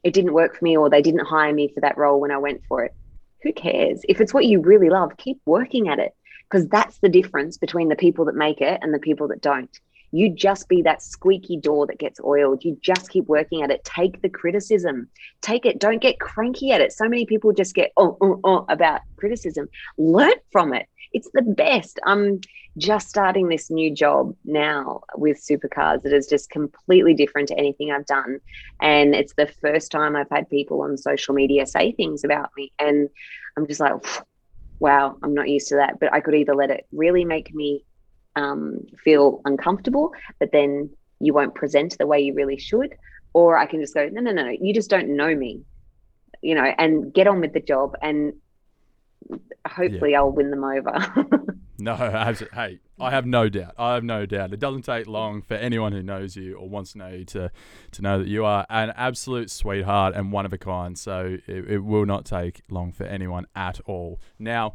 it 0.04 0.14
didn't 0.14 0.34
work 0.34 0.56
for 0.56 0.64
me 0.64 0.78
or 0.78 0.90
they 0.90 1.02
didn't 1.02 1.26
hire 1.26 1.54
me 1.54 1.72
for 1.74 1.82
that 1.82 1.98
role 1.98 2.22
when 2.22 2.32
i 2.32 2.38
went 2.38 2.62
for 2.68 2.86
it 2.86 2.94
who 3.44 3.54
cares? 3.54 4.02
If 4.08 4.20
it's 4.20 4.34
what 4.34 4.46
you 4.46 4.60
really 4.60 4.90
love 4.90 5.18
keep 5.18 5.40
working 5.46 5.90
at 5.90 6.00
it. 6.00 6.14
Because 6.50 6.68
that's 6.68 7.00
the 7.00 7.10
difference 7.10 7.58
between 7.58 7.90
the 7.90 7.96
people 7.96 8.24
that 8.26 8.36
make 8.36 8.62
it 8.62 8.80
and 8.82 8.94
the 8.94 9.00
people 9.00 9.28
that 9.28 9.42
don't. 9.42 9.70
You 10.12 10.30
just 10.30 10.70
be 10.70 10.82
that 10.84 11.02
squeaky 11.02 11.58
door 11.58 11.86
that 11.88 12.00
gets 12.00 12.22
oiled. 12.24 12.64
You 12.64 12.78
just 12.82 13.10
keep 13.10 13.26
working 13.26 13.62
at 13.64 13.72
it. 13.72 13.84
Take 13.84 14.22
the 14.22 14.30
criticism. 14.30 15.10
Take 15.42 15.66
it. 15.66 15.80
Don't 15.80 16.02
get 16.02 16.22
cranky 16.22 16.72
at 16.72 16.80
it. 16.80 16.94
So 16.94 17.10
many 17.10 17.26
people 17.26 17.52
just 17.52 17.76
get 17.76 17.92
oh, 17.98 18.18
oh, 18.22 18.40
oh 18.46 18.66
about 18.70 19.02
criticism. 19.18 19.68
Learn 19.98 20.36
from 20.52 20.74
it 20.74 20.88
it's 21.18 21.30
the 21.34 21.42
best. 21.42 22.00
I'm 22.06 22.42
just 22.78 23.10
starting 23.10 23.48
this 23.48 23.72
new 23.72 23.92
job 23.92 24.36
now 24.46 25.02
with 25.16 25.44
supercars 25.44 26.04
that 26.04 26.14
is 26.14 26.28
just 26.28 26.52
completely 26.52 27.16
different 27.16 27.48
to 27.48 27.58
anything 27.58 27.92
i've 27.92 28.06
done. 28.06 28.40
And 28.80 29.16
it's 29.16 29.34
the 29.34 29.48
first 29.48 29.92
time 29.92 30.16
i've 30.16 30.30
had 30.30 30.48
people 30.48 30.84
on 30.84 30.96
social 30.96 31.34
media 31.34 31.66
say 31.66 31.92
things 31.92 32.24
about 32.24 32.52
me. 32.56 32.72
And 32.78 33.10
i'm 33.58 33.66
just 33.66 33.80
like 33.80 33.94
wow 34.80 35.18
i'm 35.24 35.34
not 35.34 35.50
used 35.50 35.70
to 35.70 35.76
that. 35.78 36.00
But 36.00 36.14
i 36.14 36.20
could 36.20 36.36
either 36.36 36.54
let 36.54 36.70
it 36.70 36.86
really 36.92 37.26
make 37.26 37.52
me 37.54 37.84
um, 38.36 38.86
feel 39.04 39.42
uncomfortable 39.46 40.14
but 40.40 40.52
then 40.52 40.92
you 41.20 41.34
won't 41.34 41.56
present 41.56 41.98
the 41.98 42.06
way 42.06 42.20
you 42.20 42.36
really 42.36 42.60
should. 42.60 42.94
Or 43.34 43.58
i 43.58 43.66
can 43.66 43.82
just 43.82 43.96
go 43.96 44.08
no 44.08 44.22
no 44.22 44.32
no 44.32 44.44
no 44.44 44.56
you 44.62 44.72
just 44.72 44.92
don't 44.92 45.10
know 45.10 45.34
me 45.36 45.64
you 46.44 46.54
know 46.54 46.68
and 46.78 47.12
get 47.12 47.26
on 47.26 47.42
with 47.42 47.54
the 47.54 47.60
job. 47.74 47.96
And 48.04 48.34
hopefully 49.68 50.16
i'll 50.16 50.32
win 50.32 50.50
them 50.52 50.64
over 50.64 50.94
No, 51.80 51.96
abso- 51.96 52.52
hey, 52.54 52.80
I 53.00 53.12
have 53.12 53.28
no 53.28 53.50
doubt. 53.50 53.76
I 53.78 53.94
have 53.94 54.04
no 54.04 54.26
doubt. 54.26 54.52
It 54.52 54.60
doesn't 54.60 54.82
take 54.82 55.06
long 55.06 55.44
for 55.44 55.54
anyone 55.54 55.92
who 55.92 56.02
knows 56.02 56.36
you 56.36 56.56
or 56.56 56.68
wants 56.68 56.94
to 56.94 56.98
know 56.98 57.10
you 57.10 57.24
to, 57.26 57.52
to 57.92 58.02
know 58.02 58.18
that 58.18 58.28
you 58.28 58.46
are 58.46 58.66
an 58.70 58.92
absolute 58.96 59.52
sweetheart 59.52 60.16
and 60.16 60.32
one 60.32 60.46
of 60.48 60.54
a 60.54 60.58
kind. 60.58 60.98
So 60.98 61.38
it, 61.46 61.70
it 61.70 61.80
will 61.84 62.08
not 62.08 62.26
take 62.26 62.62
long 62.70 62.92
for 62.92 63.04
anyone 63.04 63.46
at 63.56 63.80
all. 63.86 64.20
Now, 64.40 64.74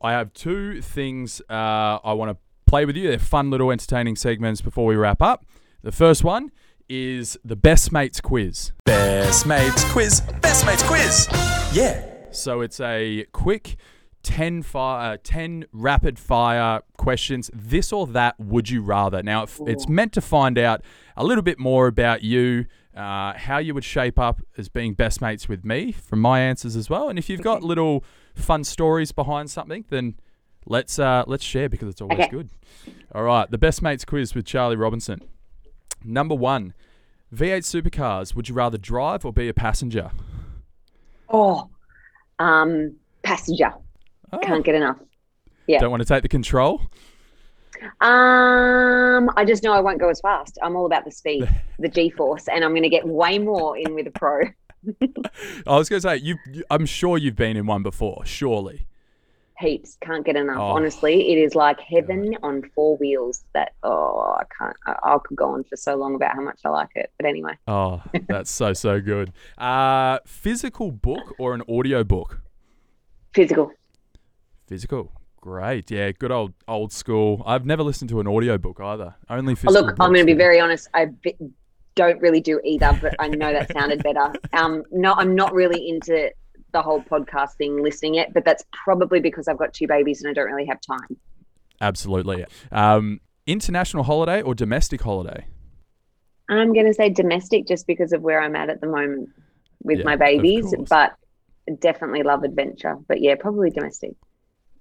I 0.00 0.12
have 0.12 0.32
two 0.34 0.80
things 0.82 1.42
uh, 1.50 1.98
I 2.04 2.12
want 2.12 2.30
to 2.30 2.36
play 2.66 2.84
with 2.84 2.96
you. 2.96 3.08
They're 3.08 3.18
fun 3.18 3.50
little 3.50 3.72
entertaining 3.72 4.14
segments 4.14 4.60
before 4.60 4.86
we 4.86 4.94
wrap 4.94 5.20
up. 5.20 5.44
The 5.82 5.92
first 5.92 6.22
one 6.22 6.52
is 6.88 7.36
the 7.44 7.56
best 7.56 7.90
mates 7.90 8.20
quiz. 8.20 8.70
Best 8.84 9.46
mates 9.46 9.84
quiz. 9.90 10.20
Best 10.42 10.64
mates 10.64 10.84
quiz. 10.84 11.26
Yeah. 11.72 12.04
So 12.30 12.60
it's 12.60 12.78
a 12.78 13.26
quick 13.32 13.76
10 14.26 14.62
fire, 14.62 15.14
uh, 15.14 15.16
10 15.22 15.66
rapid 15.72 16.18
fire 16.18 16.80
questions. 16.98 17.48
This 17.54 17.92
or 17.92 18.08
that 18.08 18.38
would 18.40 18.68
you 18.68 18.82
rather? 18.82 19.22
Now, 19.22 19.44
if 19.44 19.60
it's 19.66 19.88
meant 19.88 20.12
to 20.14 20.20
find 20.20 20.58
out 20.58 20.82
a 21.16 21.24
little 21.24 21.42
bit 21.42 21.60
more 21.60 21.86
about 21.86 22.22
you, 22.22 22.66
uh, 22.96 23.34
how 23.36 23.58
you 23.58 23.72
would 23.72 23.84
shape 23.84 24.18
up 24.18 24.40
as 24.58 24.68
being 24.68 24.94
best 24.94 25.20
mates 25.20 25.48
with 25.48 25.64
me 25.64 25.92
from 25.92 26.20
my 26.20 26.40
answers 26.40 26.74
as 26.74 26.90
well. 26.90 27.08
And 27.08 27.20
if 27.20 27.30
you've 27.30 27.40
got 27.42 27.62
little 27.62 28.04
fun 28.34 28.64
stories 28.64 29.12
behind 29.12 29.48
something, 29.48 29.84
then 29.90 30.16
let's 30.66 30.98
uh, 30.98 31.22
let's 31.28 31.44
share 31.44 31.68
because 31.68 31.88
it's 31.88 32.00
always 32.00 32.18
Okay. 32.18 32.28
good. 32.28 32.50
All 33.14 33.22
right, 33.22 33.48
the 33.48 33.58
best 33.58 33.80
mates 33.80 34.04
quiz 34.04 34.34
with 34.34 34.44
Charlie 34.44 34.74
Robinson. 34.76 35.20
Number 36.04 36.34
one, 36.34 36.74
V8 37.32 37.62
supercars. 37.62 38.34
Would 38.34 38.48
you 38.48 38.56
rather 38.56 38.76
drive 38.76 39.24
or 39.24 39.32
be 39.32 39.48
a 39.48 39.54
passenger? 39.54 40.10
oh 41.28 41.68
um 42.38 42.94
passenger 43.22 43.72
Oh, 44.36 44.46
can't 44.46 44.64
get 44.64 44.74
enough 44.74 44.98
yeah 45.66 45.78
Don't 45.80 45.90
want 45.90 46.02
to 46.02 46.08
take 46.08 46.22
the 46.22 46.28
control. 46.28 46.80
Um, 48.00 49.30
I 49.36 49.44
just 49.46 49.62
know 49.62 49.72
I 49.72 49.80
won't 49.80 49.98
go 50.00 50.08
as 50.08 50.20
fast. 50.20 50.58
I'm 50.62 50.76
all 50.76 50.86
about 50.86 51.04
the 51.04 51.10
speed, 51.10 51.48
the 51.78 51.88
G-force, 51.88 52.48
and 52.48 52.64
I'm 52.64 52.70
going 52.70 52.82
to 52.82 52.88
get 52.88 53.06
way 53.06 53.38
more 53.38 53.76
in 53.76 53.94
with 53.94 54.06
a 54.06 54.10
pro. 54.10 54.44
I 55.66 55.76
was 55.76 55.88
going 55.88 56.00
to 56.00 56.08
say 56.08 56.16
you, 56.16 56.36
you. 56.50 56.64
I'm 56.70 56.86
sure 56.86 57.18
you've 57.18 57.36
been 57.36 57.56
in 57.56 57.66
one 57.66 57.82
before. 57.82 58.24
Surely. 58.24 58.86
Heaps, 59.58 59.96
can't 60.00 60.24
get 60.24 60.36
enough. 60.36 60.58
Oh. 60.58 60.70
Honestly, 60.70 61.32
it 61.32 61.38
is 61.38 61.54
like 61.54 61.80
heaven 61.80 62.36
on 62.42 62.62
four 62.74 62.96
wheels. 62.96 63.44
That 63.52 63.72
oh, 63.82 64.36
I 64.38 64.44
can't. 64.58 64.76
I, 64.86 65.14
I 65.14 65.18
could 65.24 65.36
go 65.36 65.50
on 65.50 65.64
for 65.64 65.76
so 65.76 65.96
long 65.96 66.14
about 66.14 66.34
how 66.34 66.42
much 66.42 66.60
I 66.64 66.68
like 66.70 66.90
it. 66.94 67.10
But 67.18 67.26
anyway, 67.26 67.58
Oh, 67.66 68.02
that's 68.28 68.50
so 68.50 68.72
so 68.72 69.00
good. 69.00 69.32
Uh, 69.58 70.18
physical 70.26 70.92
book 70.92 71.34
or 71.38 71.54
an 71.54 71.62
audio 71.68 72.04
book? 72.04 72.40
physical. 73.36 73.70
Physical. 74.66 75.12
Great. 75.40 75.90
Yeah, 75.90 76.10
good 76.12 76.32
old 76.32 76.54
old 76.66 76.92
school. 76.92 77.42
I've 77.46 77.64
never 77.64 77.82
listened 77.82 78.10
to 78.10 78.20
an 78.20 78.26
audio 78.26 78.58
book 78.58 78.80
either. 78.80 79.14
Only 79.30 79.52
Oh, 79.52 79.56
physical. 79.56 79.86
look, 79.86 79.96
I'm 80.00 80.12
going 80.12 80.26
to 80.26 80.32
be 80.32 80.36
very 80.36 80.58
honest. 80.58 80.88
I 80.92 81.06
bi- 81.06 81.36
don't 81.94 82.20
really 82.20 82.40
do 82.40 82.60
either, 82.64 82.98
but 83.00 83.14
I 83.20 83.28
know 83.28 83.52
that 83.52 83.72
sounded 83.72 84.02
better. 84.02 84.32
Um, 84.52 84.82
no, 84.90 85.12
I'm 85.14 85.34
not 85.34 85.54
really 85.54 85.88
into 85.88 86.30
the 86.72 86.82
whole 86.82 87.00
podcast 87.00 87.54
thing, 87.58 87.82
listening 87.82 88.16
it, 88.16 88.34
but 88.34 88.44
that's 88.44 88.64
probably 88.84 89.20
because 89.20 89.46
I've 89.48 89.56
got 89.56 89.72
two 89.72 89.86
babies 89.86 90.20
and 90.20 90.28
I 90.30 90.34
don't 90.34 90.50
really 90.50 90.66
have 90.66 90.80
time. 90.80 91.16
Absolutely. 91.80 92.44
Um, 92.72 93.20
international 93.46 94.02
holiday 94.02 94.42
or 94.42 94.54
domestic 94.54 95.00
holiday? 95.02 95.46
I'm 96.50 96.72
going 96.74 96.86
to 96.86 96.94
say 96.94 97.08
domestic 97.08 97.66
just 97.66 97.86
because 97.86 98.12
of 98.12 98.20
where 98.22 98.42
I'm 98.42 98.56
at 98.56 98.68
at 98.68 98.80
the 98.80 98.88
moment 98.88 99.30
with 99.82 99.98
Yeah, 100.00 100.04
my 100.04 100.16
babies, 100.16 100.74
but 100.88 101.14
definitely 101.78 102.24
love 102.24 102.42
adventure. 102.42 102.96
But 103.08 103.20
yeah, 103.22 103.36
probably 103.36 103.70
domestic. 103.70 104.12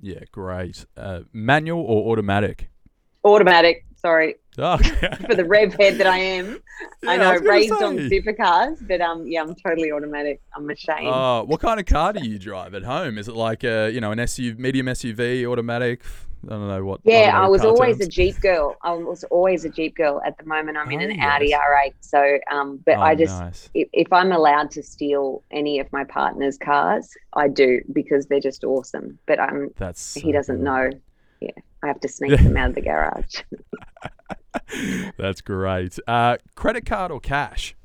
Yeah, 0.01 0.21
great. 0.31 0.85
Uh, 0.95 1.21
manual 1.33 1.81
or 1.81 2.11
automatic? 2.11 2.69
Automatic. 3.23 3.85
Sorry 3.95 4.35
Oh, 4.57 4.77
for 5.27 5.35
the 5.35 5.45
rev 5.45 5.73
head 5.73 5.97
that 5.97 6.07
I 6.07 6.17
am. 6.17 6.59
I 7.05 7.17
know 7.17 7.33
gonna 7.33 7.49
raised 7.49 7.73
on 7.73 7.97
supercars, 7.97 8.85
but 8.87 9.01
um, 9.01 9.27
yeah, 9.27 9.41
I'm 9.41 9.55
totally 9.55 9.91
automatic. 9.91 10.41
I'm 10.55 10.69
ashamed. 10.69 11.07
Oh, 11.07 11.43
what 11.43 11.59
kind 11.59 11.79
of 11.79 11.85
car 11.85 12.13
do 12.13 12.27
you 12.27 12.39
drive 12.39 12.73
at 12.73 12.83
home? 12.83 13.17
Is 13.17 13.27
it 13.27 13.35
like 13.35 13.63
a 13.63 13.89
you 13.91 13.99
know 13.99 14.11
an 14.11 14.19
SUV, 14.19 14.57
medium 14.57 14.87
SUV, 14.87 15.45
automatic? 15.45 16.01
I 16.45 16.49
don't 16.49 16.67
know 16.67 16.85
what. 16.85 17.01
yeah, 17.03 17.31
I 17.35 17.47
was 17.47 17.63
always 17.65 17.99
a. 18.01 18.07
Jeep 18.07 18.39
girl. 18.41 18.75
I 18.83 18.93
was 18.93 19.23
always 19.25 19.65
a 19.65 19.69
Jeep 19.69 19.95
girl. 19.95 20.21
At 20.25 20.37
the 20.37 20.45
moment, 20.45 20.77
I'm 20.77 20.91
in 20.91 21.01
an 21.01 21.17
Oh, 21.19 21.23
Audi. 21.25 21.51
R8. 21.51 21.93
So, 22.01 22.37
um, 22.51 22.79
but 22.85 22.97
Oh, 22.97 23.01
I 23.01 23.15
just 23.15 23.39
nice. 23.39 23.69
if, 23.73 23.87
if 23.93 24.13
I'm 24.13 24.31
allowed 24.31 24.69
to 24.71 24.83
steal 24.83 25.43
any 25.51 25.79
of 25.79 25.91
my 25.91 26.03
partner's 26.03 26.57
cars, 26.57 27.09
I 27.33 27.47
do 27.47 27.81
because 27.91 28.27
they're 28.27 28.39
just 28.39 28.63
awesome. 28.63 29.17
But 29.25 29.39
um, 29.39 29.69
That's 29.77 30.13
he 30.13 30.31
doesn't 30.31 30.57
good. 30.57 30.63
know. 30.63 30.89
Yeah, 31.41 31.49
I 31.83 31.87
have 31.87 31.99
to 32.01 32.07
sneak 32.07 32.37
them 32.41 32.55
out 32.57 32.69
of 32.69 32.75
the 32.75 32.81
garage. 32.81 33.41
That's 35.17 35.41
great. 35.41 35.97
Uh, 36.07 36.37
credit 36.55 36.85
card 36.85 37.11
or 37.11 37.19
cash? 37.19 37.75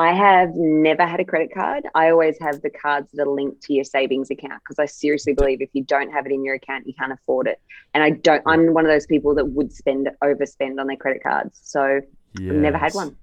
I 0.00 0.14
have 0.14 0.50
never 0.54 1.06
had 1.06 1.20
a 1.20 1.26
credit 1.26 1.52
card. 1.52 1.84
I 1.94 2.08
always 2.08 2.38
have 2.40 2.62
the 2.62 2.70
cards 2.70 3.10
that 3.12 3.22
are 3.22 3.28
linked 3.30 3.60
to 3.64 3.74
your 3.74 3.84
savings 3.84 4.30
account 4.30 4.62
because 4.64 4.78
I 4.78 4.86
seriously 4.86 5.34
believe 5.34 5.60
if 5.60 5.68
you 5.74 5.84
don't 5.84 6.10
have 6.10 6.24
it 6.24 6.32
in 6.32 6.42
your 6.42 6.54
account, 6.54 6.86
you 6.86 6.94
can't 6.94 7.12
afford 7.12 7.46
it. 7.46 7.60
And 7.92 8.02
I 8.02 8.10
don't. 8.10 8.42
I'm 8.46 8.72
one 8.72 8.86
of 8.86 8.90
those 8.90 9.04
people 9.04 9.34
that 9.34 9.44
would 9.44 9.70
spend 9.70 10.08
overspend 10.24 10.80
on 10.80 10.86
their 10.86 10.96
credit 10.96 11.22
cards. 11.22 11.60
So 11.62 11.82
I've 11.82 12.42
never 12.42 12.78
had 12.78 12.94
one. 12.94 13.14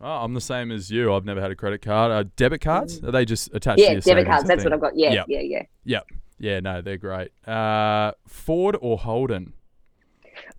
Oh, 0.00 0.22
I'm 0.24 0.34
the 0.34 0.40
same 0.40 0.70
as 0.70 0.88
you. 0.88 1.12
I've 1.12 1.24
never 1.24 1.40
had 1.40 1.50
a 1.50 1.56
credit 1.56 1.82
card. 1.82 2.12
Uh, 2.12 2.30
debit 2.36 2.60
cards? 2.60 3.02
Are 3.02 3.10
they 3.10 3.24
just 3.24 3.52
attached 3.52 3.78
to 3.78 3.84
Mm. 3.84 3.86
Yeah, 3.86 3.92
your 3.92 4.00
debit 4.02 4.26
cards. 4.26 4.46
That's 4.46 4.62
what 4.64 4.72
I've 4.72 4.80
got. 4.80 4.96
Yeah, 4.96 5.12
Yep. 5.14 5.26
yeah, 5.28 5.40
yeah. 5.40 5.62
Yep. 5.84 6.06
Yeah, 6.38 6.60
no, 6.60 6.80
they're 6.80 6.96
great. 6.96 7.32
Uh, 7.44 8.12
Ford 8.28 8.76
or 8.80 8.98
Holden? 8.98 9.54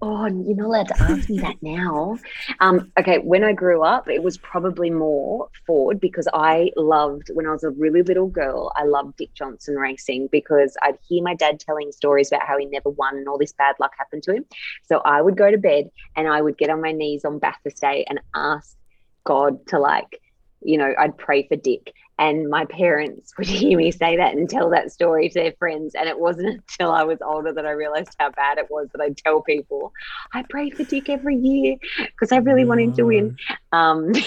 Oh, 0.01 0.25
you're 0.25 0.55
not 0.55 0.65
allowed 0.65 0.87
to 0.89 1.01
ask 1.01 1.29
me 1.29 1.39
that 1.39 1.55
now. 1.61 2.17
Um, 2.59 2.91
okay, 2.99 3.19
when 3.19 3.43
I 3.43 3.53
grew 3.53 3.83
up, 3.83 4.09
it 4.09 4.23
was 4.23 4.37
probably 4.37 4.89
more 4.89 5.49
Ford 5.65 5.99
because 5.99 6.27
I 6.33 6.71
loved, 6.75 7.29
when 7.33 7.47
I 7.47 7.51
was 7.51 7.63
a 7.63 7.69
really 7.69 8.01
little 8.03 8.27
girl, 8.27 8.71
I 8.75 8.83
loved 8.85 9.17
Dick 9.17 9.33
Johnson 9.33 9.75
racing 9.75 10.29
because 10.31 10.75
I'd 10.83 10.97
hear 11.07 11.23
my 11.23 11.35
dad 11.35 11.59
telling 11.59 11.91
stories 11.91 12.29
about 12.29 12.47
how 12.47 12.57
he 12.57 12.65
never 12.65 12.89
won 12.89 13.17
and 13.17 13.27
all 13.27 13.37
this 13.37 13.53
bad 13.53 13.75
luck 13.79 13.93
happened 13.97 14.23
to 14.23 14.33
him. 14.33 14.45
So 14.83 15.01
I 15.05 15.21
would 15.21 15.37
go 15.37 15.51
to 15.51 15.57
bed 15.57 15.89
and 16.15 16.27
I 16.27 16.41
would 16.41 16.57
get 16.57 16.69
on 16.69 16.81
my 16.81 16.91
knees 16.91 17.25
on 17.25 17.39
Bathurst 17.39 17.81
Day 17.81 18.05
and 18.07 18.19
ask 18.35 18.75
God 19.23 19.65
to, 19.67 19.79
like, 19.79 20.19
you 20.65 20.77
know, 20.77 20.93
I'd 20.97 21.17
pray 21.17 21.47
for 21.47 21.55
Dick. 21.55 21.93
And 22.17 22.49
my 22.49 22.63
parents 22.65 23.33
would 23.37 23.47
hear 23.61 23.77
me 23.77 23.91
say 23.91 24.15
that 24.17 24.33
and 24.35 24.49
tell 24.49 24.69
that 24.69 24.91
story 24.91 25.27
to 25.29 25.33
their 25.39 25.53
friends. 25.59 25.95
And 25.95 26.07
it 26.07 26.17
wasn't 26.19 26.47
until 26.69 26.91
I 26.91 27.03
was 27.03 27.19
older 27.21 27.51
that 27.53 27.65
I 27.65 27.71
realized 27.71 28.15
how 28.19 28.31
bad 28.31 28.57
it 28.57 28.67
was 28.69 28.87
that 28.93 29.01
I'd 29.01 29.17
tell 29.17 29.41
people, 29.41 29.91
I 30.33 30.43
pray 30.49 30.69
for 30.69 30.83
Dick 30.85 31.09
every 31.09 31.35
year 31.35 31.75
because 31.99 32.31
I 32.31 32.37
really 32.37 32.63
want 32.65 32.81
him 32.81 32.93
to 32.93 33.03
win. 33.03 33.37
Um, 33.71 34.13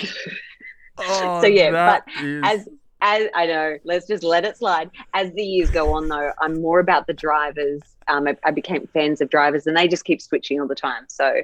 Oh, 1.00 1.40
So, 1.42 1.46
yeah, 1.46 1.70
but 1.70 2.22
is- 2.24 2.42
as 2.44 2.68
as 3.00 3.28
I 3.32 3.46
know, 3.46 3.78
let's 3.84 4.08
just 4.08 4.24
let 4.24 4.44
it 4.44 4.56
slide. 4.56 4.90
As 5.14 5.32
the 5.34 5.42
years 5.44 5.70
go 5.70 5.94
on, 5.94 6.08
though, 6.08 6.32
I'm 6.42 6.60
more 6.60 6.80
about 6.80 7.06
the 7.06 7.12
drivers. 7.14 7.80
Um, 8.08 8.26
I, 8.26 8.36
I 8.44 8.50
became 8.50 8.88
fans 8.92 9.20
of 9.20 9.30
drivers, 9.30 9.68
and 9.68 9.76
they 9.76 9.86
just 9.86 10.04
keep 10.04 10.20
switching 10.20 10.60
all 10.60 10.66
the 10.66 10.74
time. 10.74 11.04
So 11.08 11.42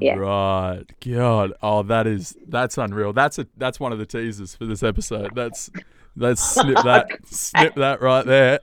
yeah. 0.00 0.14
Right. 0.14 0.84
God. 1.00 1.52
Oh, 1.62 1.82
that 1.84 2.06
is 2.06 2.36
that's 2.48 2.78
unreal. 2.78 3.12
That's 3.12 3.38
a 3.38 3.46
that's 3.56 3.78
one 3.78 3.92
of 3.92 3.98
the 3.98 4.06
teasers 4.06 4.54
for 4.54 4.66
this 4.66 4.82
episode. 4.82 5.34
That's 5.34 5.70
let's 6.16 6.42
snip 6.42 6.76
that 6.84 7.08
snip 7.26 7.74
that 7.76 8.00
right 8.00 8.24
there. 8.24 8.60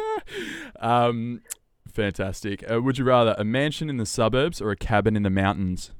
um, 0.80 1.40
fantastic. 1.92 2.64
Uh, 2.70 2.80
would 2.80 2.98
you 2.98 3.04
rather 3.04 3.34
a 3.38 3.44
mansion 3.44 3.90
in 3.90 3.96
the 3.96 4.06
suburbs 4.06 4.60
or 4.60 4.70
a 4.70 4.76
cabin 4.76 5.16
in 5.16 5.22
the 5.22 5.30
mountains? 5.30 5.90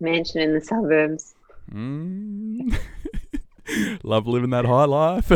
mansion 0.00 0.40
in 0.40 0.54
the 0.54 0.60
suburbs. 0.60 1.34
Mm. 1.72 2.78
Love 4.02 4.26
living 4.26 4.50
that 4.50 4.64
high 4.64 4.84
life. 4.84 5.30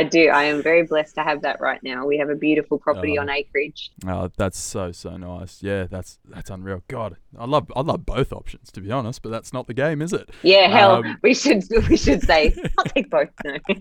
I 0.00 0.04
do. 0.04 0.28
I 0.28 0.44
am 0.44 0.62
very 0.62 0.82
blessed 0.84 1.14
to 1.16 1.22
have 1.22 1.42
that 1.42 1.60
right 1.60 1.82
now. 1.82 2.06
We 2.06 2.18
have 2.18 2.30
a 2.30 2.34
beautiful 2.34 2.78
property 2.78 3.18
Oh. 3.18 3.22
on 3.22 3.28
acreage. 3.30 3.90
Oh, 4.06 4.30
that's 4.36 4.58
so 4.58 4.92
so 4.92 5.16
nice. 5.16 5.62
Yeah, 5.62 5.84
that's 5.90 6.18
that's 6.28 6.50
unreal. 6.50 6.82
God, 6.88 7.16
I 7.38 7.44
love 7.46 7.70
I 7.76 7.82
love 7.82 8.04
both 8.06 8.32
options 8.32 8.72
to 8.72 8.80
be 8.80 8.90
honest, 8.90 9.22
but 9.22 9.30
that's 9.30 9.52
not 9.52 9.66
the 9.66 9.74
game, 9.74 10.00
is 10.02 10.12
it? 10.12 10.30
Yeah, 10.42 10.68
hell, 10.68 10.96
Um, 11.04 11.18
we 11.22 11.34
should 11.34 11.62
we 11.88 11.96
should 11.96 12.22
say 12.22 12.54
I'll 12.78 12.84
take 12.84 13.10
both. 13.10 13.28
No. 13.44 13.56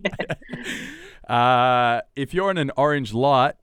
Uh, 1.28 2.02
if 2.16 2.34
you're 2.34 2.50
in 2.50 2.58
an 2.58 2.72
orange 2.76 3.14
light, 3.14 3.54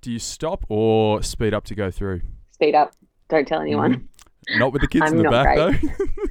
do 0.00 0.10
you 0.10 0.18
stop 0.18 0.64
or 0.70 1.22
speed 1.22 1.52
up 1.52 1.64
to 1.66 1.74
go 1.74 1.90
through? 1.90 2.22
Speed 2.52 2.74
up. 2.74 2.94
Don't 3.28 3.46
tell 3.46 3.60
anyone. 3.60 4.08
Not 4.56 4.72
with 4.72 4.80
the 4.80 4.88
kids 4.88 5.04
I'm 5.06 5.18
in 5.18 5.22
the 5.24 5.28
back 5.30 5.54
great. 5.56 5.82
though. 5.82 6.26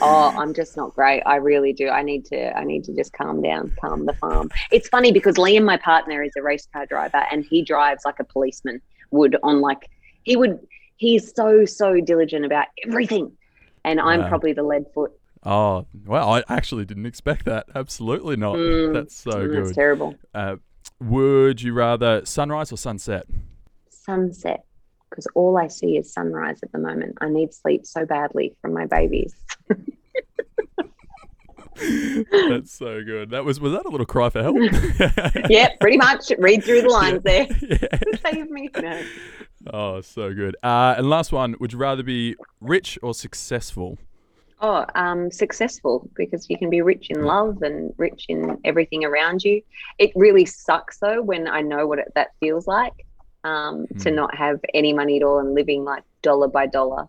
Oh, 0.00 0.32
I'm 0.36 0.54
just 0.54 0.76
not 0.76 0.94
great. 0.94 1.22
I 1.26 1.36
really 1.36 1.72
do. 1.72 1.88
I 1.88 2.02
need 2.02 2.24
to. 2.26 2.56
I 2.56 2.64
need 2.64 2.84
to 2.84 2.94
just 2.94 3.12
calm 3.12 3.42
down, 3.42 3.72
calm 3.80 4.06
the 4.06 4.14
farm. 4.14 4.50
It's 4.72 4.88
funny 4.88 5.12
because 5.12 5.36
Liam, 5.36 5.64
my 5.64 5.76
partner, 5.76 6.22
is 6.22 6.32
a 6.36 6.42
race 6.42 6.66
car 6.72 6.86
driver, 6.86 7.24
and 7.30 7.44
he 7.44 7.62
drives 7.62 8.02
like 8.04 8.18
a 8.20 8.24
policeman 8.24 8.80
would 9.10 9.36
on 9.42 9.60
like 9.60 9.88
he 10.22 10.36
would. 10.36 10.58
He's 10.96 11.32
so 11.34 11.64
so 11.64 12.00
diligent 12.00 12.44
about 12.44 12.66
everything, 12.86 13.32
and 13.84 14.00
I'm 14.00 14.20
Wow. 14.20 14.28
probably 14.28 14.52
the 14.52 14.62
lead 14.62 14.84
foot. 14.94 15.12
oh, 15.44 15.86
well, 16.06 16.32
I 16.34 16.44
actually 16.48 16.84
didn't 16.84 17.06
expect 17.06 17.44
that. 17.46 17.66
Absolutely 17.74 18.36
not. 18.36 18.56
Mm, 18.56 18.92
that's 18.92 19.16
so 19.16 19.30
Mm, 19.46 19.52
That's 19.54 19.68
good. 19.70 19.74
terrible. 19.74 20.18
Uh, 20.34 20.56
would 21.00 21.62
you 21.62 21.72
rather 21.72 22.24
sunrise 22.26 22.70
or 22.72 22.76
sunset? 22.76 23.26
Sunset, 23.90 24.64
because 25.10 25.26
all 25.34 25.58
I 25.58 25.66
see 25.66 25.96
is 25.96 26.12
sunrise 26.12 26.60
at 26.62 26.72
the 26.72 26.78
moment. 26.78 27.18
I 27.20 27.28
need 27.28 27.52
sleep 27.52 27.84
so 27.84 28.06
badly 28.06 28.56
from 28.62 28.72
my 28.72 28.86
babies. 28.86 29.34
That's 31.76 32.72
so 32.72 33.02
good. 33.02 33.30
That 33.30 33.44
was 33.44 33.58
was 33.60 33.72
that 33.72 33.86
a 33.86 33.88
little 33.88 34.06
cry 34.06 34.28
for 34.28 34.42
help? 34.42 34.56
yeah, 35.48 35.70
pretty 35.80 35.96
much. 35.96 36.30
Read 36.38 36.62
through 36.62 36.82
the 36.82 36.88
lines 36.88 37.22
there. 37.22 37.46
Yeah. 37.60 37.98
Save 38.22 38.50
me. 38.50 38.68
No. 38.80 39.02
Oh, 39.72 40.00
so 40.00 40.34
good. 40.34 40.56
Uh, 40.62 40.94
and 40.98 41.08
last 41.08 41.32
one, 41.32 41.54
would 41.60 41.72
you 41.72 41.78
rather 41.78 42.02
be 42.02 42.36
rich 42.60 42.98
or 43.02 43.14
successful? 43.14 43.98
Oh, 44.60 44.84
um, 44.94 45.30
successful 45.30 46.10
because 46.14 46.50
you 46.50 46.58
can 46.58 46.68
be 46.68 46.82
rich 46.82 47.08
in 47.10 47.24
love 47.24 47.62
and 47.62 47.94
rich 47.96 48.26
in 48.28 48.58
everything 48.64 49.04
around 49.04 49.42
you. 49.42 49.62
It 49.98 50.12
really 50.14 50.44
sucks 50.44 50.98
though 50.98 51.22
when 51.22 51.48
I 51.48 51.62
know 51.62 51.86
what 51.86 51.98
it, 51.98 52.12
that 52.14 52.28
feels 52.40 52.66
like 52.66 53.06
um, 53.44 53.86
to 54.00 54.10
Mm. 54.10 54.14
not 54.14 54.34
have 54.34 54.60
any 54.74 54.92
money 54.92 55.16
at 55.16 55.22
all 55.22 55.38
and 55.38 55.54
living 55.54 55.84
like 55.84 56.02
dollar 56.22 56.48
by 56.48 56.66
dollar. 56.66 57.08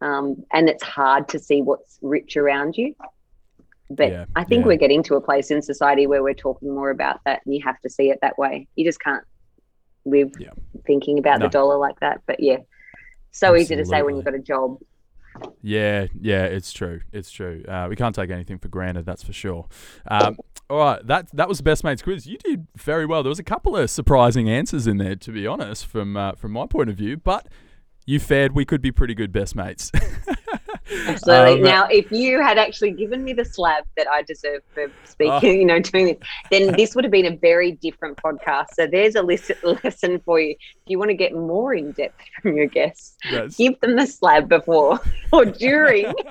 Um, 0.00 0.44
and 0.52 0.68
it's 0.68 0.82
hard 0.82 1.28
to 1.28 1.38
see 1.38 1.62
what's 1.62 1.98
rich 2.02 2.36
around 2.36 2.76
you. 2.76 2.94
But 3.90 4.10
Yeah, 4.12 4.24
I 4.36 4.44
think 4.44 4.62
yeah. 4.62 4.68
we're 4.68 4.76
getting 4.76 5.02
to 5.04 5.16
a 5.16 5.20
place 5.20 5.50
in 5.50 5.62
society 5.62 6.06
where 6.06 6.22
we're 6.22 6.34
talking 6.34 6.74
more 6.74 6.90
about 6.90 7.20
that 7.24 7.40
and 7.44 7.54
you 7.54 7.62
have 7.64 7.80
to 7.80 7.90
see 7.90 8.10
it 8.10 8.18
that 8.22 8.38
way. 8.38 8.66
You 8.76 8.84
just 8.84 9.00
can't 9.00 9.24
live 10.04 10.32
Yeah. 10.38 10.50
thinking 10.86 11.18
about 11.18 11.40
No. 11.40 11.46
the 11.46 11.50
dollar 11.50 11.76
like 11.76 11.98
that. 12.00 12.20
But 12.26 12.40
yeah, 12.40 12.58
so 13.32 13.56
easy 13.56 13.76
to 13.76 13.84
say 13.84 14.02
when 14.02 14.16
you've 14.16 14.24
got 14.24 14.34
a 14.34 14.38
job. 14.38 14.78
Yeah, 15.62 16.06
yeah, 16.18 16.44
it's 16.44 16.72
true. 16.72 17.00
It's 17.12 17.30
true. 17.30 17.64
Uh, 17.68 17.86
we 17.88 17.96
can't 17.96 18.14
take 18.14 18.30
anything 18.30 18.58
for 18.58 18.68
granted, 18.68 19.04
that's 19.04 19.22
for 19.22 19.32
sure. 19.32 19.68
Um, 20.10 20.38
all 20.68 20.78
right, 20.78 21.06
that 21.06 21.28
that 21.32 21.48
was 21.48 21.58
the 21.58 21.64
best 21.64 21.82
mates 21.84 22.02
quiz. 22.02 22.26
You 22.26 22.38
did 22.38 22.66
very 22.76 23.04
well. 23.04 23.22
There 23.22 23.30
was 23.30 23.38
a 23.38 23.44
couple 23.44 23.76
of 23.76 23.90
surprising 23.90 24.48
answers 24.48 24.86
in 24.86 24.98
there, 24.98 25.16
to 25.16 25.32
be 25.32 25.46
honest, 25.46 25.86
from 25.86 26.16
uh, 26.16 26.32
from 26.32 26.52
my 26.52 26.66
point 26.66 26.90
of 26.90 26.96
view. 26.96 27.16
But 27.16 27.48
you 28.06 28.18
fared. 28.20 28.54
We 28.54 28.64
could 28.64 28.82
be 28.82 28.92
pretty 28.92 29.14
good 29.14 29.32
best 29.32 29.54
mates. 29.56 29.90
Absolutely. 31.06 31.60
Um, 31.60 31.62
now, 31.62 31.86
if 31.86 32.10
you 32.10 32.40
had 32.42 32.58
actually 32.58 32.90
given 32.92 33.22
me 33.22 33.32
the 33.32 33.44
slab 33.44 33.84
that 33.96 34.08
I 34.08 34.22
deserve 34.22 34.62
for 34.74 34.90
speaking, 35.04 35.50
Oh. 35.50 35.52
you 35.52 35.64
know, 35.64 35.78
doing 35.78 36.06
this, 36.06 36.16
then 36.50 36.72
this 36.76 36.94
would 36.96 37.04
have 37.04 37.12
been 37.12 37.26
a 37.26 37.36
very 37.36 37.72
different 37.72 38.16
podcast. 38.18 38.66
So 38.74 38.86
there's 38.90 39.14
a 39.14 39.22
lis- 39.22 39.52
lesson 39.84 40.20
for 40.24 40.40
you. 40.40 40.50
If 40.58 40.58
you 40.86 40.98
want 40.98 41.10
to 41.10 41.14
get 41.16 41.32
more 41.32 41.74
in 41.74 41.92
depth 41.92 42.20
from 42.42 42.56
your 42.56 42.66
guests, 42.66 43.16
That's- 43.30 43.56
give 43.56 43.78
them 43.80 43.94
the 43.96 44.06
slab 44.06 44.48
before 44.48 44.98
or 45.32 45.44
during. 45.44 46.12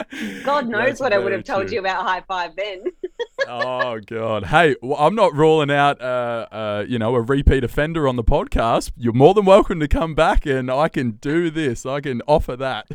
God 0.44 0.68
knows 0.68 0.86
That's 0.86 1.00
what 1.00 1.12
I 1.12 1.18
would 1.18 1.32
have 1.32 1.44
told 1.44 1.66
true. 1.66 1.74
you 1.74 1.80
about 1.80 2.04
Hi-5 2.04 2.56
then. 2.56 2.84
oh 3.48 3.98
god. 4.06 4.46
Hey, 4.46 4.76
well, 4.82 4.98
I'm 4.98 5.14
not 5.14 5.34
ruling 5.34 5.70
out 5.70 6.00
uh, 6.00 6.46
uh, 6.50 6.84
you 6.88 6.98
know, 6.98 7.14
a 7.14 7.20
repeat 7.20 7.64
offender 7.64 8.08
on 8.08 8.16
the 8.16 8.24
podcast. 8.24 8.92
You're 8.96 9.12
more 9.12 9.34
than 9.34 9.44
welcome 9.44 9.80
to 9.80 9.88
come 9.88 10.14
back 10.14 10.46
and 10.46 10.70
I 10.70 10.88
can 10.88 11.12
do 11.12 11.50
this. 11.50 11.84
I 11.86 12.00
can 12.00 12.22
offer 12.26 12.56
that. 12.56 12.86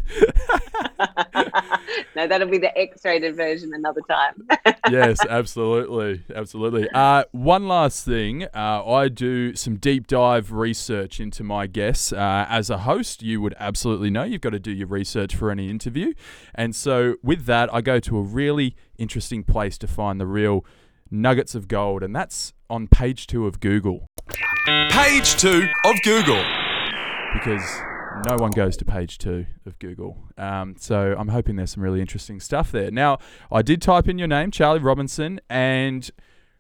no, 2.16 2.28
that'll 2.28 2.48
be 2.48 2.58
the 2.58 2.76
X-rated 2.78 3.36
version 3.36 3.74
another 3.74 4.02
time. 4.10 4.48
yes, 4.90 5.20
absolutely, 5.28 6.24
absolutely. 6.34 6.90
Uh, 6.94 7.24
one 7.32 7.68
last 7.68 8.06
thing, 8.06 8.44
uh, 8.54 8.84
I 8.86 9.08
do 9.08 9.56
some 9.56 9.78
deep 9.78 10.08
dive 10.08 10.52
research 10.52 11.20
into 11.20 11.44
my 11.44 11.68
guests. 11.68 12.12
Uh, 12.12 12.46
as 12.50 12.70
a 12.70 12.80
host, 12.80 13.22
you 13.22 13.42
would 13.42 13.56
absolutely 13.60 14.10
know 14.10 14.24
you've 14.24 14.42
got 14.42 14.52
to 14.52 14.60
do 14.60 14.72
your 14.72 14.88
research 14.88 15.36
for 15.36 15.52
any 15.52 15.70
interview, 15.70 16.14
and 16.56 16.76
so 16.76 16.87
with 17.24 17.46
that, 17.46 17.74
I 17.74 17.82
go 17.82 18.00
to 18.00 18.18
a 18.18 18.22
really 18.22 18.76
interesting 18.98 19.44
place 19.44 19.78
to 19.80 19.88
find 19.88 20.20
the 20.20 20.26
real 20.26 20.66
nuggets 21.10 21.56
of 21.56 21.68
gold, 21.68 22.04
and 22.04 22.16
that's 22.16 22.54
on 22.70 22.88
page 22.88 23.28
two 23.28 23.48
of 23.48 23.60
Google 23.60 24.08
Page 24.90 25.38
two 25.38 25.68
of 25.86 25.96
Google. 26.04 26.44
because 27.34 27.82
no 28.26 28.36
one 28.38 28.52
goes 28.52 28.76
to 28.78 28.86
page 28.86 29.18
two 29.18 29.46
of 29.66 29.78
Google. 29.80 30.18
Um, 30.38 30.76
so 30.80 31.16
I'm 31.18 31.28
hoping 31.30 31.56
there's 31.56 31.72
some 31.72 31.84
really 31.84 32.02
interesting 32.02 32.40
stuff 32.40 32.72
there. 32.72 32.92
Now, 32.92 33.20
I 33.52 33.62
did 33.62 33.82
type 33.82 34.08
in 34.08 34.18
your 34.18 34.28
name, 34.28 34.52
Charlie 34.52 34.80
Robinson, 34.80 35.40
and 35.50 36.10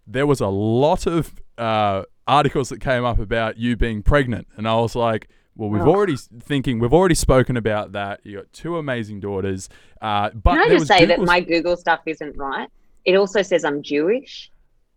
there 0.05 0.27
was 0.27 0.39
a 0.39 0.47
lot 0.47 1.07
of 1.07 1.41
uh, 1.57 2.03
articles 2.27 2.69
that 2.69 2.79
came 2.79 3.03
up 3.03 3.19
about 3.19 3.57
you 3.57 3.75
being 3.75 4.03
pregnant, 4.03 4.47
and 4.55 4.67
I 4.67 4.75
was 4.75 4.95
like. 4.95 5.29
Well, 5.57 5.69
we've 5.69 5.81
Oh. 5.81 5.89
already 5.89 6.15
thinking. 6.41 6.79
We've 6.79 6.93
already 6.93 7.15
spoken 7.15 7.57
about 7.57 7.91
that. 7.93 8.19
You 8.23 8.37
got 8.37 8.53
two 8.53 8.77
amazing 8.77 9.19
daughters, 9.19 9.69
uh, 10.01 10.29
but 10.33 10.51
Can 10.53 10.59
I 10.59 10.69
just 10.69 10.87
say 10.87 11.05
that 11.05 11.19
my 11.19 11.39
Google 11.41 11.75
stuff 11.75 12.01
isn't 12.05 12.37
right? 12.37 12.69
It 13.05 13.15
also 13.15 13.41
says 13.41 13.65
I'm 13.65 13.81
Jewish, 13.81 14.51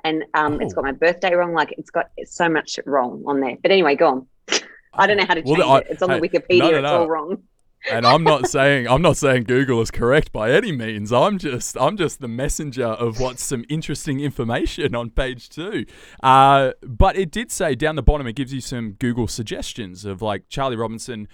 and 0.05 0.25
um, 0.35 0.61
it's 0.61 0.73
Oh. 0.75 0.77
got 0.77 0.85
my 0.85 0.93
birthday 0.93 1.35
wrong. 1.35 1.53
Like 1.55 1.73
it's 1.79 1.91
got 1.91 2.11
so 2.25 2.49
much 2.49 2.79
wrong 2.87 3.23
on 3.27 3.41
there. 3.41 3.57
But 3.63 3.71
anyway, 3.73 3.97
go 3.97 4.07
on. 4.09 4.27
I 4.95 5.07
don't 5.07 5.17
know 5.17 5.25
how 5.27 5.35
to 5.35 5.43
Well, 5.45 5.55
change 5.57 5.67
I- 5.69 5.79
it. 5.79 5.87
It's 5.91 6.03
on 6.03 6.11
hey, 6.11 6.21
the 6.21 6.29
Wikipedia. 6.29 6.59
no, 6.59 6.71
no, 6.73 6.79
It's 6.79 6.87
all 6.89 7.09
wrong. 7.09 7.43
And 7.89 8.07
I'm 8.07 8.23
not 8.23 8.49
saying 8.49 8.89
I'm 8.89 9.03
not 9.03 9.17
saying 9.17 9.45
Google 9.45 9.81
is 9.81 9.91
correct 9.91 10.33
by 10.33 10.53
any 10.53 10.73
means. 10.73 11.13
I'm 11.13 11.39
just 11.39 11.77
I'm 11.79 11.97
just 11.97 12.21
the 12.21 12.29
messenger 12.29 12.87
of 12.87 13.21
what's 13.21 13.43
some 13.43 13.65
interesting 13.69 14.21
information 14.21 14.95
on 14.95 15.11
page 15.11 15.49
two. 15.49 15.87
Uh, 16.23 16.73
but 16.83 17.17
it 17.17 17.31
did 17.31 17.51
say 17.51 17.75
down 17.75 17.97
the 17.97 18.03
bottom 18.03 18.27
it 18.27 18.35
gives 18.35 18.53
you 18.53 18.61
some 18.61 18.93
Google 18.93 19.29
suggestions 19.29 20.05
of 20.05 20.23
like 20.23 20.49
Charlie 20.49 20.77
Robinson. 20.77 21.29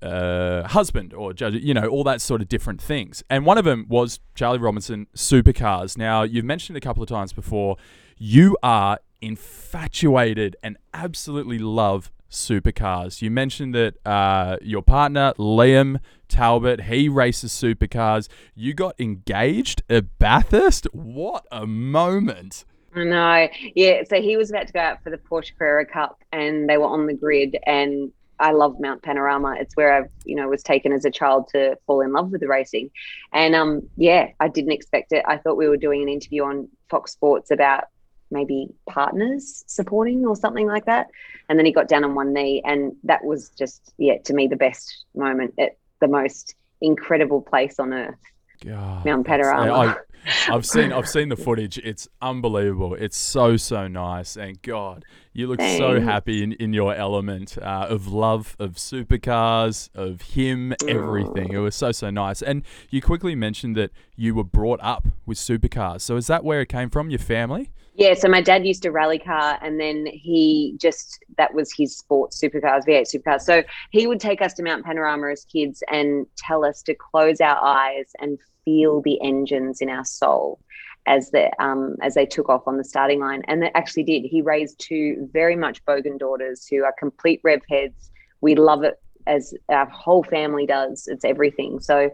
Uh, 0.00 0.66
husband 0.66 1.14
or 1.14 1.32
judge, 1.32 1.54
you 1.54 1.72
know, 1.72 1.86
all 1.86 2.02
that 2.02 2.20
sort 2.20 2.42
of 2.42 2.48
different 2.48 2.82
things. 2.82 3.22
And 3.30 3.46
one 3.46 3.56
of 3.56 3.64
them 3.64 3.86
was 3.88 4.18
Charlie 4.34 4.58
Robinson 4.58 5.06
supercars. 5.14 5.96
Now, 5.96 6.24
you've 6.24 6.44
mentioned 6.44 6.76
it 6.76 6.82
a 6.82 6.84
couple 6.84 7.04
of 7.04 7.08
times 7.08 7.32
before, 7.32 7.76
you 8.18 8.56
are 8.64 8.98
infatuated 9.20 10.56
and 10.60 10.76
absolutely 10.92 11.60
love 11.60 12.10
supercars. 12.32 13.22
You 13.22 13.30
mentioned 13.30 13.74
that 13.74 13.94
uh, 14.06 14.56
your 14.60 14.82
partner, 14.82 15.32
Liam 15.38 16.00
Talbot, 16.28 16.82
he 16.82 17.08
races 17.08 17.52
supercars. 17.52 18.28
You 18.54 18.74
got 18.74 18.98
engaged 18.98 19.82
at 19.88 20.18
Bathurst. 20.18 20.86
What 20.92 21.46
a 21.52 21.66
moment. 21.66 22.64
I 22.94 23.04
know. 23.04 23.48
Yeah. 23.74 24.02
So 24.08 24.20
he 24.20 24.36
was 24.36 24.50
about 24.50 24.66
to 24.66 24.72
go 24.72 24.80
out 24.80 25.02
for 25.02 25.10
the 25.10 25.18
Porsche 25.18 25.56
Carrera 25.56 25.86
Cup, 25.86 26.22
and 26.32 26.68
they 26.68 26.76
were 26.76 26.86
on 26.86 27.06
the 27.06 27.14
grid. 27.14 27.56
And 27.66 28.12
I 28.38 28.52
love 28.52 28.80
Mount 28.80 29.02
Panorama. 29.02 29.54
It's 29.58 29.76
where 29.76 30.02
I, 30.02 30.08
you 30.24 30.34
know, 30.34 30.48
was 30.48 30.62
taken 30.62 30.92
as 30.92 31.04
a 31.04 31.10
child 31.10 31.48
to 31.52 31.78
fall 31.86 32.00
in 32.00 32.12
love 32.12 32.30
with 32.30 32.40
the 32.40 32.48
racing. 32.48 32.90
And 33.32 33.54
um, 33.54 33.88
yeah, 33.96 34.30
I 34.40 34.48
didn't 34.48 34.72
expect 34.72 35.12
it. 35.12 35.24
I 35.26 35.38
thought 35.38 35.56
we 35.56 35.68
were 35.68 35.76
doing 35.76 36.02
an 36.02 36.08
interview 36.08 36.44
on 36.44 36.68
Fox 36.90 37.12
Sports 37.12 37.50
about 37.50 37.84
maybe 38.32 38.68
partners 38.86 39.64
supporting 39.66 40.24
or 40.26 40.34
something 40.34 40.66
like 40.66 40.86
that. 40.86 41.08
And 41.48 41.58
then 41.58 41.66
he 41.66 41.72
got 41.72 41.88
down 41.88 42.04
on 42.04 42.14
one 42.14 42.32
knee, 42.32 42.62
and 42.64 42.96
that 43.04 43.24
was 43.24 43.50
just, 43.50 43.92
yeah, 43.98 44.18
to 44.24 44.34
me 44.34 44.48
the 44.48 44.56
best 44.56 45.04
moment 45.14 45.54
at 45.58 45.76
the 46.00 46.08
most 46.08 46.54
incredible 46.80 47.40
place 47.40 47.78
on 47.78 47.92
earth. 47.92 48.18
God, 48.64 49.04
Mount 49.04 49.26
Panorama. 49.26 49.72
I, 49.72 49.96
I've 50.48 50.64
seen 50.64 50.92
I've 50.92 51.08
seen 51.08 51.28
the 51.28 51.36
footage. 51.36 51.78
It's 51.78 52.08
unbelievable. 52.20 52.94
It's 52.94 53.16
so 53.16 53.56
so 53.56 53.88
nice. 53.88 54.36
And 54.36 54.60
God, 54.62 55.04
you 55.32 55.48
look 55.48 55.60
so 55.60 56.00
happy 56.00 56.42
in, 56.42 56.52
in 56.52 56.72
your 56.72 56.94
element 56.94 57.58
uh, 57.58 57.86
of 57.88 58.06
love 58.06 58.56
of 58.58 58.74
supercars, 58.74 59.90
of 59.94 60.20
him, 60.22 60.74
everything. 60.86 61.52
It 61.52 61.58
was 61.58 61.74
so 61.74 61.90
so 61.90 62.10
nice. 62.10 62.40
And 62.40 62.62
you 62.90 63.02
quickly 63.02 63.34
mentioned 63.34 63.76
that 63.76 63.90
you 64.14 64.34
were 64.34 64.44
brought 64.44 64.80
up 64.80 65.08
with 65.26 65.38
supercars. 65.38 66.02
So 66.02 66.16
is 66.16 66.28
that 66.28 66.44
where 66.44 66.60
it 66.60 66.68
came 66.68 66.88
from? 66.88 67.10
Your 67.10 67.18
family? 67.18 67.72
Yeah, 67.94 68.14
so 68.14 68.26
my 68.28 68.40
dad 68.40 68.66
used 68.66 68.82
to 68.84 68.90
rally 68.90 69.18
car 69.18 69.58
and 69.60 69.78
then 69.78 70.06
he 70.06 70.76
just 70.80 71.18
that 71.36 71.52
was 71.52 71.72
his 71.76 71.96
sport 71.96 72.30
supercars, 72.30 72.86
V8 72.86 73.14
supercars. 73.14 73.42
So 73.42 73.62
he 73.90 74.06
would 74.06 74.20
take 74.20 74.40
us 74.40 74.54
to 74.54 74.62
Mount 74.62 74.84
Panorama 74.84 75.30
as 75.30 75.44
kids 75.44 75.82
and 75.90 76.26
tell 76.38 76.64
us 76.64 76.82
to 76.84 76.94
close 76.94 77.40
our 77.40 77.62
eyes 77.62 78.10
and 78.18 78.38
feel 78.64 79.02
the 79.02 79.20
engines 79.22 79.82
in 79.82 79.90
our 79.90 80.04
soul 80.04 80.58
as 81.06 81.30
the 81.32 81.50
um 81.62 81.96
as 82.00 82.14
they 82.14 82.24
took 82.24 82.48
off 82.48 82.66
on 82.66 82.78
the 82.78 82.84
starting 82.84 83.20
line. 83.20 83.42
And 83.46 83.62
they 83.62 83.70
actually 83.74 84.04
did. 84.04 84.22
He 84.24 84.40
raised 84.40 84.78
two 84.78 85.28
very 85.30 85.56
much 85.56 85.84
bogan 85.84 86.18
daughters 86.18 86.66
who 86.66 86.84
are 86.84 86.94
complete 86.98 87.40
rev 87.44 87.60
heads. 87.68 88.10
We 88.40 88.54
love 88.54 88.84
it 88.84 88.94
as 89.26 89.52
our 89.68 89.86
whole 89.86 90.22
family 90.24 90.64
does. 90.64 91.08
It's 91.08 91.26
everything. 91.26 91.78
So 91.80 92.10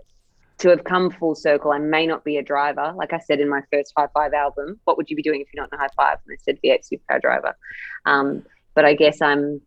to 0.59 0.69
have 0.69 0.85
come 0.85 1.11
full 1.11 1.35
circle, 1.35 1.71
I 1.71 1.79
may 1.79 2.07
not 2.07 2.25
be 2.25 2.37
a 2.37 2.43
driver. 2.43 2.93
Like 2.97 3.13
I 3.13 3.19
said 3.19 3.41
in 3.41 3.49
my 3.49 3.63
first 3.73 3.93
Hi-5 3.97 4.33
album, 4.33 4.81
what 4.85 4.97
would 4.97 5.09
you 5.09 5.17
be 5.17 5.23
doing 5.23 5.41
if 5.41 5.49
you're 5.53 5.63
not 5.63 5.73
in 5.73 5.79
a 5.79 5.83
Hi-5? 5.83 6.19
And 6.27 6.33
I 6.33 6.37
said 6.43 6.59
V8 6.63 6.91
Supercar 6.93 7.21
driver. 7.21 7.57
Um, 8.05 8.45
but 8.75 8.85
I 8.85 8.95
guess 8.95 9.23
I'm 9.23 9.61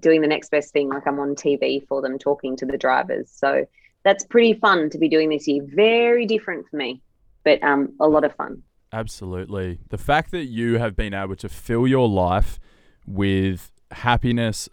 doing 0.00 0.22
the 0.22 0.26
next 0.26 0.50
best 0.50 0.72
thing, 0.72 0.88
like 0.88 1.06
I'm 1.06 1.18
on 1.18 1.34
TV 1.34 1.86
for 1.86 2.00
them, 2.00 2.18
talking 2.18 2.56
to 2.56 2.66
the 2.66 2.78
drivers. 2.78 3.30
So 3.30 3.66
that's 4.02 4.24
pretty 4.24 4.54
fun 4.54 4.90
to 4.90 4.98
be 4.98 5.08
doing 5.08 5.28
this 5.28 5.46
year. 5.46 5.62
Very 5.66 6.26
different 6.26 6.66
for 6.68 6.76
me, 6.76 7.02
but 7.44 7.62
um, 7.62 7.94
a 8.00 8.08
lot 8.08 8.24
of 8.24 8.34
fun. 8.34 8.62
Absolutely. 8.92 9.78
The 9.90 9.98
fact 9.98 10.30
that 10.32 10.46
you 10.46 10.78
have 10.78 10.96
been 10.96 11.14
able 11.14 11.36
to 11.36 11.48
fill 11.48 11.86
your 11.86 12.08
life 12.08 12.58
with 13.06 13.70
happiness, 13.90 14.68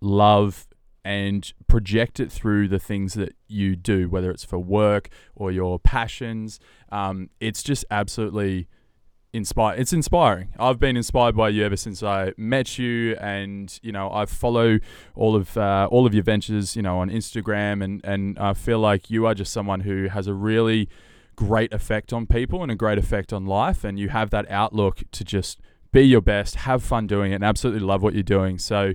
love, 0.00 0.66
and 1.04 1.52
project 1.66 2.20
it 2.20 2.30
through 2.30 2.68
the 2.68 2.78
things 2.78 3.14
that 3.14 3.34
you 3.48 3.76
do, 3.76 4.08
whether 4.08 4.30
it's 4.30 4.44
for 4.44 4.58
work 4.58 5.08
or 5.34 5.50
your 5.50 5.78
passions, 5.78 6.60
um, 6.90 7.28
it's 7.40 7.62
just 7.62 7.84
absolutely 7.90 8.68
inspire. 9.32 9.76
It's 9.76 9.92
inspiring. 9.92 10.48
I've 10.58 10.78
been 10.78 10.96
inspired 10.96 11.36
by 11.36 11.48
you 11.48 11.64
ever 11.64 11.76
since 11.76 12.02
I 12.02 12.32
met 12.36 12.78
you, 12.78 13.16
and 13.16 13.78
you 13.82 13.92
know 13.92 14.10
I 14.12 14.26
follow 14.26 14.78
all 15.14 15.34
of 15.34 15.56
uh, 15.56 15.88
all 15.90 16.06
of 16.06 16.14
your 16.14 16.22
ventures, 16.22 16.76
you 16.76 16.82
know, 16.82 16.98
on 16.98 17.10
Instagram, 17.10 17.82
and 17.82 18.00
and 18.04 18.38
I 18.38 18.54
feel 18.54 18.78
like 18.78 19.10
you 19.10 19.26
are 19.26 19.34
just 19.34 19.52
someone 19.52 19.80
who 19.80 20.08
has 20.08 20.26
a 20.26 20.34
really 20.34 20.88
great 21.34 21.72
effect 21.72 22.12
on 22.12 22.26
people 22.26 22.62
and 22.62 22.70
a 22.70 22.74
great 22.74 22.98
effect 22.98 23.32
on 23.32 23.46
life, 23.46 23.84
and 23.84 23.98
you 23.98 24.10
have 24.10 24.30
that 24.30 24.50
outlook 24.50 25.02
to 25.12 25.24
just 25.24 25.60
be 25.92 26.02
your 26.02 26.22
best, 26.22 26.54
have 26.56 26.82
fun 26.82 27.06
doing 27.06 27.32
it, 27.32 27.36
and 27.36 27.44
absolutely 27.44 27.80
love 27.80 28.02
what 28.02 28.14
you're 28.14 28.22
doing. 28.22 28.58
So 28.58 28.94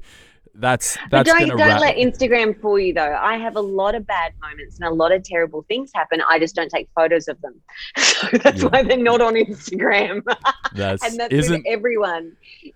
that's 0.60 0.98
But 1.12 1.26
don't 1.26 1.48
don't 1.50 1.58
wrap. 1.58 1.80
let 1.80 1.96
Instagram 1.98 2.60
fool 2.60 2.80
you 2.80 2.94
though. 2.94 3.16
I 3.20 3.38
have 3.38 3.56
a 3.56 3.62
lot 3.62 3.94
of 3.96 4.08
bad 4.08 4.34
moments 4.42 4.80
and 4.80 4.88
a 4.88 4.94
lot 4.94 5.12
of 5.12 5.24
terrible 5.24 5.64
things 5.68 5.92
happen. 5.94 6.22
I 6.28 6.40
just 6.40 6.56
don't 6.56 6.70
take 6.70 6.90
photos 6.96 7.28
of 7.28 7.40
them. 7.42 7.56
So 7.98 8.38
that's 8.40 8.64
Yeah. 8.64 8.70
why 8.70 8.84
they're 8.84 8.98
not 8.98 9.22
on 9.22 9.36
Instagram. 9.36 10.24
that's 10.74 11.04
and 11.06 11.20
that's 11.20 11.34
isn't 11.34 11.66
everyone. 11.68 12.32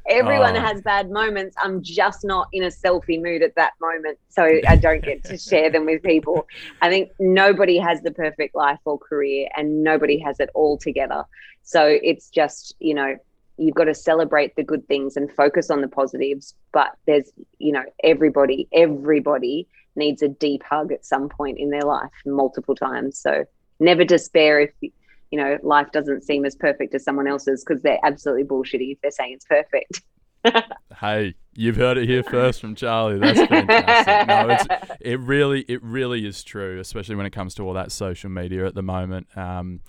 Everyone 0.08 0.56
Oh. 0.56 0.60
has 0.62 0.82
bad 0.82 1.10
moments. 1.10 1.56
I'm 1.62 1.82
just 1.82 2.24
not 2.24 2.48
in 2.54 2.64
a 2.64 2.68
selfie 2.68 3.22
mood 3.22 3.42
at 3.42 3.56
that 3.56 3.74
moment, 3.82 4.20
so 4.30 4.44
I 4.68 4.76
don't 4.76 5.04
get 5.04 5.24
to 5.26 5.38
share 5.38 5.70
them 5.72 5.86
with 5.86 6.04
people. 6.04 6.48
I 6.82 6.90
think 6.90 7.12
nobody 7.20 7.78
has 7.80 8.02
the 8.02 8.12
perfect 8.12 8.54
life 8.56 8.80
or 8.86 9.00
career, 9.00 9.48
and 9.58 9.84
nobody 9.84 10.20
has 10.20 10.40
it 10.40 10.50
all 10.54 10.78
together. 10.78 11.24
So 11.64 11.86
it's 11.86 12.30
just 12.30 12.76
you 12.80 12.94
know 12.94 13.18
you've 13.62 13.76
got 13.76 13.86
to 13.86 13.94
celebrate 13.94 14.56
the 14.56 14.64
good 14.64 14.88
things 14.88 15.16
and 15.16 15.32
focus 15.32 15.70
on 15.70 15.82
the 15.82 15.88
positives. 15.88 16.56
But 16.74 16.90
there's 17.06 17.32
you 17.60 17.72
know 17.72 17.84
everybody, 18.04 18.68
everybody 18.74 19.68
needs 19.96 20.22
a 20.22 20.28
deep 20.28 20.64
hug 20.64 20.92
at 20.92 21.06
some 21.06 21.30
point 21.30 21.60
in 21.60 21.70
their 21.70 21.84
life, 21.84 22.10
multiple 22.26 22.76
times. 22.76 23.20
So 23.20 23.46
never 23.80 24.04
despair 24.04 24.62
if 24.62 24.72
you 24.82 24.92
know 25.40 25.58
life 25.64 25.92
doesn't 25.92 26.24
seem 26.24 26.46
as 26.46 26.56
perfect 26.56 26.96
as 26.96 27.04
someone 27.04 27.28
else's 27.28 27.64
because 27.64 27.82
they're 27.82 28.00
absolutely 28.04 28.44
bullshitty 28.44 28.94
if 28.94 29.02
they're 29.02 29.12
saying 29.12 29.34
it's 29.34 29.46
perfect. 29.46 30.02
hey, 31.00 31.36
you've 31.54 31.76
heard 31.76 31.98
it 31.98 32.08
here 32.08 32.24
first 32.24 32.62
from 32.62 32.74
Charlie. 32.76 33.20
That's 33.20 33.40
fantastic. 33.40 34.28
No, 34.28 34.50
it's, 34.50 34.96
it 35.02 35.20
really, 35.20 35.62
it 35.68 35.84
really 35.84 36.26
is 36.26 36.44
true, 36.44 36.80
especially 36.80 37.16
when 37.16 37.28
it 37.28 37.32
comes 37.32 37.54
to 37.56 37.64
all 37.64 37.74
that 37.74 37.92
social 37.92 38.30
media 38.30 38.66
at 38.66 38.74
the 38.74 38.82
moment. 38.82 39.28
Um, 39.36 39.82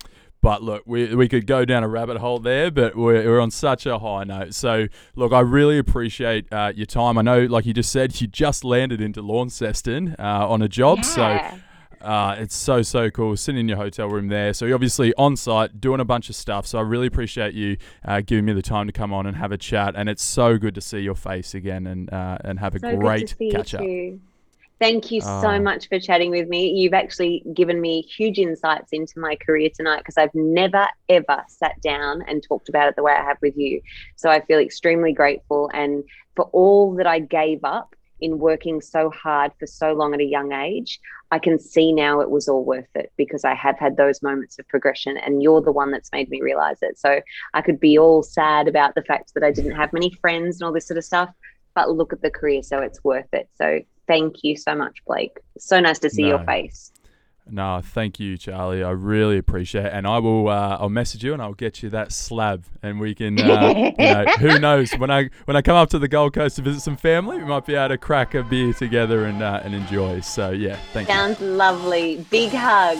but 0.43 0.61
look, 0.61 0.83
we, 0.85 1.15
we 1.15 1.29
could 1.29 1.47
go 1.47 1.63
down 1.63 1.83
a 1.83 1.87
rabbit 1.87 2.17
hole 2.17 2.37
there, 2.37 2.69
but 2.69 2.97
we're, 2.97 3.23
we're 3.23 3.39
on 3.39 3.49
such 3.49 3.85
a 3.85 3.97
high 3.97 4.25
note. 4.25 4.53
So, 4.53 4.87
look, 5.15 5.31
I 5.31 5.39
really 5.39 5.77
appreciate 5.77 6.51
uh, 6.51 6.73
your 6.75 6.85
time. 6.85 7.17
I 7.17 7.21
know, 7.21 7.45
like 7.45 7.65
you 7.65 7.73
just 7.73 7.93
said, 7.93 8.19
you 8.19 8.27
just 8.27 8.65
landed 8.65 8.99
into 8.99 9.21
Launceston 9.21 10.17
uh, 10.19 10.49
on 10.49 10.61
a 10.61 10.67
job. 10.67 10.97
Yeah. 10.97 11.51
So, 11.51 11.57
uh, 12.01 12.35
it's 12.37 12.53
so 12.53 12.81
so 12.81 13.09
cool 13.09 13.37
sitting 13.37 13.61
in 13.61 13.69
your 13.69 13.77
hotel 13.77 14.09
room 14.09 14.27
there. 14.27 14.53
So 14.53 14.65
you're 14.65 14.75
obviously 14.75 15.13
on 15.17 15.37
site 15.37 15.79
doing 15.79 16.01
a 16.01 16.05
bunch 16.05 16.29
of 16.29 16.35
stuff. 16.35 16.67
So 16.67 16.77
I 16.77 16.81
really 16.81 17.07
appreciate 17.07 17.53
you 17.53 17.77
uh, 18.03 18.19
giving 18.19 18.43
me 18.43 18.51
the 18.51 18.61
time 18.61 18.87
to 18.87 18.91
come 18.91 19.13
on 19.13 19.25
and 19.25 19.37
have 19.37 19.53
a 19.53 19.57
chat. 19.57 19.93
And 19.95 20.09
it's 20.09 20.21
so 20.21 20.57
good 20.57 20.75
to 20.75 20.81
see 20.81 20.99
your 20.99 21.15
face 21.15 21.55
again 21.55 21.87
and 21.87 22.11
uh, 22.11 22.39
and 22.43 22.59
have 22.59 22.75
a 22.75 22.79
so 22.79 22.97
great 22.97 23.33
catch 23.49 23.73
up. 23.73 23.83
Thank 24.79 25.11
you 25.11 25.21
so 25.21 25.27
ah. 25.27 25.59
much 25.59 25.87
for 25.87 25.99
chatting 25.99 26.31
with 26.31 26.47
me. 26.49 26.69
You've 26.71 26.93
actually 26.93 27.43
given 27.53 27.79
me 27.79 28.01
huge 28.01 28.39
insights 28.39 28.91
into 28.91 29.19
my 29.19 29.35
career 29.35 29.69
tonight 29.73 29.99
because 29.99 30.17
I've 30.17 30.33
never, 30.33 30.87
ever 31.09 31.43
sat 31.47 31.79
down 31.81 32.23
and 32.27 32.43
talked 32.43 32.69
about 32.69 32.89
it 32.89 32.95
the 32.95 33.03
way 33.03 33.13
I 33.13 33.23
have 33.23 33.37
with 33.41 33.55
you. 33.55 33.81
So 34.15 34.29
I 34.29 34.41
feel 34.41 34.59
extremely 34.59 35.13
grateful. 35.13 35.69
And 35.73 36.03
for 36.35 36.45
all 36.45 36.95
that 36.95 37.07
I 37.07 37.19
gave 37.19 37.63
up 37.63 37.95
in 38.19 38.39
working 38.39 38.81
so 38.81 39.09
hard 39.09 39.51
for 39.59 39.67
so 39.67 39.93
long 39.93 40.13
at 40.13 40.19
a 40.19 40.25
young 40.25 40.53
age, 40.53 40.99
I 41.31 41.39
can 41.39 41.59
see 41.59 41.91
now 41.91 42.19
it 42.19 42.29
was 42.29 42.47
all 42.47 42.63
worth 42.63 42.95
it 42.95 43.11
because 43.17 43.43
I 43.43 43.53
have 43.55 43.77
had 43.79 43.97
those 43.97 44.21
moments 44.21 44.59
of 44.59 44.67
progression 44.67 45.17
and 45.17 45.41
you're 45.41 45.61
the 45.61 45.71
one 45.71 45.91
that's 45.91 46.11
made 46.11 46.29
me 46.29 46.41
realize 46.41 46.77
it. 46.81 46.99
So 46.99 47.21
I 47.53 47.61
could 47.61 47.79
be 47.79 47.97
all 47.97 48.21
sad 48.21 48.67
about 48.67 48.95
the 48.95 49.01
fact 49.03 49.33
that 49.33 49.43
I 49.43 49.51
didn't 49.51 49.75
have 49.75 49.93
many 49.93 50.11
friends 50.11 50.57
and 50.57 50.67
all 50.67 50.73
this 50.73 50.87
sort 50.87 50.97
of 50.97 51.03
stuff, 51.03 51.29
but 51.73 51.89
look 51.89 52.13
at 52.13 52.21
the 52.21 52.29
career, 52.29 52.63
so 52.63 52.79
it's 52.79 53.03
worth 53.03 53.33
it. 53.33 53.49
So 53.55 53.81
thank 54.07 54.43
you 54.43 54.55
so 54.55 54.75
much, 54.75 55.03
Blake. 55.05 55.37
So 55.57 55.79
nice 55.79 55.99
to 55.99 56.09
see 56.09 56.23
no. 56.23 56.29
your 56.29 56.43
face. 56.45 56.91
No, 57.45 57.81
thank 57.83 58.21
you, 58.21 58.37
Charlie. 58.37 58.83
I 58.83 58.91
really 58.91 59.37
appreciate 59.37 59.85
it, 59.85 59.93
and 59.93 60.07
I 60.07 60.19
will. 60.19 60.47
Uh, 60.47 60.77
I'll 60.79 60.89
message 60.89 61.23
you, 61.23 61.33
and 61.33 61.41
I'll 61.41 61.53
get 61.53 61.83
you 61.83 61.89
that 61.89 62.13
slab, 62.13 62.63
and 62.81 62.99
we 63.01 63.13
can. 63.13 63.39
Uh, 63.39 63.73
you 63.75 63.93
know, 63.97 64.25
who 64.39 64.59
knows? 64.59 64.93
When 64.93 65.11
I 65.11 65.29
when 65.45 65.57
I 65.57 65.61
come 65.61 65.75
up 65.75 65.89
to 65.89 65.99
the 65.99 66.07
Gold 66.07 66.33
Coast 66.33 66.55
to 66.55 66.61
visit 66.61 66.79
some 66.79 66.95
family, 66.95 67.37
we 67.37 67.43
might 67.43 67.65
be 67.65 67.75
able 67.75 67.89
to 67.89 67.97
crack 67.97 68.33
a 68.33 68.43
beer 68.43 68.73
together 68.73 69.25
and 69.25 69.43
uh, 69.43 69.59
and 69.63 69.75
enjoy. 69.75 70.21
So 70.21 70.51
yeah, 70.51 70.77
thank 70.93 71.09
Sounds 71.09 71.41
you. 71.41 71.47
Sounds 71.47 71.57
lovely. 71.57 72.25
Big 72.29 72.51
hug. 72.53 72.97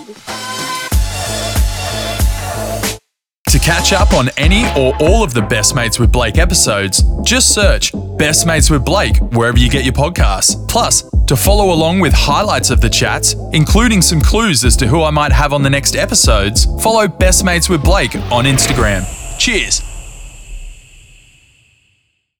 To 3.54 3.60
catch 3.60 3.94
up 3.94 4.14
on 4.14 4.30
any 4.36 4.64
or 4.76 4.96
all 5.00 5.24
of 5.24 5.36
the 5.36 5.42
Best 5.44 5.76
Mates 5.76 6.00
with 6.00 6.12
Blake 6.12 6.40
episodes, 6.40 7.04
just 7.22 7.54
search 7.54 7.94
Best 8.18 8.48
Mates 8.48 8.72
with 8.72 8.84
Blake 8.84 9.18
wherever 9.18 9.60
you 9.60 9.70
get 9.70 9.84
your 9.84 9.94
podcasts. 9.94 10.68
Plus, 10.68 11.04
to 11.28 11.36
follow 11.36 11.72
along 11.72 12.00
with 12.00 12.14
highlights 12.14 12.72
of 12.72 12.82
the 12.82 12.90
chats, 12.90 13.36
including 13.52 14.02
some 14.02 14.20
clues 14.22 14.66
as 14.66 14.76
to 14.78 14.88
who 14.88 15.04
I 15.04 15.12
might 15.12 15.32
have 15.32 15.54
on 15.54 15.62
the 15.62 15.70
next 15.70 15.96
episodes, 15.96 16.66
follow 16.82 17.08
Best 17.08 17.46
Mates 17.46 17.70
with 17.70 17.84
Blake 17.84 18.16
on 18.32 18.46
Instagram. 18.46 19.06
Cheers! 19.38 19.93